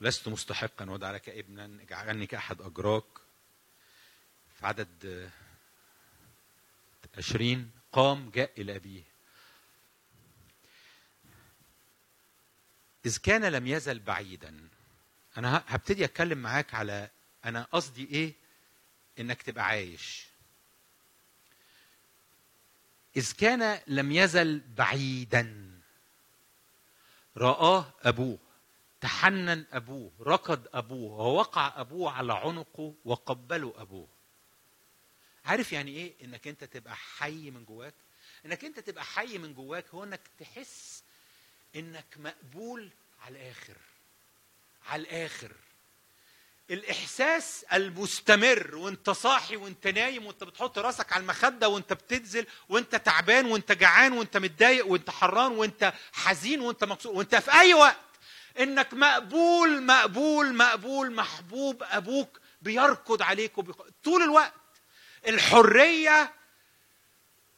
لست 0.00 0.28
مستحقا 0.28 0.90
وادع 0.90 1.10
لك 1.10 1.28
ابنا 1.28 1.64
اجعلني 1.82 2.26
كأحد 2.26 2.60
أجراك. 2.60 3.04
في 4.58 4.66
عدد 4.66 5.30
عشرين 7.18 7.70
قام 7.92 8.30
جاء 8.30 8.60
إلى 8.60 8.76
أبيه. 8.76 9.02
إذ 13.06 13.18
كان 13.18 13.44
لم 13.44 13.66
يزل 13.66 13.98
بعيدا 13.98 14.68
أنا 15.36 15.64
هبتدي 15.66 16.04
أتكلم 16.04 16.38
معاك 16.38 16.74
على 16.74 17.10
أنا 17.44 17.62
قصدي 17.72 18.04
إيه؟ 18.04 18.32
إنك 19.18 19.42
تبقى 19.42 19.64
عايش. 19.64 20.26
إذ 23.16 23.32
كان 23.32 23.80
لم 23.86 24.12
يزل 24.12 24.60
بعيدا. 24.76 25.72
رآه 27.36 27.92
أبوه 28.02 28.38
تحنن 29.00 29.64
أبوه 29.72 30.10
ركض 30.20 30.66
أبوه 30.74 31.12
ووقع 31.20 31.80
أبوه 31.80 32.12
على 32.12 32.32
عنقه 32.32 32.94
وقبله 33.04 33.74
أبوه. 33.76 34.08
عارف 35.44 35.72
يعني 35.72 35.90
إيه؟ 35.90 36.12
إنك 36.24 36.48
أنت 36.48 36.64
تبقى 36.64 36.96
حي 36.96 37.50
من 37.50 37.64
جواك. 37.64 37.94
إنك 38.46 38.64
أنت 38.64 38.80
تبقى 38.80 39.04
حي 39.04 39.38
من 39.38 39.54
جواك 39.54 39.86
هو 39.94 40.04
إنك 40.04 40.20
تحس 40.38 41.02
إنك 41.76 42.06
مقبول 42.16 42.90
على 43.20 43.36
الآخر. 43.38 43.76
على 44.86 45.02
الآخر. 45.02 45.52
الإحساس 46.72 47.64
المستمر 47.72 48.76
وأنت 48.76 49.10
صاحي 49.10 49.56
وأنت 49.56 49.86
نايم 49.86 50.26
وأنت 50.26 50.44
بتحط 50.44 50.78
راسك 50.78 51.12
على 51.12 51.22
المخدة 51.22 51.68
وأنت 51.68 51.92
بتنزل 51.92 52.46
وأنت 52.68 52.96
تعبان 52.96 53.46
وأنت 53.46 53.72
جعان 53.72 54.12
وأنت 54.12 54.36
متضايق 54.36 54.86
وأنت 54.86 55.10
حران 55.10 55.52
وأنت 55.52 55.92
حزين 56.12 56.60
وأنت 56.60 56.84
مكسور 56.84 57.16
وأنت 57.16 57.34
في 57.34 57.52
أي 57.60 57.74
وقت. 57.74 57.96
إنك 58.60 58.94
مقبول 58.94 59.82
مقبول 59.82 60.54
مقبول 60.54 61.12
محبوب 61.12 61.82
أبوك 61.82 62.40
بيركض 62.62 63.22
عليك 63.22 63.58
وبيق... 63.58 63.86
طول 64.04 64.22
الوقت. 64.22 64.52
الحرية 65.28 66.32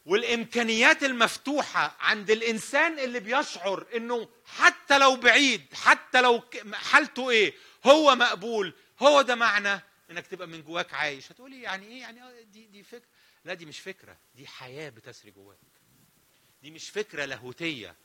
والإمكانيات 0.05 1.03
المفتوحة 1.03 1.95
عند 1.99 2.31
الإنسان 2.31 2.99
اللي 2.99 3.19
بيشعر 3.19 3.85
إنه 3.95 4.27
حتى 4.57 4.97
لو 4.97 5.15
بعيد 5.15 5.65
حتى 5.73 6.21
لو 6.21 6.43
حالته 6.73 7.29
إيه؟ 7.29 7.53
هو 7.85 8.15
مقبول. 8.15 8.73
هو 9.01 9.21
ده 9.21 9.35
معنى 9.35 9.81
إنك 10.11 10.27
تبقى 10.27 10.47
من 10.47 10.63
جواك 10.63 10.93
عايش. 10.93 11.31
هتقولي 11.31 11.61
يعني 11.61 11.85
إيه؟ 11.87 12.01
يعني 12.01 12.23
آه 12.23 12.41
دي 12.41 12.65
دي 12.67 12.83
فكره 12.83 13.07
لا 13.45 13.53
دي 13.53 13.65
مش 13.65 13.79
فكرة 13.79 14.17
دي 14.35 14.47
حياة 14.47 14.89
بتسري 14.89 15.31
جواك. 15.31 15.57
دي 16.61 16.71
مش 16.71 16.89
فكرة 16.89 17.25
لاهوتية 17.25 17.95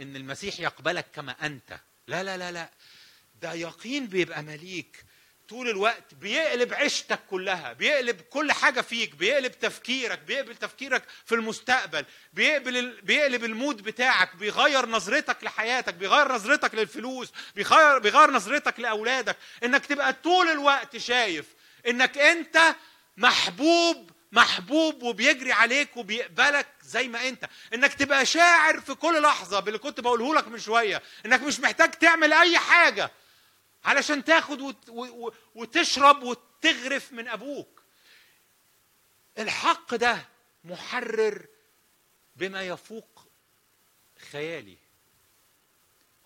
إن 0.00 0.16
المسيح 0.16 0.60
يقبلك 0.60 1.06
كما 1.14 1.46
أنت. 1.46 1.80
لا 2.06 2.22
لا 2.22 2.36
لا 2.36 2.52
لا. 2.52 2.70
ده 3.42 3.52
يقين 3.52 4.06
بيبقى 4.06 4.42
مليك 4.42 5.04
طول 5.48 5.68
الوقت 5.68 6.14
بيقلب 6.14 6.74
عيشتك 6.74 7.20
كلها 7.30 7.72
بيقلب 7.72 8.20
كل 8.20 8.52
حاجة 8.52 8.80
فيك 8.80 9.14
بيقلب 9.14 9.52
تفكيرك 9.52 10.18
بيقلب 10.18 10.52
تفكيرك 10.52 11.02
في 11.26 11.34
المستقبل 11.34 12.04
بيقبل 12.32 13.00
بيقلب 13.02 13.44
المود 13.44 13.82
بتاعك 13.82 14.36
بيغير 14.36 14.86
نظرتك 14.86 15.44
لحياتك 15.44 15.94
بيغير 15.94 16.32
نظرتك 16.32 16.74
للفلوس 16.74 17.32
بيغير 17.54 17.98
بيغير 17.98 18.30
نظرتك 18.30 18.80
لأولادك. 18.80 19.36
إنك 19.64 19.86
تبقى 19.86 20.12
طول 20.12 20.48
الوقت 20.48 20.96
شايف 20.96 21.46
إنك 21.88 22.18
أنت 22.18 22.74
محبوب 23.16 24.10
محبوب 24.32 25.02
وبيجري 25.02 25.52
عليك 25.52 25.96
وبيقبلك 25.96 26.66
زي 26.82 27.08
ما 27.08 27.28
أنت. 27.28 27.44
إنك 27.74 27.94
تبقى 27.94 28.26
شاعر 28.26 28.80
في 28.80 28.94
كل 28.94 29.22
لحظة 29.22 29.60
باللي 29.60 29.78
كنت 29.78 30.00
بقوله 30.00 30.34
لك 30.34 30.48
من 30.48 30.58
شوية. 30.58 31.02
إنك 31.26 31.42
مش 31.42 31.60
محتاج 31.60 31.90
تعمل 31.90 32.32
أي 32.32 32.58
حاجة. 32.58 33.10
علشان 33.84 34.24
تاخد 34.24 34.76
وتشرب 35.54 36.22
وتغرف 36.22 37.12
من 37.12 37.28
أبوك. 37.28 37.82
الحق 39.38 39.94
ده 39.94 40.28
محرر 40.64 41.46
بما 42.36 42.62
يفوق 42.62 43.26
خيالي. 44.30 44.78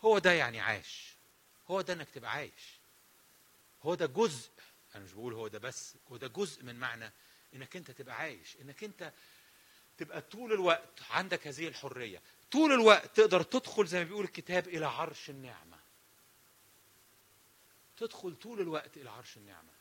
هو 0.00 0.18
ده 0.18 0.32
يعني 0.32 0.60
عاش 0.60 1.14
هو 1.70 1.80
ده 1.80 1.92
إنك 1.92 2.10
تبقى 2.10 2.32
عايش. 2.32 2.78
هو 3.82 3.94
ده 3.94 4.06
جزء 4.06 4.50
أنا 4.94 5.04
مش 5.04 5.12
بقول 5.12 5.34
هو 5.34 5.48
ده 5.48 5.58
بس 5.58 5.94
هو 6.10 6.16
ده 6.16 6.26
جزء 6.28 6.62
من 6.64 6.74
معنى 6.74 7.12
إنك 7.54 7.76
أنت 7.76 7.90
تبقى 7.90 8.16
عايش. 8.16 8.56
إنك 8.60 8.84
أنت 8.84 9.12
تبقى 9.98 10.20
طول 10.20 10.52
الوقت 10.52 11.02
عندك 11.10 11.46
هذه 11.46 11.68
الحرية. 11.68 12.22
طول 12.50 12.72
الوقت 12.72 13.16
تقدر 13.16 13.42
تدخل 13.42 13.86
زي 13.86 13.98
ما 13.98 14.04
بيقول 14.04 14.24
الكتاب 14.24 14.68
إلى 14.68 14.86
عرش 14.86 15.30
النعمة. 15.30 15.77
تدخل 17.98 18.36
طول 18.36 18.60
الوقت 18.60 18.96
إلى 18.96 19.10
عرش 19.10 19.36
النعمة. 19.36 19.72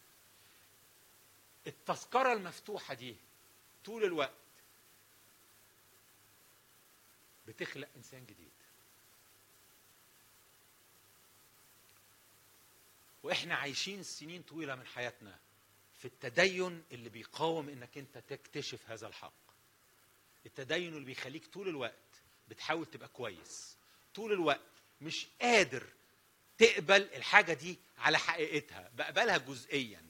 التذكرة 1.67 2.33
المفتوحة 2.33 2.93
دي 2.93 3.15
طول 3.85 4.03
الوقت 4.03 4.33
بتخلق 7.47 7.87
إنسان 7.97 8.25
جديد. 8.25 8.51
وإحنا 13.23 13.55
عايشين 13.55 14.03
سنين 14.03 14.41
طويلة 14.41 14.75
من 14.75 14.85
حياتنا 14.85 15.39
في 15.99 16.05
التدين 16.05 16.83
اللي 16.91 17.09
بيقاوم 17.09 17.69
إنك 17.69 17.97
أنت 17.97 18.17
تكتشف 18.17 18.89
هذا 18.89 19.07
الحق. 19.07 19.33
التدين 20.45 20.93
اللي 20.93 21.05
بيخليك 21.05 21.47
طول 21.47 21.67
الوقت 21.69 21.93
بتحاول 22.49 22.85
تبقى 22.85 23.07
كويس. 23.09 23.75
طول 24.15 24.31
الوقت 24.33 24.61
مش 25.01 25.27
قادر 25.41 25.87
تقبل 26.57 27.01
الحاجة 27.15 27.53
دي 27.53 27.77
على 27.97 28.17
حقيقتها. 28.17 28.91
بقبلها 28.95 29.37
جزئيا. 29.37 30.01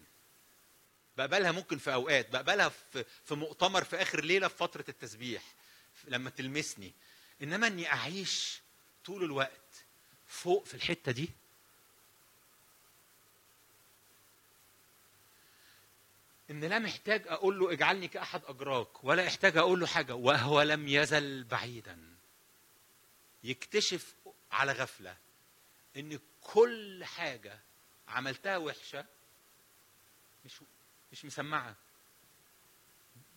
بقبلها 1.18 1.52
ممكن 1.52 1.78
في 1.78 1.94
أوقات. 1.94 2.30
بقبلها 2.30 2.70
في 2.70 3.06
في 3.26 3.36
مؤتمر 3.36 3.84
في 3.84 4.02
آخر 4.02 4.24
ليلة 4.24 4.48
في 4.48 4.58
فترة 4.58 4.86
التسبيح 4.90 5.44
لما 6.08 6.30
تلمسني. 6.30 6.94
إنما 7.44 7.68
إني 7.68 7.94
أعيش 7.94 8.62
طول 9.06 9.24
الوقت 9.24 9.86
فوق 10.28 10.66
في 10.66 10.74
الحتة 10.74 11.12
دي. 11.12 11.30
إن 16.50 16.64
لا 16.64 16.80
محتاج 16.80 17.28
أقول 17.28 17.60
له 17.60 17.72
اجعلني 17.72 18.08
كأحد 18.08 18.42
أجراك 18.46 19.04
ولا 19.04 19.28
احتاج 19.28 19.58
أقول 19.58 19.80
له 19.80 19.88
حاجة 19.88 20.16
وهو 20.16 20.62
لم 20.62 20.88
يزل 20.88 21.44
بعيدا. 21.44 22.16
يكتشف 23.44 24.16
على 24.52 24.72
غفلة 24.72 25.18
إن 25.98 26.20
كل 26.54 27.06
حاجة 27.06 27.60
عملتها 28.08 28.58
وحشة 28.58 29.06
مش 30.46 30.54
مش 31.12 31.26
مسمعة. 31.26 31.76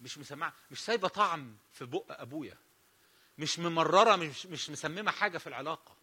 مش 0.02 0.18
مسمعة 0.18 0.52
مش 0.70 0.84
سايبة 0.84 1.08
طعم 1.08 1.56
في 1.72 1.84
بق 1.84 2.04
أبويا. 2.20 2.56
مش 3.38 3.58
ممررة 3.58 4.16
مش 4.16 4.46
مش 4.46 4.70
مسممة 4.70 5.10
حاجة 5.10 5.38
في 5.38 5.46
العلاقة. 5.46 5.96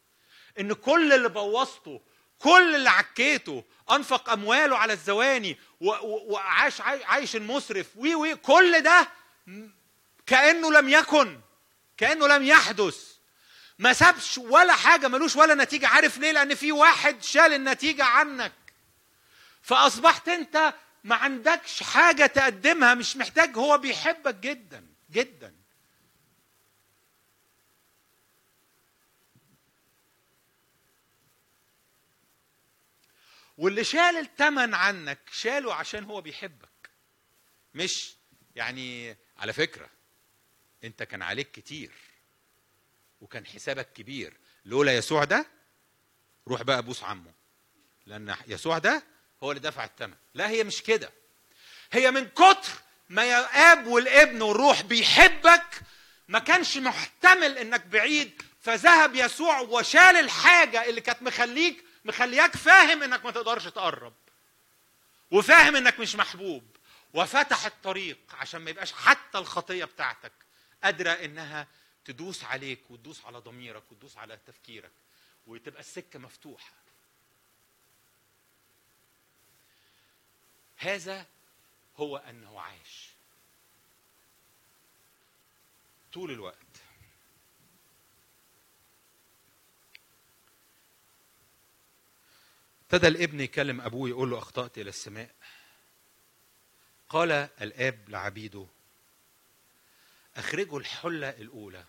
إن 0.60 0.74
كل 0.74 1.14
اللي 1.14 1.30
بوظته 1.30 2.02
كل 2.40 2.76
اللي 2.76 2.90
عكيته 2.90 3.64
أنفق 3.92 4.30
أمواله 4.30 4.78
على 4.78 4.94
الزواني 4.94 5.58
وعاش 5.82 6.82
عاي- 6.82 7.04
عايش 7.04 7.36
المسرف 7.36 7.98
وي 7.98 8.16
وي 8.16 8.36
كل 8.36 8.82
ده 8.84 9.08
كأنه 10.26 10.72
لم 10.72 10.90
يكن 10.90 11.42
كأنه 11.98 12.28
لم 12.28 12.44
يحدث. 12.44 13.17
ما 13.80 13.94
سابش 13.94 14.38
ولا 14.38 14.74
حاجة 14.74 15.08
ملوش 15.08 15.36
ولا 15.36 15.64
نتيجة. 15.64 15.88
عارف 15.88 16.18
ليه؟ 16.18 16.32
لأن 16.32 16.56
في 16.56 16.72
واحد 16.72 17.24
شال 17.24 17.54
النتيجة 17.54 18.04
عنك. 18.04 18.54
فأصبحت 19.62 20.28
أنت 20.28 20.74
ما 21.04 21.16
عندكش 21.16 21.84
حاجة 21.84 22.26
تقدمها 22.26 22.94
مش 22.94 23.18
محتاج. 23.18 23.58
هو 23.58 23.78
بيحبك 23.78 24.36
جدا 24.36 24.86
جدا. 25.12 25.56
واللي 33.58 33.84
شال 33.84 34.00
الثمن 34.00 34.74
عنك 34.74 35.20
شاله 35.32 35.74
عشان 35.74 36.04
هو 36.04 36.22
بيحبك. 36.22 36.90
مش 37.76 38.16
يعني 38.56 39.18
على 39.38 39.54
فكرة 39.54 39.90
أنت 40.84 41.04
كان 41.04 41.22
عليك 41.22 41.52
كتير. 41.52 42.07
وكان 43.22 43.46
حسابك 43.46 43.94
كبير. 43.94 44.38
لولا 44.66 44.98
يسوع 44.98 45.24
ده 45.24 45.46
روح 46.48 46.62
بقى 46.62 46.84
بوس 46.84 47.04
عمه. 47.04 47.32
لأن 48.06 48.36
يسوع 48.48 48.78
ده 48.78 49.04
هو 49.44 49.52
اللي 49.52 49.62
دفع 49.62 49.86
الثمن. 49.86 50.16
لا 50.34 50.50
هي 50.50 50.64
مش 50.64 50.82
كده. 50.84 51.12
هي 51.92 52.12
من 52.12 52.28
كتر 52.28 52.72
ما 53.10 53.26
يا 53.26 53.72
اب 53.74 53.88
والابن 53.88 54.42
والروح 54.42 54.82
بيحبك 54.82 55.82
ما 56.28 56.40
كانش 56.40 56.78
محتمل 56.78 57.58
إنك 57.58 57.86
بعيد 57.86 58.42
فذهب 58.62 59.16
يسوع 59.16 59.60
وشال 59.60 60.00
الحاجة 60.02 60.90
اللي 60.90 61.02
كانت 61.02 61.22
مخليك 61.22 61.84
مخلياك 62.06 62.56
فاهم 62.56 63.04
إنك 63.04 63.26
ما 63.26 63.32
تقدرش 63.32 63.64
تقرب. 63.66 64.14
وفاهم 65.32 65.76
إنك 65.76 66.00
مش 66.00 66.16
محبوب. 66.16 66.78
وفتح 67.14 67.66
الطريق 67.66 68.18
عشان 68.34 68.62
ما 68.62 68.70
يبقاش 68.70 68.92
حتى 68.94 69.38
الخطية 69.38 69.86
بتاعتك 69.86 70.32
قادرة 70.84 71.10
إنها 71.12 71.68
تدوس 72.08 72.44
عليك 72.44 72.92
وتدوس 72.92 73.26
على 73.26 73.38
ضميرك 73.38 73.92
وتدوس 73.92 74.18
على 74.18 74.38
تفكيرك 74.48 74.92
وتبقى 75.48 75.80
السكة 75.80 76.20
مفتوحة. 76.20 76.74
هذا 80.78 81.26
هو 81.98 82.18
أنه 82.18 82.62
عاش 82.62 83.10
طول 86.14 86.32
الوقت. 86.32 86.58
ابتدى 92.82 93.08
الابن 93.08 93.42
يكلم 93.42 93.82
أبوه 93.82 94.10
يقول 94.10 94.30
له 94.30 94.38
أخطأت 94.38 94.78
إلى 94.78 94.90
السماء. 94.90 95.36
قال 97.10 97.32
الآب 97.32 98.10
لعبيده 98.10 98.68
أخرجوا 100.36 100.80
الحلة 100.80 101.30
الأولى. 101.30 101.86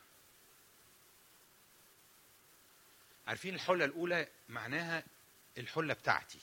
عارفين 3.29 3.55
الحلة 3.55 3.85
الأولى 3.85 4.29
معناها 4.49 5.05
الحلة 5.59 5.95
بتاعتي. 5.95 6.41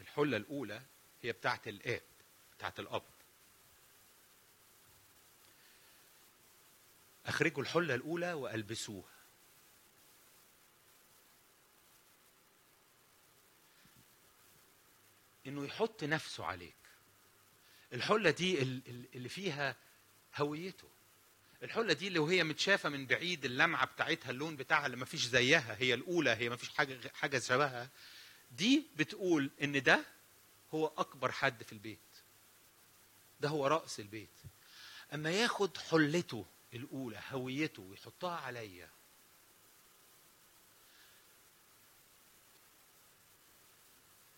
الحلة 0.00 0.36
الأولى 0.36 0.82
هي 1.22 1.32
بتاعت 1.32 1.68
الآب 1.68 2.02
بتاعت 2.56 2.80
الأب. 2.80 3.02
أخرجوا 7.26 7.62
الحلة 7.62 7.94
الأولى 7.94 8.32
وألبسوها. 8.32 9.16
إنه 15.46 15.64
يحط 15.64 16.04
نفسه 16.04 16.44
عليك. 16.44 16.74
الحلة 17.92 18.30
دي 18.30 18.62
ال- 18.62 18.82
ال- 18.88 19.14
اللي 19.14 19.28
فيها 19.28 19.76
هويته. 20.36 20.88
الحلة 21.62 21.92
دي 21.92 22.08
اللي 22.08 22.18
وهي 22.18 22.44
متشافة 22.44 22.88
من 22.88 23.06
بعيد 23.06 23.44
اللمعة 23.44 23.86
بتاعتها 23.86 24.30
اللون 24.30 24.56
بتاعها 24.56 24.86
اللي 24.86 24.96
ما 24.96 25.04
فيش 25.04 25.24
زيها 25.24 25.76
هي 25.78 25.94
الأولى 25.94 26.30
هي 26.30 26.48
ما 26.48 26.56
فيش 26.56 26.68
حاجة 26.68 27.12
حاجة 27.14 27.38
شبهها. 27.38 27.88
دي 28.50 28.86
بتقول 28.96 29.50
إن 29.62 29.82
ده 29.82 30.04
هو 30.74 30.86
أكبر 30.86 31.32
حد 31.32 31.62
في 31.62 31.72
البيت. 31.72 31.98
ده 33.40 33.48
هو 33.48 33.66
رأس 33.66 34.00
البيت. 34.00 34.28
أما 35.14 35.30
ياخد 35.30 35.76
حلته 35.76 36.46
الأولى 36.74 37.20
هويته 37.30 37.82
ويحطها 37.82 38.36
عليا. 38.36 38.88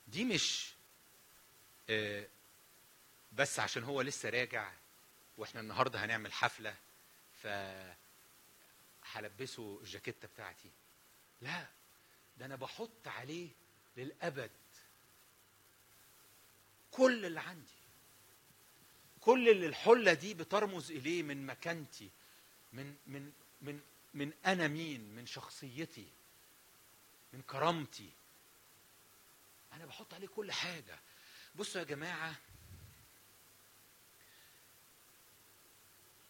دي 0.08 0.24
مش 0.24 0.72
آه، 1.90 2.26
بس 3.32 3.60
عشان 3.60 3.84
هو 3.84 4.00
لسه 4.00 4.28
راجع 4.30 4.72
وإحنا 5.36 5.60
النهارده 5.60 6.04
هنعمل 6.04 6.32
حفلة. 6.32 6.74
ف 7.42 7.46
هلبسه 9.12 9.78
الجاكيتة 9.82 10.28
بتاعتي. 10.28 10.70
لا 11.40 11.66
ده 12.38 12.46
أنا 12.46 12.56
بحط 12.56 13.08
عليه 13.08 13.48
للأبد 13.96 14.50
كل 16.90 17.24
اللي 17.24 17.40
عندي. 17.40 17.78
كل 19.20 19.48
اللي 19.48 19.66
الحلة 19.66 20.12
دي 20.12 20.34
بترمز 20.34 20.90
إليه 20.90 21.22
من 21.22 21.46
مكانتي 21.46 22.10
من 22.72 22.96
من 23.06 23.32
من 23.62 23.80
من 24.14 24.32
أنا 24.46 24.68
مين 24.68 25.00
من 25.00 25.26
شخصيتي 25.26 26.08
من 27.32 27.42
كرامتي. 27.42 28.10
أنا 29.72 29.86
بحط 29.86 30.14
عليه 30.14 30.28
كل 30.28 30.52
حاجة. 30.52 30.98
بصوا 31.54 31.80
يا 31.80 31.86
جماعة 31.86 32.34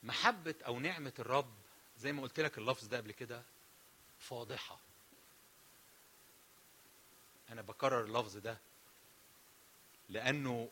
محبة 0.03 0.55
أو 0.67 0.81
نعمة 0.81 1.13
الرب 1.19 1.55
زي 1.99 2.13
ما 2.13 2.23
قلت 2.23 2.41
لك 2.41 2.59
اللفظ 2.59 2.87
ده 2.87 2.97
قبل 2.97 3.13
كده 3.13 3.43
فاضحة. 4.19 4.81
أنا 7.51 7.63
بكرر 7.63 8.05
اللفظ 8.05 8.37
ده 8.37 8.59
لأنه 10.09 10.71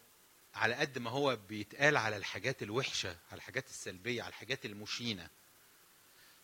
على 0.55 0.74
قد 0.74 0.99
ما 0.99 1.11
هو 1.11 1.37
بيتقال 1.37 1.97
على 1.97 2.16
الحاجات 2.16 2.62
الوحشة 2.62 3.09
على 3.09 3.39
الحاجات 3.39 3.66
السلبية 3.66 4.22
على 4.22 4.29
الحاجات 4.31 4.66
المشينة. 4.66 5.29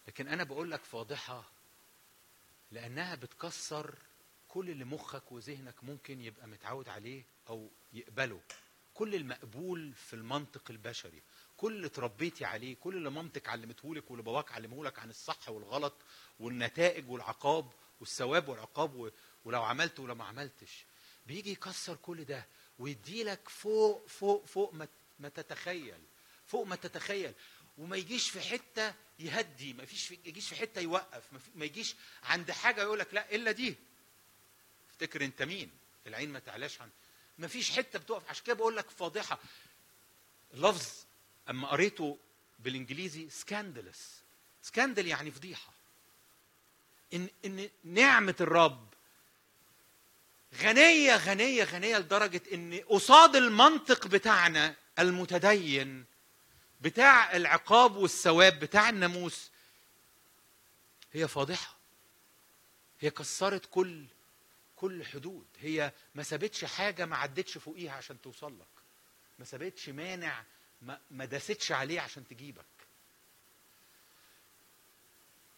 لكن 0.09 0.29
أنا 0.29 0.45
بقول 0.45 0.71
لك 0.71 0.85
فاضحة 0.85 1.51
لأنها 2.73 3.15
بتكسر 3.15 3.95
كل 4.49 4.71
اللي 4.71 4.85
مخك 4.85 5.33
وذهنك 5.33 5.85
ممكن 5.85 6.21
يبقى 6.21 6.47
متعود 6.47 6.89
عليه 6.89 7.23
أو 7.49 7.71
يقبله. 7.93 8.41
كل 8.95 9.15
المقبول 9.15 9.93
في 9.95 10.15
المنطق 10.17 10.71
البشري. 10.71 11.23
كل 11.63 11.73
اللي 11.77 11.87
اتربيتي 11.87 12.45
عليه 12.45 12.77
كل 12.81 12.97
اللي 12.97 13.11
مامتك 13.11 13.49
علمتهولك 13.49 14.11
واللي 14.11 14.23
باباك 14.23 14.53
علمهولك 14.53 14.99
عن 14.99 15.11
الصح 15.11 15.49
والغلط 15.49 15.95
والنتائج 16.41 17.11
والعقاب 17.11 17.73
والثواب 18.01 18.49
والعقاب 18.49 19.13
ولو 19.45 19.63
عملت 19.63 20.01
ولو 20.01 20.15
ما 20.15 20.25
عملتش. 20.25 20.85
بيجي 21.27 21.51
يكسر 21.51 21.97
كل 21.97 22.25
ده 22.25 22.47
ويديلك 22.79 23.49
فوق 23.49 24.07
فوق 24.07 24.45
فوق 24.47 24.75
ما 25.19 25.29
تتخيل 25.29 26.01
فوق 26.47 26.67
ما 26.67 26.77
تتخيل. 26.77 27.35
وما 27.79 27.97
يجيش 27.97 28.31
في 28.31 28.41
حتة 28.41 28.95
يهدي 29.19 29.73
ما 29.73 29.85
فيش 29.85 30.07
في 30.07 30.19
يجيش 30.25 30.49
في 30.49 30.57
حتة 30.57 30.81
يوقف 30.81 31.23
ما, 31.55 31.65
يجيش 31.65 31.95
عند 32.23 32.51
حاجة 32.51 32.83
يقول 32.83 32.99
لك 32.99 33.15
لا 33.15 33.35
إلا 33.35 33.53
دي. 33.53 33.75
افتكر 34.91 35.25
أنت 35.25 35.43
مين؟ 35.43 35.71
العين 36.07 36.31
ما 36.33 36.39
تعلاش 36.39 36.81
عن 36.81 36.91
ما 37.39 37.49
فيش 37.49 37.71
حتة 37.71 37.99
بتقف. 37.99 38.31
عشان 38.31 38.45
كده 38.45 38.55
بقول 38.55 38.77
لك 38.77 38.91
فاضحة. 38.91 39.39
اللفظ 40.55 41.12
أما 41.51 41.69
قريته 41.69 42.19
بالإنجليزي 42.59 43.31
scandalous 43.31 44.23
scandal 44.63 45.07
يعني 45.07 45.31
فضيحة. 45.31 45.73
ان 47.15 47.29
إن 47.45 47.69
نعمة 47.85 48.35
الرب 48.41 48.89
غنيه 50.55 51.17
غنيه 51.17 51.65
غنية 51.65 51.99
لدرجة 51.99 52.43
إن 52.53 52.81
قصاد 52.89 53.37
المنطق 53.37 54.07
بتاعنا 54.07 54.75
المتدين 54.99 56.05
بتاع 56.81 57.37
العقاب 57.37 57.97
والثواب 57.97 58.59
بتاع 58.59 58.89
الناموس 58.89 59.51
هي 61.13 61.29
فاضحة. 61.29 61.77
هي 63.01 63.11
كسرت 63.11 63.67
كل 63.71 64.05
كل 64.77 65.05
حدود. 65.05 65.47
هي 65.61 65.93
ما 66.15 66.23
سابتش 66.23 66.65
حاجة 66.65 67.07
ما 67.07 67.17
عدتش 67.17 67.59
فوقيها 67.59 67.93
عشان 67.93 68.21
توصل 68.21 68.61
لك. 68.61 68.83
ما 69.39 69.45
سابتش 69.45 69.89
مانع 69.89 70.45
ما, 71.11 71.25
داستش 71.25 71.73
عليه 71.73 72.01
عشان 72.01 72.29
تجيبك. 72.29 72.65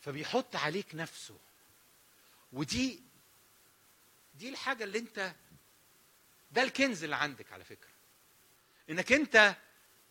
فبيحط 0.00 0.56
عليك 0.56 0.94
نفسه. 0.94 1.38
ودي 2.52 3.02
دي 4.34 4.48
الحاجة 4.48 4.84
اللي 4.84 4.98
انت 4.98 5.34
ده 6.50 6.62
الكنز 6.62 7.04
اللي 7.04 7.16
عندك 7.16 7.52
على 7.52 7.64
فكرة. 7.64 7.90
انك 8.90 9.12
انت 9.12 9.54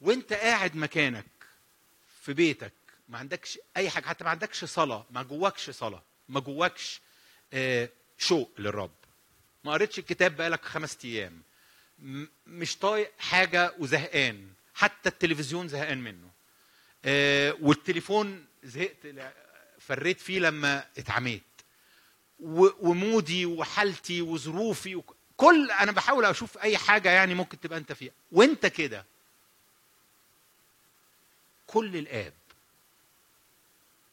وانت 0.02 0.34
قاعد 0.34 0.76
مكانك 0.76 1.26
في 2.22 2.34
بيتك 2.34 2.74
ما 3.10 3.18
عندكش 3.18 3.60
أي 3.78 3.90
حاجة 3.90 4.06
حتى 4.06 4.24
ما 4.24 4.30
عندكش 4.30 4.66
صلاة 4.66 5.06
ما 5.12 5.24
جواكش 5.24 5.70
صلاة 5.70 6.04
ما 6.30 6.40
جواكش 6.40 7.02
آه، 7.54 7.90
شوق 8.18 8.52
للرب. 8.58 8.92
ما 9.64 9.74
قريتش 9.74 10.00
الكتاب 10.00 10.36
بقالك 10.36 10.66
خمس 10.66 10.98
أيام. 11.06 11.42
مش 12.48 12.78
طايق 12.78 13.12
حاجة 13.20 13.74
وزهقان. 13.80 14.54
حتى 14.74 15.10
التلفزيون 15.10 15.68
زهقان 15.68 15.98
منه. 15.98 16.30
آه، 17.06 17.58
والتليفون 17.62 18.46
زهقت 18.64 18.98
فريت 19.80 20.20
فيه 20.22 20.40
لما 20.40 20.88
اتعميت. 20.98 21.44
ومودي 22.40 23.46
وحالتي 23.46 24.22
وظروفي 24.22 25.02
كل 25.38 25.72
أنا 25.72 25.92
بحاول 25.92 26.26
أشوف 26.26 26.58
أي 26.58 26.78
حاجة 26.78 27.10
يعني 27.10 27.34
ممكن 27.34 27.60
تبقى 27.60 27.78
أنت 27.78 27.92
فيها. 27.92 28.12
وأنت 28.32 28.66
كده. 28.66 29.06
كل 31.68 31.96
الآب 31.98 32.34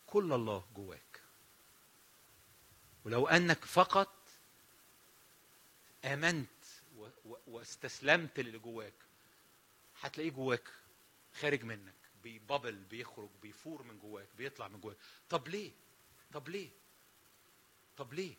كل 0.06 0.32
الله 0.32 0.64
جواك. 0.76 1.20
ولو 3.04 3.28
أنك 3.28 3.64
فقط 3.64 4.14
آمنت 6.04 6.48
واستسلمت 7.46 8.40
للي 8.40 8.58
جواك 8.58 8.92
هتلاقيه 10.00 10.30
جواك 10.30 10.68
خارج 11.40 11.64
منك 11.64 11.94
بيبابل 12.22 12.72
بيخرج 12.74 13.30
بيفور 13.42 13.82
من 13.82 13.98
جواك 13.98 14.28
بيطلع 14.36 14.68
من 14.68 14.80
جواك. 14.80 14.96
طب 15.30 15.48
ليه؟ 15.48 15.72
طب 16.32 16.48
ليه؟ 16.48 16.70
طب 17.96 18.12
ليه؟ 18.14 18.34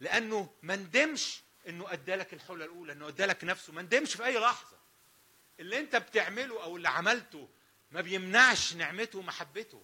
لأنه 0.00 0.50
ما 0.62 0.76
ندمش 0.76 1.40
إنه 1.68 1.92
أدالك 1.92 2.34
الحله 2.34 2.64
الأولى 2.64 2.92
إنه 2.92 3.08
أدالك 3.08 3.44
نفسه. 3.44 3.72
ما 3.72 3.82
ندمش 3.82 4.14
في 4.14 4.24
أي 4.24 4.38
لحظة. 4.38 4.76
اللي 5.60 5.78
أنت 5.80 5.96
بتعمله 5.96 6.62
أو 6.62 6.76
اللي 6.76 6.88
عملته 6.88 7.48
ما 7.90 8.00
بيمنعش 8.00 8.74
نعمته 8.74 9.18
ومحبته. 9.18 9.82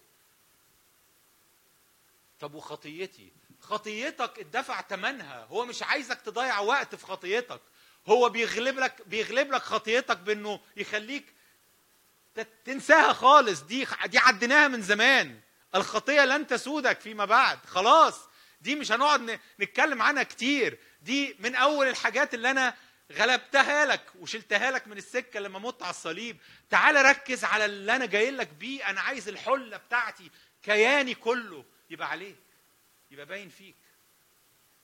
طب 2.39 2.53
وخطيتي؟ 2.53 3.31
خطيتك 3.61 4.39
اتدفع 4.39 4.81
ثمنها 4.81 5.45
هو 5.45 5.65
مش 5.65 5.83
عايزك 5.83 6.21
تضيع 6.21 6.59
وقت 6.59 6.95
في 6.95 7.05
خطيتك. 7.05 7.61
هو 8.07 8.29
بيغلب 8.29 8.79
لك 8.79 9.01
بيغلب 9.07 9.51
لك 9.51 9.61
خطيتك 9.61 10.17
بأنه 10.17 10.59
يخليك 10.77 11.25
تنساها 12.65 13.13
خالص. 13.13 13.61
دي 13.61 13.87
دي 14.05 14.17
عديناها 14.17 14.67
من 14.67 14.81
زمان. 14.81 15.39
الخطية 15.75 16.25
لن 16.25 16.47
تسودك 16.47 16.99
فيما 16.99 17.25
بعد. 17.25 17.59
خلاص. 17.65 18.19
دي 18.61 18.75
مش 18.75 18.91
هنقعد 18.91 19.39
نتكلم 19.59 20.01
عنها 20.01 20.23
كتير. 20.23 20.77
دي 21.01 21.35
من 21.39 21.55
أول 21.55 21.87
الحاجات 21.87 22.33
اللي 22.33 22.51
أنا 22.51 22.73
غلبتها 23.11 23.85
لك 23.85 24.01
وشلتها 24.19 24.71
لك 24.71 24.87
من 24.87 24.97
السكة 24.97 25.39
لما 25.39 25.59
مت 25.59 25.83
على 25.83 25.89
الصليب. 25.89 26.37
تعال 26.69 26.95
ركز 27.05 27.43
على 27.43 27.65
اللي 27.65 27.95
أنا 27.95 28.05
جاي 28.05 28.31
لك 28.31 28.47
بيه. 28.47 28.89
أنا 28.89 29.01
عايز 29.01 29.27
الحلة 29.27 29.77
بتاعتي. 29.77 30.31
كياني 30.63 31.15
كله 31.15 31.65
يبقى 31.89 32.09
عليك 32.09 32.37
يبقى 33.11 33.25
باين 33.25 33.49
فيك. 33.49 33.75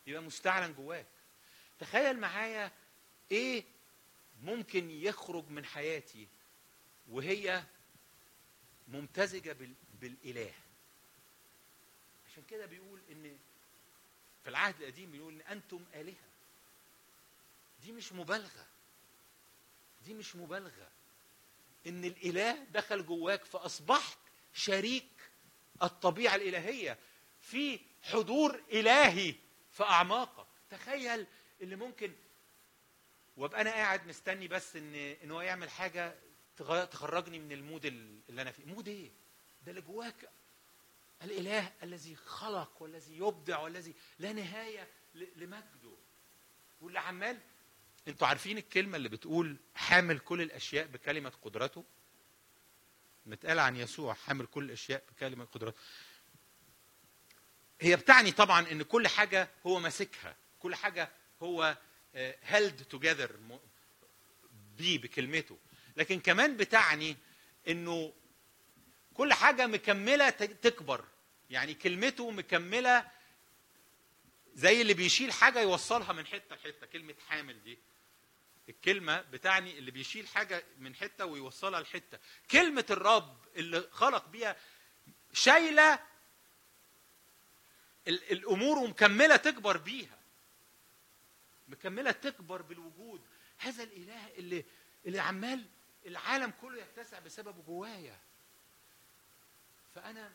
يبقى 0.08 0.22
مستعلن 0.22 0.74
جواك. 0.74 1.08
تخيل 1.80 2.20
معايا 2.20 2.72
إيه 3.32 3.64
ممكن 4.44 4.92
يخرج 4.92 5.50
من 5.50 5.66
حياتي 5.66 6.28
وهي 7.10 7.64
ممتزجة 8.88 9.52
بال- 9.54 9.74
بالإله. 10.02 10.54
عشان 12.32 12.44
كده 12.50 12.66
بيقول 12.66 13.00
إن 13.12 13.38
في 14.44 14.50
العهد 14.50 14.82
القديم 14.82 15.12
بيقول 15.12 15.34
إن 15.34 15.42
أنتم 15.42 15.86
آلهة. 15.94 16.30
دي 17.84 17.92
مش 17.92 18.14
مبالغة. 18.14 18.68
دي 20.06 20.14
مش 20.14 20.36
مبالغة. 20.36 20.92
إن 21.88 22.06
الإله 22.06 22.64
دخل 22.72 23.06
جواك 23.06 23.46
فأصبحت 23.46 24.18
شريك 24.54 25.08
الطبيعة 25.84 26.36
الإلهية 26.36 26.98
في 27.42 27.80
حضور 28.04 28.64
إلهي 28.72 29.36
في 29.72 29.84
أعماقك. 29.84 30.48
تخيل 30.70 31.28
اللي 31.62 31.76
ممكن 31.76 32.14
وابقى 33.38 33.62
أنا 33.62 33.70
قاعد 33.72 34.08
مستني 34.08 34.48
بس 34.48 34.76
ان 34.76 34.96
إن 34.96 35.32
هو 35.32 35.42
يعمل 35.42 35.70
حاجة 35.70 36.16
تخرجني 36.92 37.40
من 37.40 37.52
ال 37.52 37.58
mood 37.58 37.86
ال- 37.86 38.20
اللي 38.30 38.42
أنا 38.42 38.52
فيه. 38.52 38.66
mood 38.66 38.88
إيه؟ 38.88 39.12
ده 39.66 39.70
اللي 39.72 39.82
جواك 39.82 40.30
الإله 41.24 41.72
الذي 41.84 42.16
خلق 42.16 42.82
والذي 42.82 43.18
يبدع 43.18 43.60
والذي 43.60 43.94
لا 44.20 44.34
نهاية 44.34 44.88
لمجده. 45.16 45.92
واللي 46.82 47.00
عمال 47.00 47.40
أنتوا 48.08 48.28
عارفين 48.28 48.58
الكلمة 48.58 48.98
اللي 48.98 49.10
بتقول 49.10 49.58
حامل 49.76 50.20
كل 50.20 50.42
الأشياء 50.42 50.88
بكلمة 50.88 51.30
قدرته؟ 51.42 51.84
متقال 53.26 53.60
عن 53.60 53.76
يسوع 53.76 54.14
حامل 54.14 54.46
كل 54.46 54.64
الأشياء 54.64 55.04
بكلمة 55.12 55.46
قدرته. 55.46 55.78
هي 57.82 57.96
بتعني 57.96 58.32
طبعا 58.32 58.72
إن 58.72 58.84
كل 58.84 59.08
حاجة 59.08 59.50
هو 59.68 59.80
ماسكها 59.80 60.36
كل 60.60 60.76
حاجة 60.76 61.10
هو 61.44 61.78
هيلد 62.16 62.84
توجذر 62.84 63.32
بيه 64.78 64.98
بكلمته. 65.02 65.58
لكن 65.98 66.20
كمان 66.20 66.58
بتعني 66.58 67.18
إنه 67.68 68.14
كل 69.14 69.34
حاجة 69.34 69.68
مكملة 69.68 70.30
تكبر. 70.30 71.06
يعني 71.50 71.74
كلمته 71.74 72.32
مكملة 72.32 73.08
زي 74.54 74.82
اللي 74.82 74.94
بيشيل 74.94 75.32
حاجة 75.34 75.62
يوصلها 75.62 76.14
من 76.14 76.26
حتة 76.26 76.56
لحتة. 76.56 76.86
كلمة 76.86 77.16
حامل 77.28 77.64
دي. 77.64 77.78
الكلمة 78.70 79.22
بتعني 79.22 79.78
اللي 79.78 79.92
بيشيل 79.92 80.28
حاجة 80.28 80.64
من 80.80 80.96
حتة 80.96 81.26
ويوصلها 81.26 81.82
لحتة. 81.82 82.20
كلمة 82.52 82.86
الرب 82.90 83.38
اللي 83.56 83.82
خلق 83.92 84.28
بيها 84.28 84.56
شايلة 85.34 86.00
ال- 88.08 88.32
الأمور 88.32 88.78
ومكملة 88.78 89.36
تكبر 89.36 89.78
بيها. 89.78 90.21
مكملة 91.72 92.12
تكبر 92.12 92.62
بالوجود. 92.62 93.22
هذا 93.58 93.84
الإله 93.84 94.28
اللي 94.38 94.66
اللي 95.06 95.20
عمال 95.20 95.66
العالم 96.06 96.54
كله 96.62 96.82
يتسع 96.82 97.20
بسببه 97.20 97.64
جوايا. 97.68 98.18
فأنا 99.96 100.32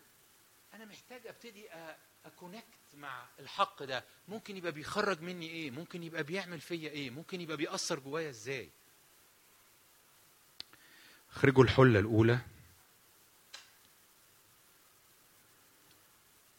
أنا 0.75 0.85
محتاج 0.85 1.27
أبتدي 1.27 1.69
اكونكت 2.25 2.95
مع 2.95 3.25
الحق 3.39 3.83
ده. 3.83 4.05
ممكن 4.29 4.57
يبقى 4.57 4.73
بيخرج 4.73 5.21
مني 5.21 5.51
إيه؟ 5.51 5.71
ممكن 5.71 6.03
يبقى 6.03 6.23
بيعمل 6.23 6.61
فيا 6.61 6.91
إيه؟ 6.91 7.11
ممكن 7.11 7.41
يبقى 7.41 7.57
بيأثر 7.57 7.99
جوايا 7.99 8.31
إزاي؟ 8.31 8.71
اخرجوا 11.31 11.65
الحلة 11.65 11.99
الأولى 12.01 12.39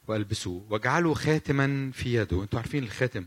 وألبسوه. 0.08 0.66
واجعلوا 0.70 1.16
خاتما 1.16 1.92
في 1.94 2.14
يده. 2.16 2.44
أنتوا 2.44 2.60
عارفين 2.60 2.84
الخاتم؟ 2.84 3.26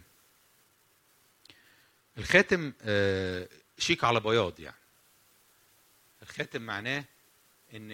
الخاتم 2.21 2.73
آه، 2.83 3.49
شيك 3.79 4.05
على 4.05 4.21
بياض 4.21 4.61
يعني. 4.61 4.77
الخاتم 6.23 6.63
معناه 6.63 7.05
إن 7.75 7.91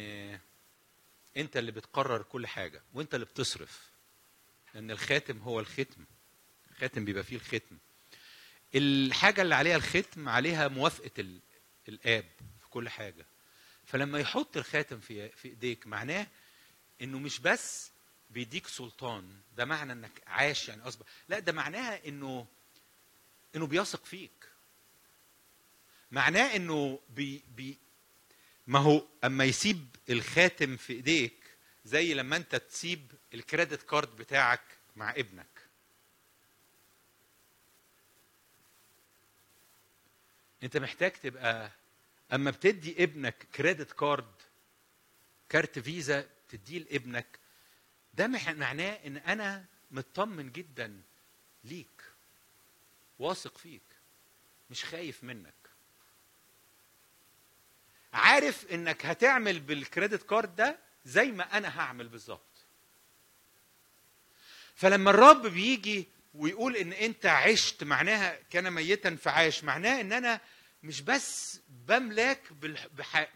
أنت 1.36 1.56
اللي 1.56 1.72
بتقرر 1.72 2.22
كل 2.22 2.46
حاجة 2.46 2.82
وأنت 2.94 3.14
اللي 3.14 3.26
بتصرف 3.26 3.80
لأن 4.74 4.90
الخاتم 4.90 5.38
هو 5.38 5.60
الختم. 5.60 6.04
الخاتم 6.70 7.04
بيبقى 7.04 7.24
فيه 7.24 7.36
الختم. 7.36 7.78
الحاجة 8.74 9.42
اللي 9.42 9.54
عليها 9.54 9.76
الختم 9.76 10.28
عليها 10.28 10.68
موافقة 10.68 11.10
ال- 11.18 11.40
الآب 11.88 12.24
في 12.60 12.68
كل 12.70 12.88
حاجة. 12.88 13.26
فلما 13.86 14.18
يحط 14.20 14.56
الخاتم 14.56 15.00
في 15.00 15.28
في 15.28 15.48
إيديك 15.48 15.86
معناه 15.86 16.26
إنه 17.02 17.18
مش 17.18 17.38
بس 17.38 17.90
بيديك 18.30 18.66
سلطان 18.66 19.36
ده 19.56 19.64
معنى 19.64 19.92
إنك 19.92 20.10
عاش 20.26 20.68
يعني 20.68 20.82
أصبح 20.82 21.06
لا 21.28 21.38
ده 21.38 21.52
معناها 21.52 22.08
إنه 22.08 22.46
إنه 23.56 23.66
بيثق 23.66 24.04
فيك. 24.04 24.30
معناه 26.10 26.56
إنه 26.56 27.00
بي 27.10 27.42
بي 27.56 27.78
ما 28.66 28.78
هو 28.78 29.06
أما 29.24 29.44
يسيب 29.44 29.96
الخاتم 30.10 30.76
في 30.76 30.92
إيديك 30.92 31.34
زي 31.84 32.14
لما 32.14 32.36
أنت 32.36 32.56
تسيب 32.56 33.12
ال 33.34 33.41
credit 33.41 33.82
card 33.82 34.16
بتاعك 34.16 34.60
مع 34.96 35.10
ابنك. 35.10 35.46
أنت 40.62 40.76
محتاج 40.76 41.12
تبقى 41.12 41.70
أما 42.32 42.50
بتدي 42.50 43.04
ابنك 43.04 43.46
credit 43.54 43.92
card 43.92 44.32
كارت 45.48 45.78
فيزا 45.78 46.28
تديه 46.48 46.78
لابنك 46.78 47.38
ده 48.14 48.26
معناه 48.26 48.90
إن 49.06 49.16
أنا 49.16 49.64
مطمن 49.90 50.52
جدا 50.52 51.02
ليك. 51.64 51.95
واثق 53.18 53.58
فيك 53.58 53.82
مش 54.70 54.84
خايف 54.84 55.24
منك. 55.24 55.54
عارف 58.12 58.66
إنك 58.72 59.06
هتعمل 59.06 59.60
بالكريدت 59.60 60.22
كارد 60.22 60.56
ده 60.56 60.78
زي 61.04 61.26
ما 61.32 61.56
أنا 61.58 61.80
هعمل 61.80 62.08
بالظبط. 62.08 62.40
فلما 64.74 65.10
الرب 65.10 65.46
بيجي 65.46 66.08
ويقول 66.34 66.76
إن 66.76 66.92
أنت 66.92 67.26
عشت 67.26 67.84
معناها 67.84 68.38
كان 68.50 68.70
ميتا 68.70 69.16
فعاش 69.16 69.64
معناه 69.64 70.00
إن 70.00 70.12
أنا 70.12 70.40
مش 70.82 71.00
بس 71.00 71.60
بملاك 71.68 72.52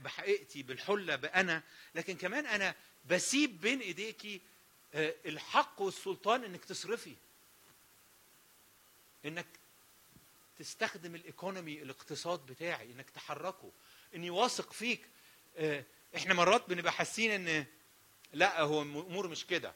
بحقيقتي 0.02 0.62
بالحلة 0.62 1.16
بأنا 1.16 1.62
لكن 1.94 2.16
كمان 2.16 2.46
أنا 2.46 2.74
بسيب 3.10 3.60
بين 3.60 3.80
ايديكي 3.80 4.40
آه، 4.94 5.14
الحق 5.26 5.80
والسلطان 5.82 6.44
إنك 6.44 6.64
تصرفي. 6.64 7.16
إنك 9.24 9.46
تستخدم 10.60 11.14
الإيكونومي 11.14 11.82
الاقتصاد 11.82 12.46
بتاعي 12.46 12.92
إنك 12.92 13.10
تحركه 13.10 13.72
إني 14.14 14.30
واثق 14.30 14.72
فيك. 14.72 15.08
آه، 15.56 15.84
إحنا 16.16 16.34
مرات 16.34 16.68
بنبقى 16.68 16.92
حاسين 16.92 17.30
إن 17.48 17.66
لا 18.32 18.60
هو 18.60 18.82
الأمور 18.82 19.28
مش 19.28 19.46
كده. 19.46 19.74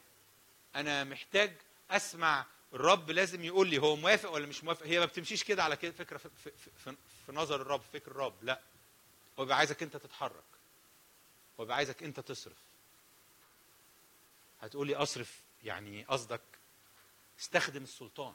أنا 0.75 1.03
محتاج 1.03 1.53
أسمع 1.91 2.45
الرب 2.73 3.11
لازم 3.11 3.43
يقول 3.43 3.69
لي 3.69 3.77
هو 3.77 3.95
موافق 3.95 4.31
ولا 4.31 4.45
مش 4.47 4.63
موافق. 4.63 4.85
هي 4.85 4.99
ما 4.99 5.05
بتمشيش 5.05 5.43
كده 5.43 5.63
على 5.63 5.75
كده 5.75 5.91
فكرة 5.91 6.17
في, 6.17 6.29
في, 6.43 6.51
في, 6.83 6.95
في 7.25 7.31
نظر 7.31 7.61
الرب 7.61 7.81
فكر 7.93 8.11
الرب 8.11 8.43
لا. 8.43 8.61
هو 9.39 9.43
بيبقى 9.43 9.57
عايزك 9.57 9.83
أنت 9.83 9.97
تتحرك. 9.97 10.43
هو 11.59 11.63
بيبقى 11.63 11.77
عايزك 11.77 12.03
أنت 12.03 12.19
تصرف. 12.19 12.57
هتقولي 14.61 14.95
أصرف 14.95 15.41
يعني 15.63 16.03
قصدك 16.03 16.41
استخدم 17.39 17.83
السلطان. 17.83 18.33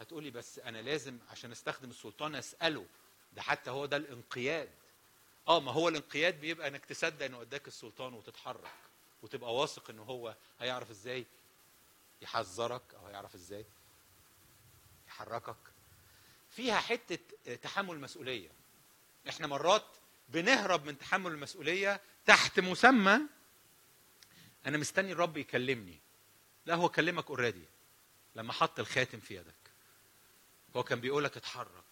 هتقولي 0.00 0.30
بس 0.30 0.58
أنا 0.58 0.78
لازم 0.78 1.18
عشان 1.30 1.52
أستخدم 1.52 1.90
السلطان 1.90 2.34
أسأله. 2.34 2.86
ده 3.32 3.42
حتى 3.42 3.70
هو 3.70 3.86
ده 3.86 3.96
الانقياد. 3.96 4.68
آه 5.48 5.60
ما 5.60 5.72
هو 5.72 5.88
الانقياد 5.88 6.40
بيبقى 6.40 6.68
إنك 6.68 6.84
تصدق 6.84 7.24
إنه 7.24 7.42
اداك 7.42 7.68
السلطان 7.68 8.14
وتتحرك 8.14 8.70
وتبقى 9.22 9.54
واثق 9.54 9.90
إنه 9.90 10.02
هو 10.02 10.34
هيعرف 10.60 10.90
إزاي 10.90 11.24
يحذرك 12.22 12.82
أو 12.94 13.06
هيعرف 13.06 13.34
إزاي 13.34 13.64
يحركك. 15.08 15.56
فيها 16.50 16.80
حتة 16.80 17.18
تحمل 17.54 18.00
مسؤولية. 18.00 18.50
إحنا 19.28 19.46
مرات 19.46 19.84
بنهرب 20.28 20.86
من 20.86 20.98
تحمل 20.98 21.32
المسؤولية 21.32 22.00
تحت 22.26 22.60
مسمى 22.60 23.20
أنا 24.66 24.78
مستني 24.78 25.12
الرب 25.12 25.36
يكلمني. 25.36 25.98
لا 26.66 26.74
هو 26.74 26.88
كلمك 26.88 27.26
already 27.30 27.64
لما 28.34 28.52
حط 28.52 28.78
الخاتم 28.80 29.20
في 29.20 29.36
يدك. 29.36 29.63
هو 30.76 30.82
كان 30.82 31.00
بيقولك 31.00 31.36
اتحرك. 31.36 31.84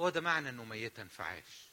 هو 0.00 0.08
ده 0.08 0.20
معنى 0.20 0.48
إنه 0.48 0.64
ميتا 0.64 1.04
فعاش 1.04 1.68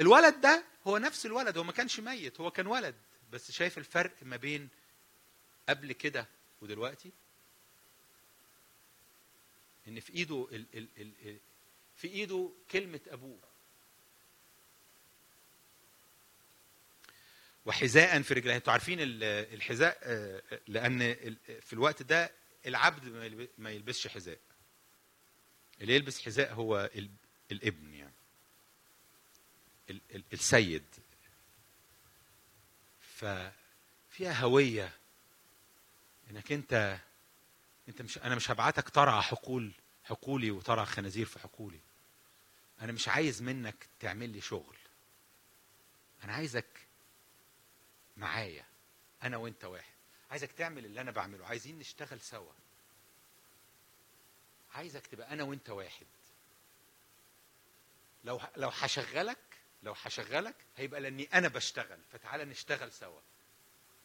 الولد 0.00 0.40
ده 0.40 0.64
هو 0.86 0.98
نفس 0.98 1.26
الولد 1.26 1.58
هو 1.58 1.64
ما 1.64 1.72
كانش 1.72 2.00
ميت 2.00 2.40
هو 2.40 2.50
كان 2.50 2.66
ولد. 2.66 2.94
بس 3.32 3.50
شايف 3.50 3.78
الفرق 3.78 4.12
ما 4.22 4.36
بين 4.36 4.68
قبل 5.68 5.92
كده 5.92 6.26
ودلوقتي؟ 6.60 7.10
إن 9.88 10.00
في 10.00 10.12
إيده 10.12 10.48
ال 10.52 10.66
ال 10.74 10.88
ال 10.98 11.12
ال 11.24 11.38
في 11.96 12.08
إيده 12.08 12.50
كلمة 12.70 13.00
أبوه. 13.08 13.38
وحذاء 17.66 18.22
في 18.22 18.34
رجليه. 18.34 18.56
أنتوا 18.56 18.72
عارفين 18.72 19.00
ال- 19.00 19.24
الحذاء 19.54 19.98
آه، 20.02 20.42
لأن 20.68 21.14
في 21.60 21.72
الوقت 21.72 22.02
ده 22.02 22.30
العبد 22.66 23.04
ما 23.58 23.70
يلبسش 23.70 24.06
حذاء. 24.08 24.38
اللي 25.80 25.94
يلبس 25.94 26.22
حذاء 26.24 26.54
هو 26.54 26.90
ال- 26.94 27.10
الابن 27.52 27.94
يعني. 27.94 28.12
ال- 29.90 30.00
ال- 30.14 30.24
السيد. 30.32 30.84
ففيها 33.00 34.32
هوية 34.32 34.92
إنك 36.30 36.52
أنت 36.52 36.98
أنت 37.88 38.02
مش 38.02 38.18
أنا 38.18 38.34
مش 38.34 38.50
هبعتك 38.50 38.88
ترعى 38.88 39.22
حقول 39.22 39.72
حقولي 40.04 40.50
وترعى 40.50 40.86
خنازير 40.86 41.26
في 41.26 41.38
حقولي. 41.38 41.80
أنا 42.80 42.92
مش 42.92 43.08
عايز 43.08 43.42
منك 43.42 43.86
تعمل 44.00 44.30
لي 44.30 44.40
شغل. 44.40 44.76
أنا 46.24 46.32
عايزك 46.32 46.66
معايا 48.16 48.64
أنا 49.22 49.36
وأنت 49.36 49.64
واحد. 49.64 49.92
عايزك 50.30 50.52
تعمل 50.52 50.84
اللي 50.84 51.00
أنا 51.00 51.10
بعمله. 51.10 51.46
عايزين 51.46 51.78
نشتغل 51.78 52.20
سوا. 52.20 52.52
عايزك 54.74 55.06
تبقى 55.06 55.32
أنا 55.32 55.42
وأنت 55.42 55.70
واحد. 55.70 56.06
لو 58.24 58.40
لو 58.56 58.68
هشغلك 58.68 59.38
لو 59.82 59.92
هشغلك 59.92 60.54
هيبقى 60.76 61.00
لأني 61.00 61.28
أنا 61.34 61.48
بشتغل 61.48 61.98
فتعالى 62.12 62.44
نشتغل 62.44 62.92
سوا. 62.92 63.20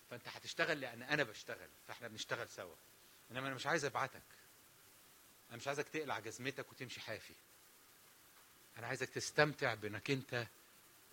فأنت 0.10 0.28
هتشتغل 0.28 0.82
لأن 0.82 1.04
أنا 1.04 1.24
بشتغل 1.24 1.70
فإحنا 1.88 2.08
بنشتغل 2.08 2.50
سوا. 2.50 2.76
إنما 3.32 3.48
أنا 3.48 3.56
مش 3.56 3.68
عايز 3.68 3.86
أبعتك. 3.86 4.22
أنا 5.50 5.58
مش 5.58 5.68
عايزك 5.68 5.90
تقلع 5.90 6.20
جزمتك 6.20 6.72
وتمشي 6.72 7.00
حافي. 7.02 7.34
أنا 8.78 8.88
عايزك 8.88 9.10
تستمتع 9.10 9.74
بأنك 9.74 10.12
أنت 10.12 10.48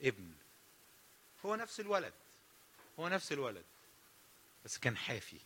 ابن. 0.00 0.34
هو 1.46 1.54
نفس 1.54 1.80
الولد. 1.80 2.14
هو 2.98 3.08
نفس 3.08 3.32
الولد. 3.32 3.64
بس 4.64 4.78
كان 4.78 4.96
حافي. 4.96 5.40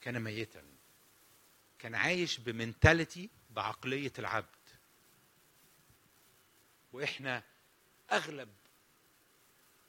كان 0.00 0.20
ميتا. 0.22 0.62
كان 1.80 1.94
عايش 1.94 2.38
بمنتاليتي 2.38 3.30
بعقلية 3.50 4.12
العبد. 4.18 4.46
وإحنا 6.92 7.42
أغلب 8.12 8.48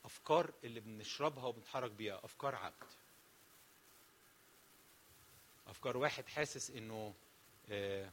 أفكار 0.06 0.52
اللي 0.64 0.80
بنشربها 0.80 1.44
وبنتحرك 1.46 1.92
بيها 1.92 2.20
أفكار 2.26 2.56
عبد. 2.56 2.84
أفكار 5.68 5.98
واحد 5.98 6.28
حاسس 6.28 6.70
إنه 6.72 7.14
آه، 7.70 8.10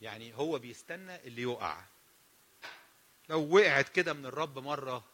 يعني 0.00 0.34
هو 0.34 0.58
بيستنى 0.58 1.16
اللي 1.16 1.42
يقع. 1.42 1.84
لو 3.28 3.56
وقعت 3.56 3.88
كده 3.88 4.12
من 4.12 4.26
الرب 4.26 4.58
مرة 4.58 5.04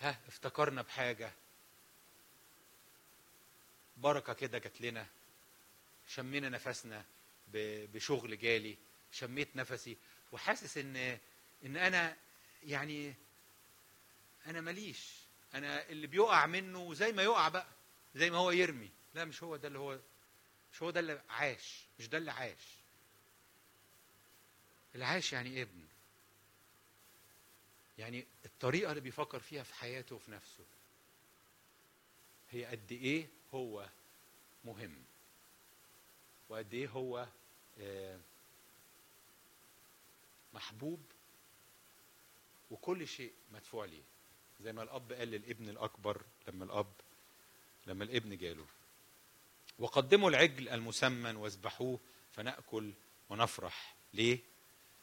ها 0.00 0.18
افتكرنا 0.28 0.82
بحاجة. 0.82 1.32
بركة 4.00 4.32
كده 4.32 4.58
جات 4.58 4.80
لنا 4.80 5.06
شمينا 6.08 6.48
نفسنا 6.48 7.04
بشغل 7.52 8.38
جالي 8.38 8.76
شميت 9.12 9.56
نفسي 9.56 9.96
وحاسس 10.32 10.78
ان 10.78 11.18
إن 11.64 11.76
أنا 11.76 12.16
يعني 12.64 13.14
أنا 14.46 14.60
ماليش. 14.60 15.12
أنا 15.54 15.88
اللي 15.88 16.06
بيقع 16.06 16.46
منه 16.46 16.94
زي 16.94 17.12
ما 17.12 17.22
يقع 17.22 17.48
بقى 17.48 17.66
زي 18.14 18.30
ما 18.30 18.38
هو 18.38 18.50
يرمي. 18.50 18.90
لا 19.14 19.24
مش 19.24 19.42
هو 19.42 19.56
ده 19.56 19.68
اللي 19.68 19.78
هو 19.78 19.98
مش 20.72 20.82
هو 20.82 20.90
ده 20.90 21.00
اللي 21.00 21.22
عاش 21.28 21.84
مش 21.98 22.08
ده 22.08 22.18
اللي 22.18 22.30
عاش. 22.30 22.76
اللي 24.94 25.04
عاش 25.04 25.32
يعني 25.32 25.62
ابن. 25.62 25.84
يعني 27.98 28.26
الطريقة 28.44 28.90
اللي 28.90 29.00
بيفكر 29.00 29.40
فيها 29.40 29.62
في 29.62 29.74
حياته 29.74 30.14
وفي 30.14 30.30
نفسه. 30.30 30.64
هي 32.50 32.64
قد 32.64 32.92
إيه 32.92 33.28
هو 33.54 33.86
مهم. 34.64 34.94
وقد 36.48 36.74
إيه 36.74 36.88
هو 36.88 37.26
آه، 37.78 38.18
محبوب 40.54 41.00
وكل 42.70 43.08
شيء 43.08 43.32
مدفوع 43.52 43.84
ليه. 43.84 44.02
زي 44.60 44.72
ما 44.72 44.82
الأب 44.82 45.12
قال 45.12 45.28
للابن 45.28 45.68
الأكبر 45.68 46.22
لما 46.48 46.64
الأب 46.64 46.92
لما 47.86 48.04
الابن 48.04 48.36
جاله 48.36 48.66
وقدموا 49.78 50.30
العجل 50.30 50.68
المسمن 50.68 51.36
واذبحوه 51.36 52.00
فنأكل 52.32 52.92
ونفرح. 53.30 53.94
ليه؟ 54.14 54.38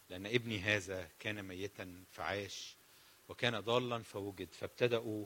لأن 0.10 0.26
ابني 0.26 0.60
هذا 0.60 1.10
كان 1.20 1.44
ميتا 1.44 2.04
فعاش 2.12 2.76
وكان 3.30 3.60
ضالا 3.60 4.04
فوجد 4.04 4.48
فابتدأوا 4.54 5.26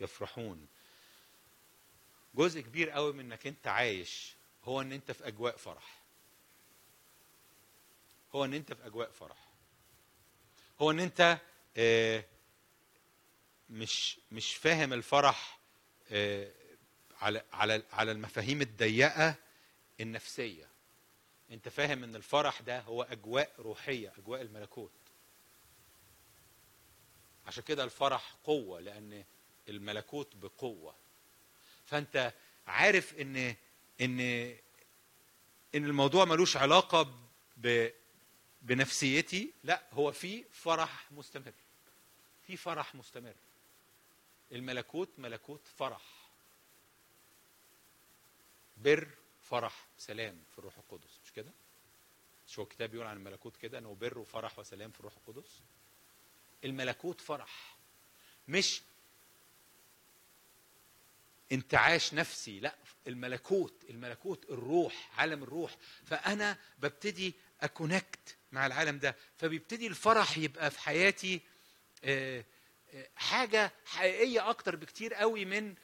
يفرحون. 0.00 0.66
جزء 2.34 2.60
كبير 2.60 2.90
قوي 2.90 3.12
من 3.12 3.20
إنك 3.20 3.46
أنت 3.46 3.66
عايش 3.66 4.34
هو 4.64 4.80
إن 4.80 4.92
أنت 4.92 5.12
في 5.12 5.26
أجواء 5.28 5.56
فرح. 5.56 6.00
هو 8.34 8.44
إن 8.44 8.54
أنت 8.54 8.72
في 8.72 8.86
أجواء 8.86 9.10
فرح. 9.10 9.48
هو 10.80 10.90
إن 10.90 11.00
أنت 11.00 11.38
آه، 11.76 12.24
مش 13.70 14.18
مش 14.32 14.54
فاهم 14.54 14.92
الفرح 14.92 15.58
آه، 16.10 16.50
على 17.20 17.42
على 17.52 17.82
على 17.92 18.12
المفاهيم 18.12 18.62
الضيقة 18.62 19.34
النفسية. 20.00 20.68
أنت 21.50 21.68
فاهم 21.68 22.04
إن 22.04 22.16
الفرح 22.16 22.60
ده 22.60 22.80
هو 22.80 23.02
أجواء 23.02 23.52
روحية 23.58 24.12
أجواء 24.18 24.42
الملكوت. 24.42 24.90
عشان 27.46 27.62
كده 27.62 27.84
الفرح 27.84 28.34
قوة 28.44 28.80
لأن 28.80 29.24
الملكوت 29.68 30.36
بقوة. 30.36 30.94
فانت 31.90 32.32
عارف 32.66 33.14
إن 33.20 33.36
إن 34.00 34.20
إن 35.74 35.84
الموضوع 35.84 36.24
ملوش 36.24 36.56
علاقة 36.56 37.18
ب 37.56 37.88
بنفسيتي 38.62 39.52
لا 39.64 39.82
هو 39.92 40.12
في 40.12 40.44
فرح 40.52 41.12
مستمر. 41.12 41.52
في 42.46 42.56
فرح 42.56 42.94
مستمر. 42.94 43.34
الملكوت 44.52 45.08
ملكوت 45.18 45.68
فرح. 45.78 46.02
بر 48.76 49.08
فرح 49.42 49.86
سلام 49.98 50.42
في 50.52 50.58
الروح 50.58 50.78
القدس. 50.78 51.18
مش 51.24 51.32
كده؟ 51.32 51.52
مش 52.48 52.58
هو 52.58 52.62
الكتاب 52.64 52.90
بيقول 52.90 53.06
عن 53.06 53.16
الملكوت 53.16 53.56
كده 53.56 53.78
انه 53.78 53.96
بر 54.00 54.18
وفرح 54.18 54.58
وسلام 54.58 54.90
في 54.90 55.00
الروح 55.00 55.14
القدس؟ 55.16 55.60
الملكوت 56.64 57.20
فرح. 57.20 57.76
مش 58.48 58.82
انتعاش 61.52 62.14
نفسي 62.14 62.60
لا 62.60 62.74
الملكوت 63.06 63.84
الملكوت 63.90 64.44
الروح 64.50 65.10
عالم 65.20 65.42
الروح. 65.42 65.76
فأنا 66.04 66.56
ببتدي 66.78 67.34
أكونكت 67.60 68.36
مع 68.52 68.66
العالم 68.66 68.98
ده 68.98 69.16
فبيبتدي 69.38 69.86
الفرح 69.86 70.38
يبقى 70.38 70.70
في 70.70 70.78
حياتي 70.80 71.40
آه، 72.04 72.44
آه، 72.94 73.08
حاجة 73.16 73.72
حقيقية 73.86 74.50
أكتر 74.50 74.76
بكتير 74.76 75.14
قوي 75.14 75.44
من 75.44 75.74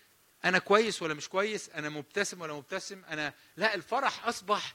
أنا 0.44 0.58
كويس 0.58 1.02
ولا 1.02 1.14
مش 1.14 1.28
كويس 1.28 1.70
أنا 1.70 1.88
مبتسم 1.88 2.40
ولا 2.40 2.52
مبتسم 2.54 3.04
أنا 3.04 3.34
لا 3.56 3.74
الفرح 3.74 4.26
أصبح 4.26 4.74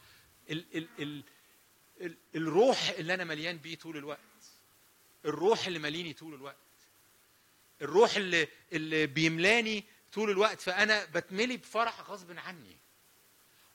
ال 0.50 0.66
ال 0.78 0.88
ال 1.00 1.24
ال 2.02 2.18
الروح 2.36 2.90
اللي 2.90 3.14
أنا 3.14 3.24
مليان 3.24 3.58
بيه 3.58 3.76
طول 3.76 3.98
الوقت. 3.98 4.20
الروح 5.26 5.68
اللي 5.68 5.80
ماليني 5.80 6.14
طول 6.14 6.34
الوقت. 6.34 6.56
الروح 7.82 8.16
اللي 8.16 8.48
اللي 8.74 9.08
بيملاني 9.08 9.84
طول 10.14 10.30
الوقت 10.30 10.62
فأنا 10.62 11.06
بتملي 11.06 11.58
بفرح 11.58 12.02
غصب 12.02 12.40
عني. 12.40 12.78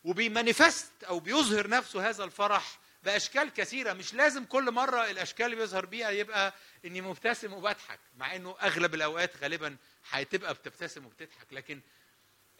وبيمانيفست 0.04 1.04
أو 1.04 1.20
بيظهر 1.20 1.68
نفسه 1.68 2.08
هذا 2.08 2.24
الفرح 2.24 2.78
بأشكال 3.02 3.52
كثيرة. 3.52 3.92
مش 3.92 4.14
لازم 4.14 4.44
كل 4.44 4.70
مرة 4.70 5.10
الأشكال 5.10 5.46
اللي 5.46 5.56
بيظهر 5.56 5.86
بيها 5.86 6.10
يبقى 6.10 6.54
إني 6.84 7.00
مبتسم 7.00 7.52
وبضحك 7.52 7.98
مع 8.16 8.36
إنه 8.36 8.56
أغلب 8.62 8.94
الأوقات 8.94 9.36
غالبا 9.36 9.76
هتبقى 10.10 10.54
بتبتسم 10.54 11.06
وبتضحك. 11.06 11.52
لكن 11.52 11.80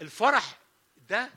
الفرح 0.01 0.59
ده 1.09 1.31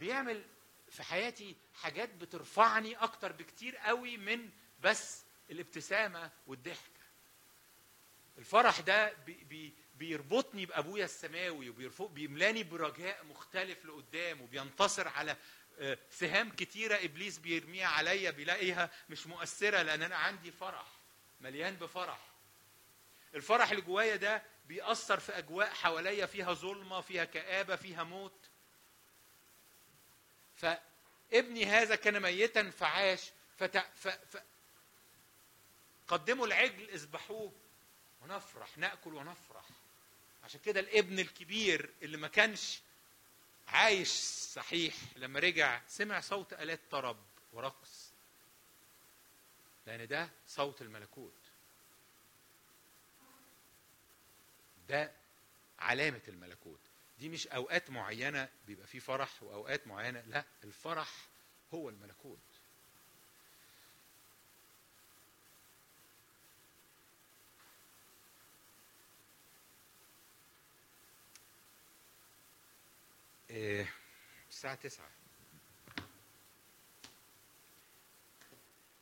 بيعمل 0.00 0.44
في 0.90 1.02
حياتي 1.02 1.56
حاجات 1.82 2.14
بترفعني 2.14 2.96
أكتر 2.96 3.32
بكتير 3.32 3.76
قوي 3.76 4.16
من 4.16 4.50
بس 4.82 5.22
الابتسامة 5.50 6.30
والضحكه 6.46 6.98
الفرح 8.38 8.80
ده 8.80 9.12
بي 9.26 9.32
بي 9.34 9.74
بيربطني 9.98 10.66
بأبويا 10.66 11.04
السماوي 11.04 11.90
وبيملاني 11.98 12.62
برجاء 12.62 13.24
مختلف 13.24 13.84
لقدام 13.84 14.40
وبينتصر 14.40 15.08
على 15.08 15.36
آه، 15.80 15.98
سهام 16.10 16.50
كتيرة 16.50 17.04
إبليس 17.04 17.38
بيرميها 17.38 17.86
عليا 17.86 18.30
بيلاقيها 18.30 18.90
مش 19.10 19.26
مؤثرة 19.26 19.82
لأن 19.82 20.02
أنا 20.02 20.16
عندي 20.16 20.52
فرح 20.52 20.86
مليان 21.40 21.76
بفرح. 21.76 22.18
الفرح 23.34 23.70
اللي 23.70 23.82
جوايا 23.82 24.16
ده 24.16 24.42
بيأثر 24.66 25.20
في 25.20 25.38
أجواء 25.38 25.70
حواليا 25.70 26.26
فيها 26.26 26.52
ظلمة 26.52 27.00
فيها 27.00 27.24
كآبة 27.24 27.76
فيها 27.76 28.02
موت. 28.02 28.48
فابني 30.56 31.64
هذا 31.66 31.94
كان 31.94 32.22
ميتا 32.22 32.70
فعاش 32.70 33.30
فت... 33.58 33.76
ف... 33.78 34.08
ف... 34.08 34.38
قدموا 36.08 36.46
العجل 36.46 36.90
اذبحوه 36.90 37.52
ونفرح 38.20 38.78
نأكل 38.78 39.14
ونفرح. 39.14 39.64
عشان 40.48 40.60
كده 40.60 40.80
الابن 40.80 41.18
الكبير 41.18 41.90
اللي 42.02 42.16
ما 42.16 42.28
كانش 42.28 42.80
عايش 43.68 44.08
صحيح 44.52 44.94
لما 45.16 45.40
رجع 45.40 45.80
سمع 45.88 46.20
صوت 46.20 46.52
آلات 46.52 46.80
طرب 46.90 47.16
ورقص. 47.52 48.10
لأن 49.86 50.06
ده 50.08 50.30
صوت 50.46 50.82
الملكوت. 50.82 51.32
ده 54.88 55.12
علامة 55.78 56.20
الملكوت. 56.28 56.80
دي 57.18 57.28
مش 57.28 57.46
أوقات 57.46 57.90
معينة 57.90 58.48
بيبقى 58.66 58.86
فيه 58.86 58.98
فرح 58.98 59.42
وأوقات 59.42 59.86
معينة 59.86 60.20
لا 60.20 60.44
الفرح 60.64 61.08
هو 61.74 61.88
الملكوت 61.88 62.38
إيه، 73.47 73.47
الساعة 74.50 74.74
تسعة. 74.74 75.10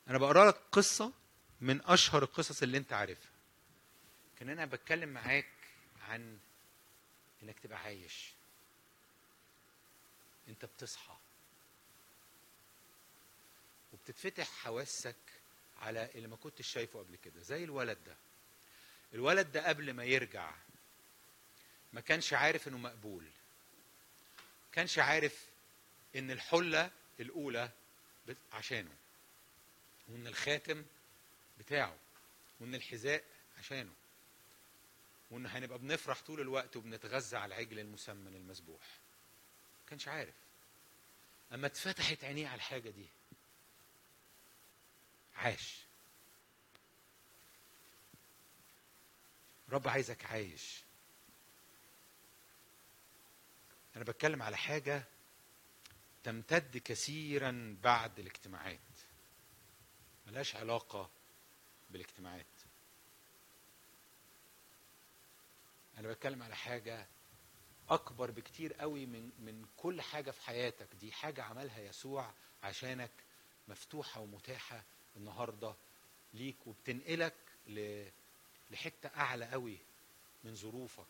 أنا 0.08 0.18
بقرأ 0.18 0.48
لك 0.48 0.60
قصة 0.72 1.12
من 1.60 1.80
أشهر 1.84 2.22
القصص 2.22 2.62
اللي 2.62 2.78
أنت 2.78 2.92
عارفها. 2.92 3.30
كان 4.38 4.48
أنا 4.48 4.64
بتكلم 4.64 5.08
معاك 5.08 5.46
عن 6.08 6.38
إنك 7.42 7.58
تبقى 7.58 7.78
عايش. 7.78 8.32
أنت 10.48 10.64
بتصحى. 10.64 11.16
وبتتفتح 13.92 14.46
حواسك 14.50 15.16
على 15.78 16.10
اللي 16.14 16.28
ما 16.28 16.36
كنتش 16.36 16.66
شايفه 16.66 16.98
قبل 16.98 17.16
كده 17.16 17.40
زي 17.40 17.64
الولد 17.64 17.98
ده. 18.04 18.16
الولد 19.14 19.52
ده 19.52 19.68
قبل 19.68 19.92
ما 19.92 20.04
يرجع 20.04 20.54
ما 21.92 22.00
كانش 22.00 22.32
عارف 22.32 22.68
إنه 22.68 22.78
مقبول. 22.78 23.30
كانش 24.76 24.98
عارف 24.98 25.46
إن 26.16 26.30
الحلة 26.30 26.90
الأولى 27.20 27.70
عشانه 28.52 28.96
وإن 30.08 30.26
الخاتم 30.26 30.84
بتاعه 31.58 31.96
وإن 32.60 32.74
الحذاء 32.74 33.24
عشانه 33.58 33.92
وإن 35.30 35.46
هنبقى 35.46 35.78
بنفرح 35.78 36.20
طول 36.22 36.40
الوقت 36.40 36.76
وبنتغذى 36.76 37.36
على 37.36 37.54
العجل 37.54 37.78
المسمن 37.78 38.34
المذبوح. 38.34 38.98
كانش 39.88 40.08
عارف. 40.08 40.34
أما 41.52 41.66
اتفتحت 41.66 42.24
عينيه 42.24 42.46
على 42.48 42.56
الحاجة 42.56 42.90
دي 42.90 43.06
عاش. 45.34 45.76
رب 49.68 49.88
عايزك 49.88 50.24
عايش. 50.24 50.85
أنا 53.96 54.04
بتكلم 54.04 54.42
على 54.42 54.56
حاجة 54.56 55.04
تمتد 56.24 56.76
كثيرا 56.76 57.76
بعد 57.82 58.18
الاجتماعات. 58.18 58.78
ملهاش 60.26 60.56
علاقة 60.56 61.10
بالاجتماعات. 61.90 62.46
أنا 65.98 66.08
بتكلم 66.08 66.42
على 66.42 66.56
حاجة 66.56 67.06
أكبر 67.88 68.30
بكتير 68.30 68.72
قوي 68.74 69.06
من 69.06 69.30
من 69.38 69.66
كل 69.76 70.02
حاجة 70.02 70.30
في 70.30 70.40
حياتك. 70.42 70.88
دي 71.00 71.12
حاجة 71.12 71.42
عملها 71.42 71.80
يسوع 71.80 72.32
عشانك 72.62 73.10
مفتوحة 73.68 74.20
ومتاحة 74.20 74.82
النهاردة 75.16 75.74
ليك 76.34 76.66
وبتنقلك 76.66 77.34
لحتة 78.70 79.08
أعلى 79.16 79.44
قوي 79.44 79.78
من 80.44 80.54
ظروفك. 80.54 81.06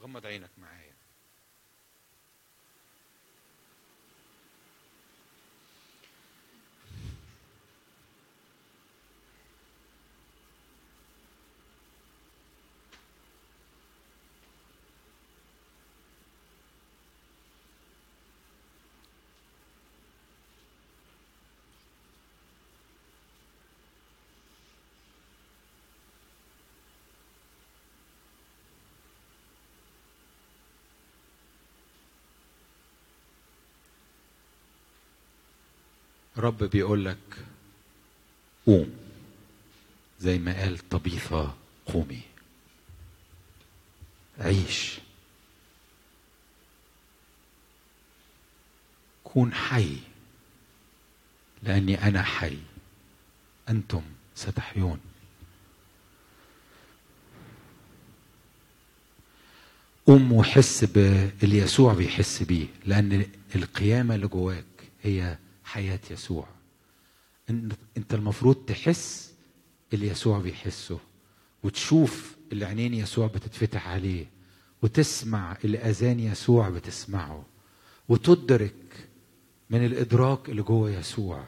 غمض 0.00 0.26
عينك 0.26 0.50
معايا. 0.58 0.95
رب 36.38 36.64
بيقول 36.64 37.04
لك 37.04 37.18
قوم. 38.66 38.94
زي 40.20 40.38
ما 40.38 40.60
قال 40.60 40.88
طبيثة 40.88 41.54
قومي. 41.86 42.20
عيش. 44.38 44.98
كون 49.24 49.54
حي. 49.54 49.96
لأني 51.62 52.08
أنا 52.08 52.22
حي. 52.22 52.58
أنتم 53.68 54.02
ستحيون. 54.34 55.00
قوم 60.06 60.32
وحس 60.32 60.84
باللي 60.84 61.58
يسوع 61.58 61.94
بيحس 61.94 62.42
بيه 62.42 62.66
لأن 62.84 63.26
القيامة 63.54 64.14
اللي 64.14 64.26
جواك 64.26 64.64
هي 65.02 65.38
حياة 65.66 66.00
يسوع. 66.10 66.48
إن- 67.50 67.74
أنت 67.96 68.14
المفروض 68.14 68.54
تحس 68.56 69.34
اللي 69.92 70.06
يسوع 70.08 70.38
بيحسه 70.38 70.98
وتشوف 71.62 72.36
اللي 72.52 72.64
عينين 72.64 72.94
يسوع 72.94 73.26
بتتفتح 73.26 73.88
عليه 73.88 74.26
وتسمع 74.82 75.56
اللي 75.64 75.78
اذان 75.78 76.20
يسوع 76.20 76.68
بتسمعه 76.68 77.46
وتدرك 78.08 79.08
من 79.70 79.84
الإدراك 79.86 80.48
اللي 80.48 80.62
جوه 80.62 80.90
يسوع. 80.90 81.44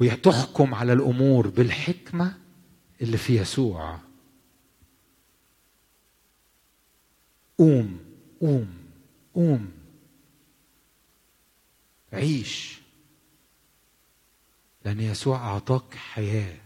وتحكم 0.00 0.74
على 0.74 0.92
الأمور 0.92 1.48
بالحكمة 1.48 2.38
اللي 3.02 3.16
في 3.16 3.36
يسوع. 3.40 3.98
قوم 7.58 7.98
قوم 8.40 8.68
قوم. 9.34 9.70
عيش. 12.16 12.78
لأن 14.84 15.00
يسوع 15.00 15.36
أعطاك 15.36 15.94
حياة. 15.94 16.56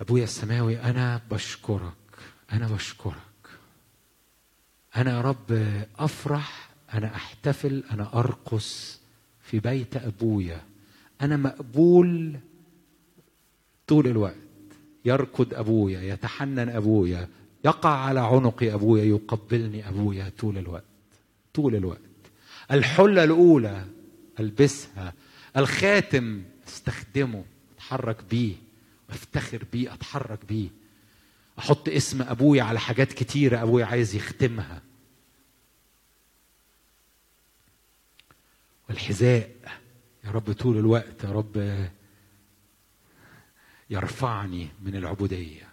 أبويا 0.00 0.24
السماوي 0.24 0.80
أنا 0.80 1.20
بشكرك. 1.30 1.92
أنا 2.52 2.66
بشكرك. 2.66 3.16
أنا 4.96 5.16
يا 5.16 5.20
رب 5.20 5.76
أفرح 5.98 6.70
أنا 6.94 7.14
أحتفل 7.14 7.84
أنا 7.90 8.18
أرقص 8.18 9.00
في 9.42 9.58
بيت 9.58 9.96
أبويا. 9.96 10.62
أنا 11.20 11.36
مقبول 11.36 12.38
طول 13.86 14.06
الوقت. 14.06 14.36
يركض 15.04 15.54
أبويا 15.54 16.00
يتحنن 16.00 16.68
أبويا. 16.68 17.28
يقع 17.64 17.90
على 17.90 18.20
عنقي 18.20 18.74
أبويا 18.74 19.04
يقبلني 19.04 19.88
أبويا 19.88 20.32
طول 20.38 20.58
الوقت. 20.58 20.84
طول 21.54 21.74
الوقت. 21.74 22.09
الحلة 22.72 23.24
الأولى 23.24 23.86
ألبسها. 24.40 25.12
الخاتم 25.56 26.42
أستخدمه 26.68 27.44
أتحرك 27.76 28.24
بيه 28.24 28.54
وافتخر 29.08 29.64
بيه 29.72 29.94
أتحرك 29.94 30.44
بيه. 30.44 30.68
أحط 31.58 31.88
اسم 31.88 32.22
ابويا 32.22 32.62
على 32.62 32.80
حاجات 32.80 33.12
كتيرة 33.12 33.62
ابويا 33.62 33.84
عايز 33.84 34.14
يختمها. 34.14 34.82
والحذاء 38.88 39.50
يا 40.24 40.30
رب 40.30 40.52
طول 40.52 40.78
الوقت 40.78 41.24
يا 41.24 41.30
رب 41.30 41.88
يرفعني 43.90 44.68
من 44.82 44.96
العبودية. 44.96 45.68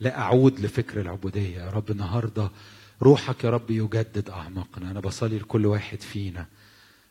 لا 0.00 0.18
أعود 0.18 0.60
لفكر 0.60 1.00
العبودية. 1.00 1.58
يا 1.58 1.70
رب 1.70 1.90
النهارده 1.90 2.50
روحك 3.02 3.44
يا 3.44 3.50
رب 3.50 3.70
يجدد 3.70 4.30
أعماقنا. 4.30 4.90
أنا 4.90 5.00
بصلي 5.00 5.38
لكل 5.38 5.66
واحد 5.66 6.00
فينا. 6.00 6.46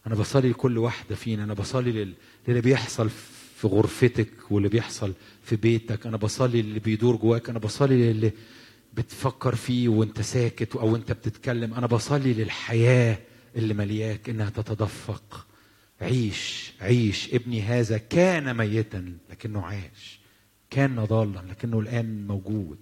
أنا 0.08 0.16
بصلي 0.16 0.50
لكل 0.50 0.78
واحدة 0.78 1.16
فينا. 1.16 1.44
أنا 1.44 1.54
بصلي 1.54 1.92
لل... 1.92 2.14
للي 2.48 2.62
بيحصل 2.62 3.10
في 3.58 3.68
غرفتك 3.68 4.52
واللي 4.52 4.70
بيحصل 4.70 5.14
في 5.44 5.56
بيتك. 5.56 6.06
أنا 6.08 6.18
بصلي 6.18 6.62
للي 6.62 6.80
بيدور 6.80 7.16
جواك. 7.16 7.50
أنا 7.50 7.60
بصلي 7.60 8.14
للي 8.14 8.32
بتفكر 8.94 9.56
فيه 9.56 9.90
وانت 9.90 10.22
ساكت 10.22 10.76
أو 10.76 10.96
انت 10.96 11.12
بتتكلم. 11.12 11.74
أنا 11.74 11.88
بصلي 11.88 12.34
للحياة 12.34 13.18
اللي 13.56 13.74
ملياك 13.74 14.30
إنها 14.30 14.50
تتدفق. 14.50 15.48
عيش 16.02 16.72
عيش. 16.82 17.34
ابني 17.34 17.62
هذا 17.62 17.98
كان 17.98 18.58
ميتا 18.58 19.18
لكنه 19.30 19.66
عاش. 19.66 20.20
كان 20.70 21.06
ضالا 21.06 21.40
لكنه 21.50 21.80
الآن 21.80 22.28
موجود. 22.28 22.78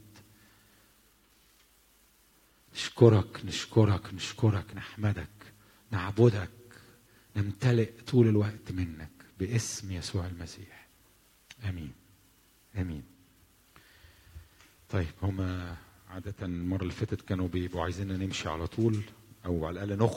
نشكرك 2.75 3.45
نشكرك 3.45 4.13
نشكرك 4.13 4.65
نحمدك 4.75 5.27
نعبدك 5.91 6.49
نمتلئ 7.35 7.91
طول 8.07 8.27
الوقت 8.27 8.71
منك 8.71 9.09
باسم 9.39 9.91
يسوع 9.91 10.27
المسيح. 10.27 10.87
آمين. 11.69 11.91
آمين. 12.77 13.03
طيب 14.89 15.07
هما 15.21 15.77
عادة 16.09 16.33
المرة 16.41 16.81
اللي 16.81 16.93
فاتت 16.93 17.21
كانوا 17.21 17.47
بيبقوا 17.47 17.83
عايزيننا 17.83 18.17
نمشي 18.17 18.49
على 18.49 18.67
طول 18.67 19.01
أو 19.45 19.65
على 19.65 19.83
الأقل 19.83 20.03
نخرج 20.03 20.09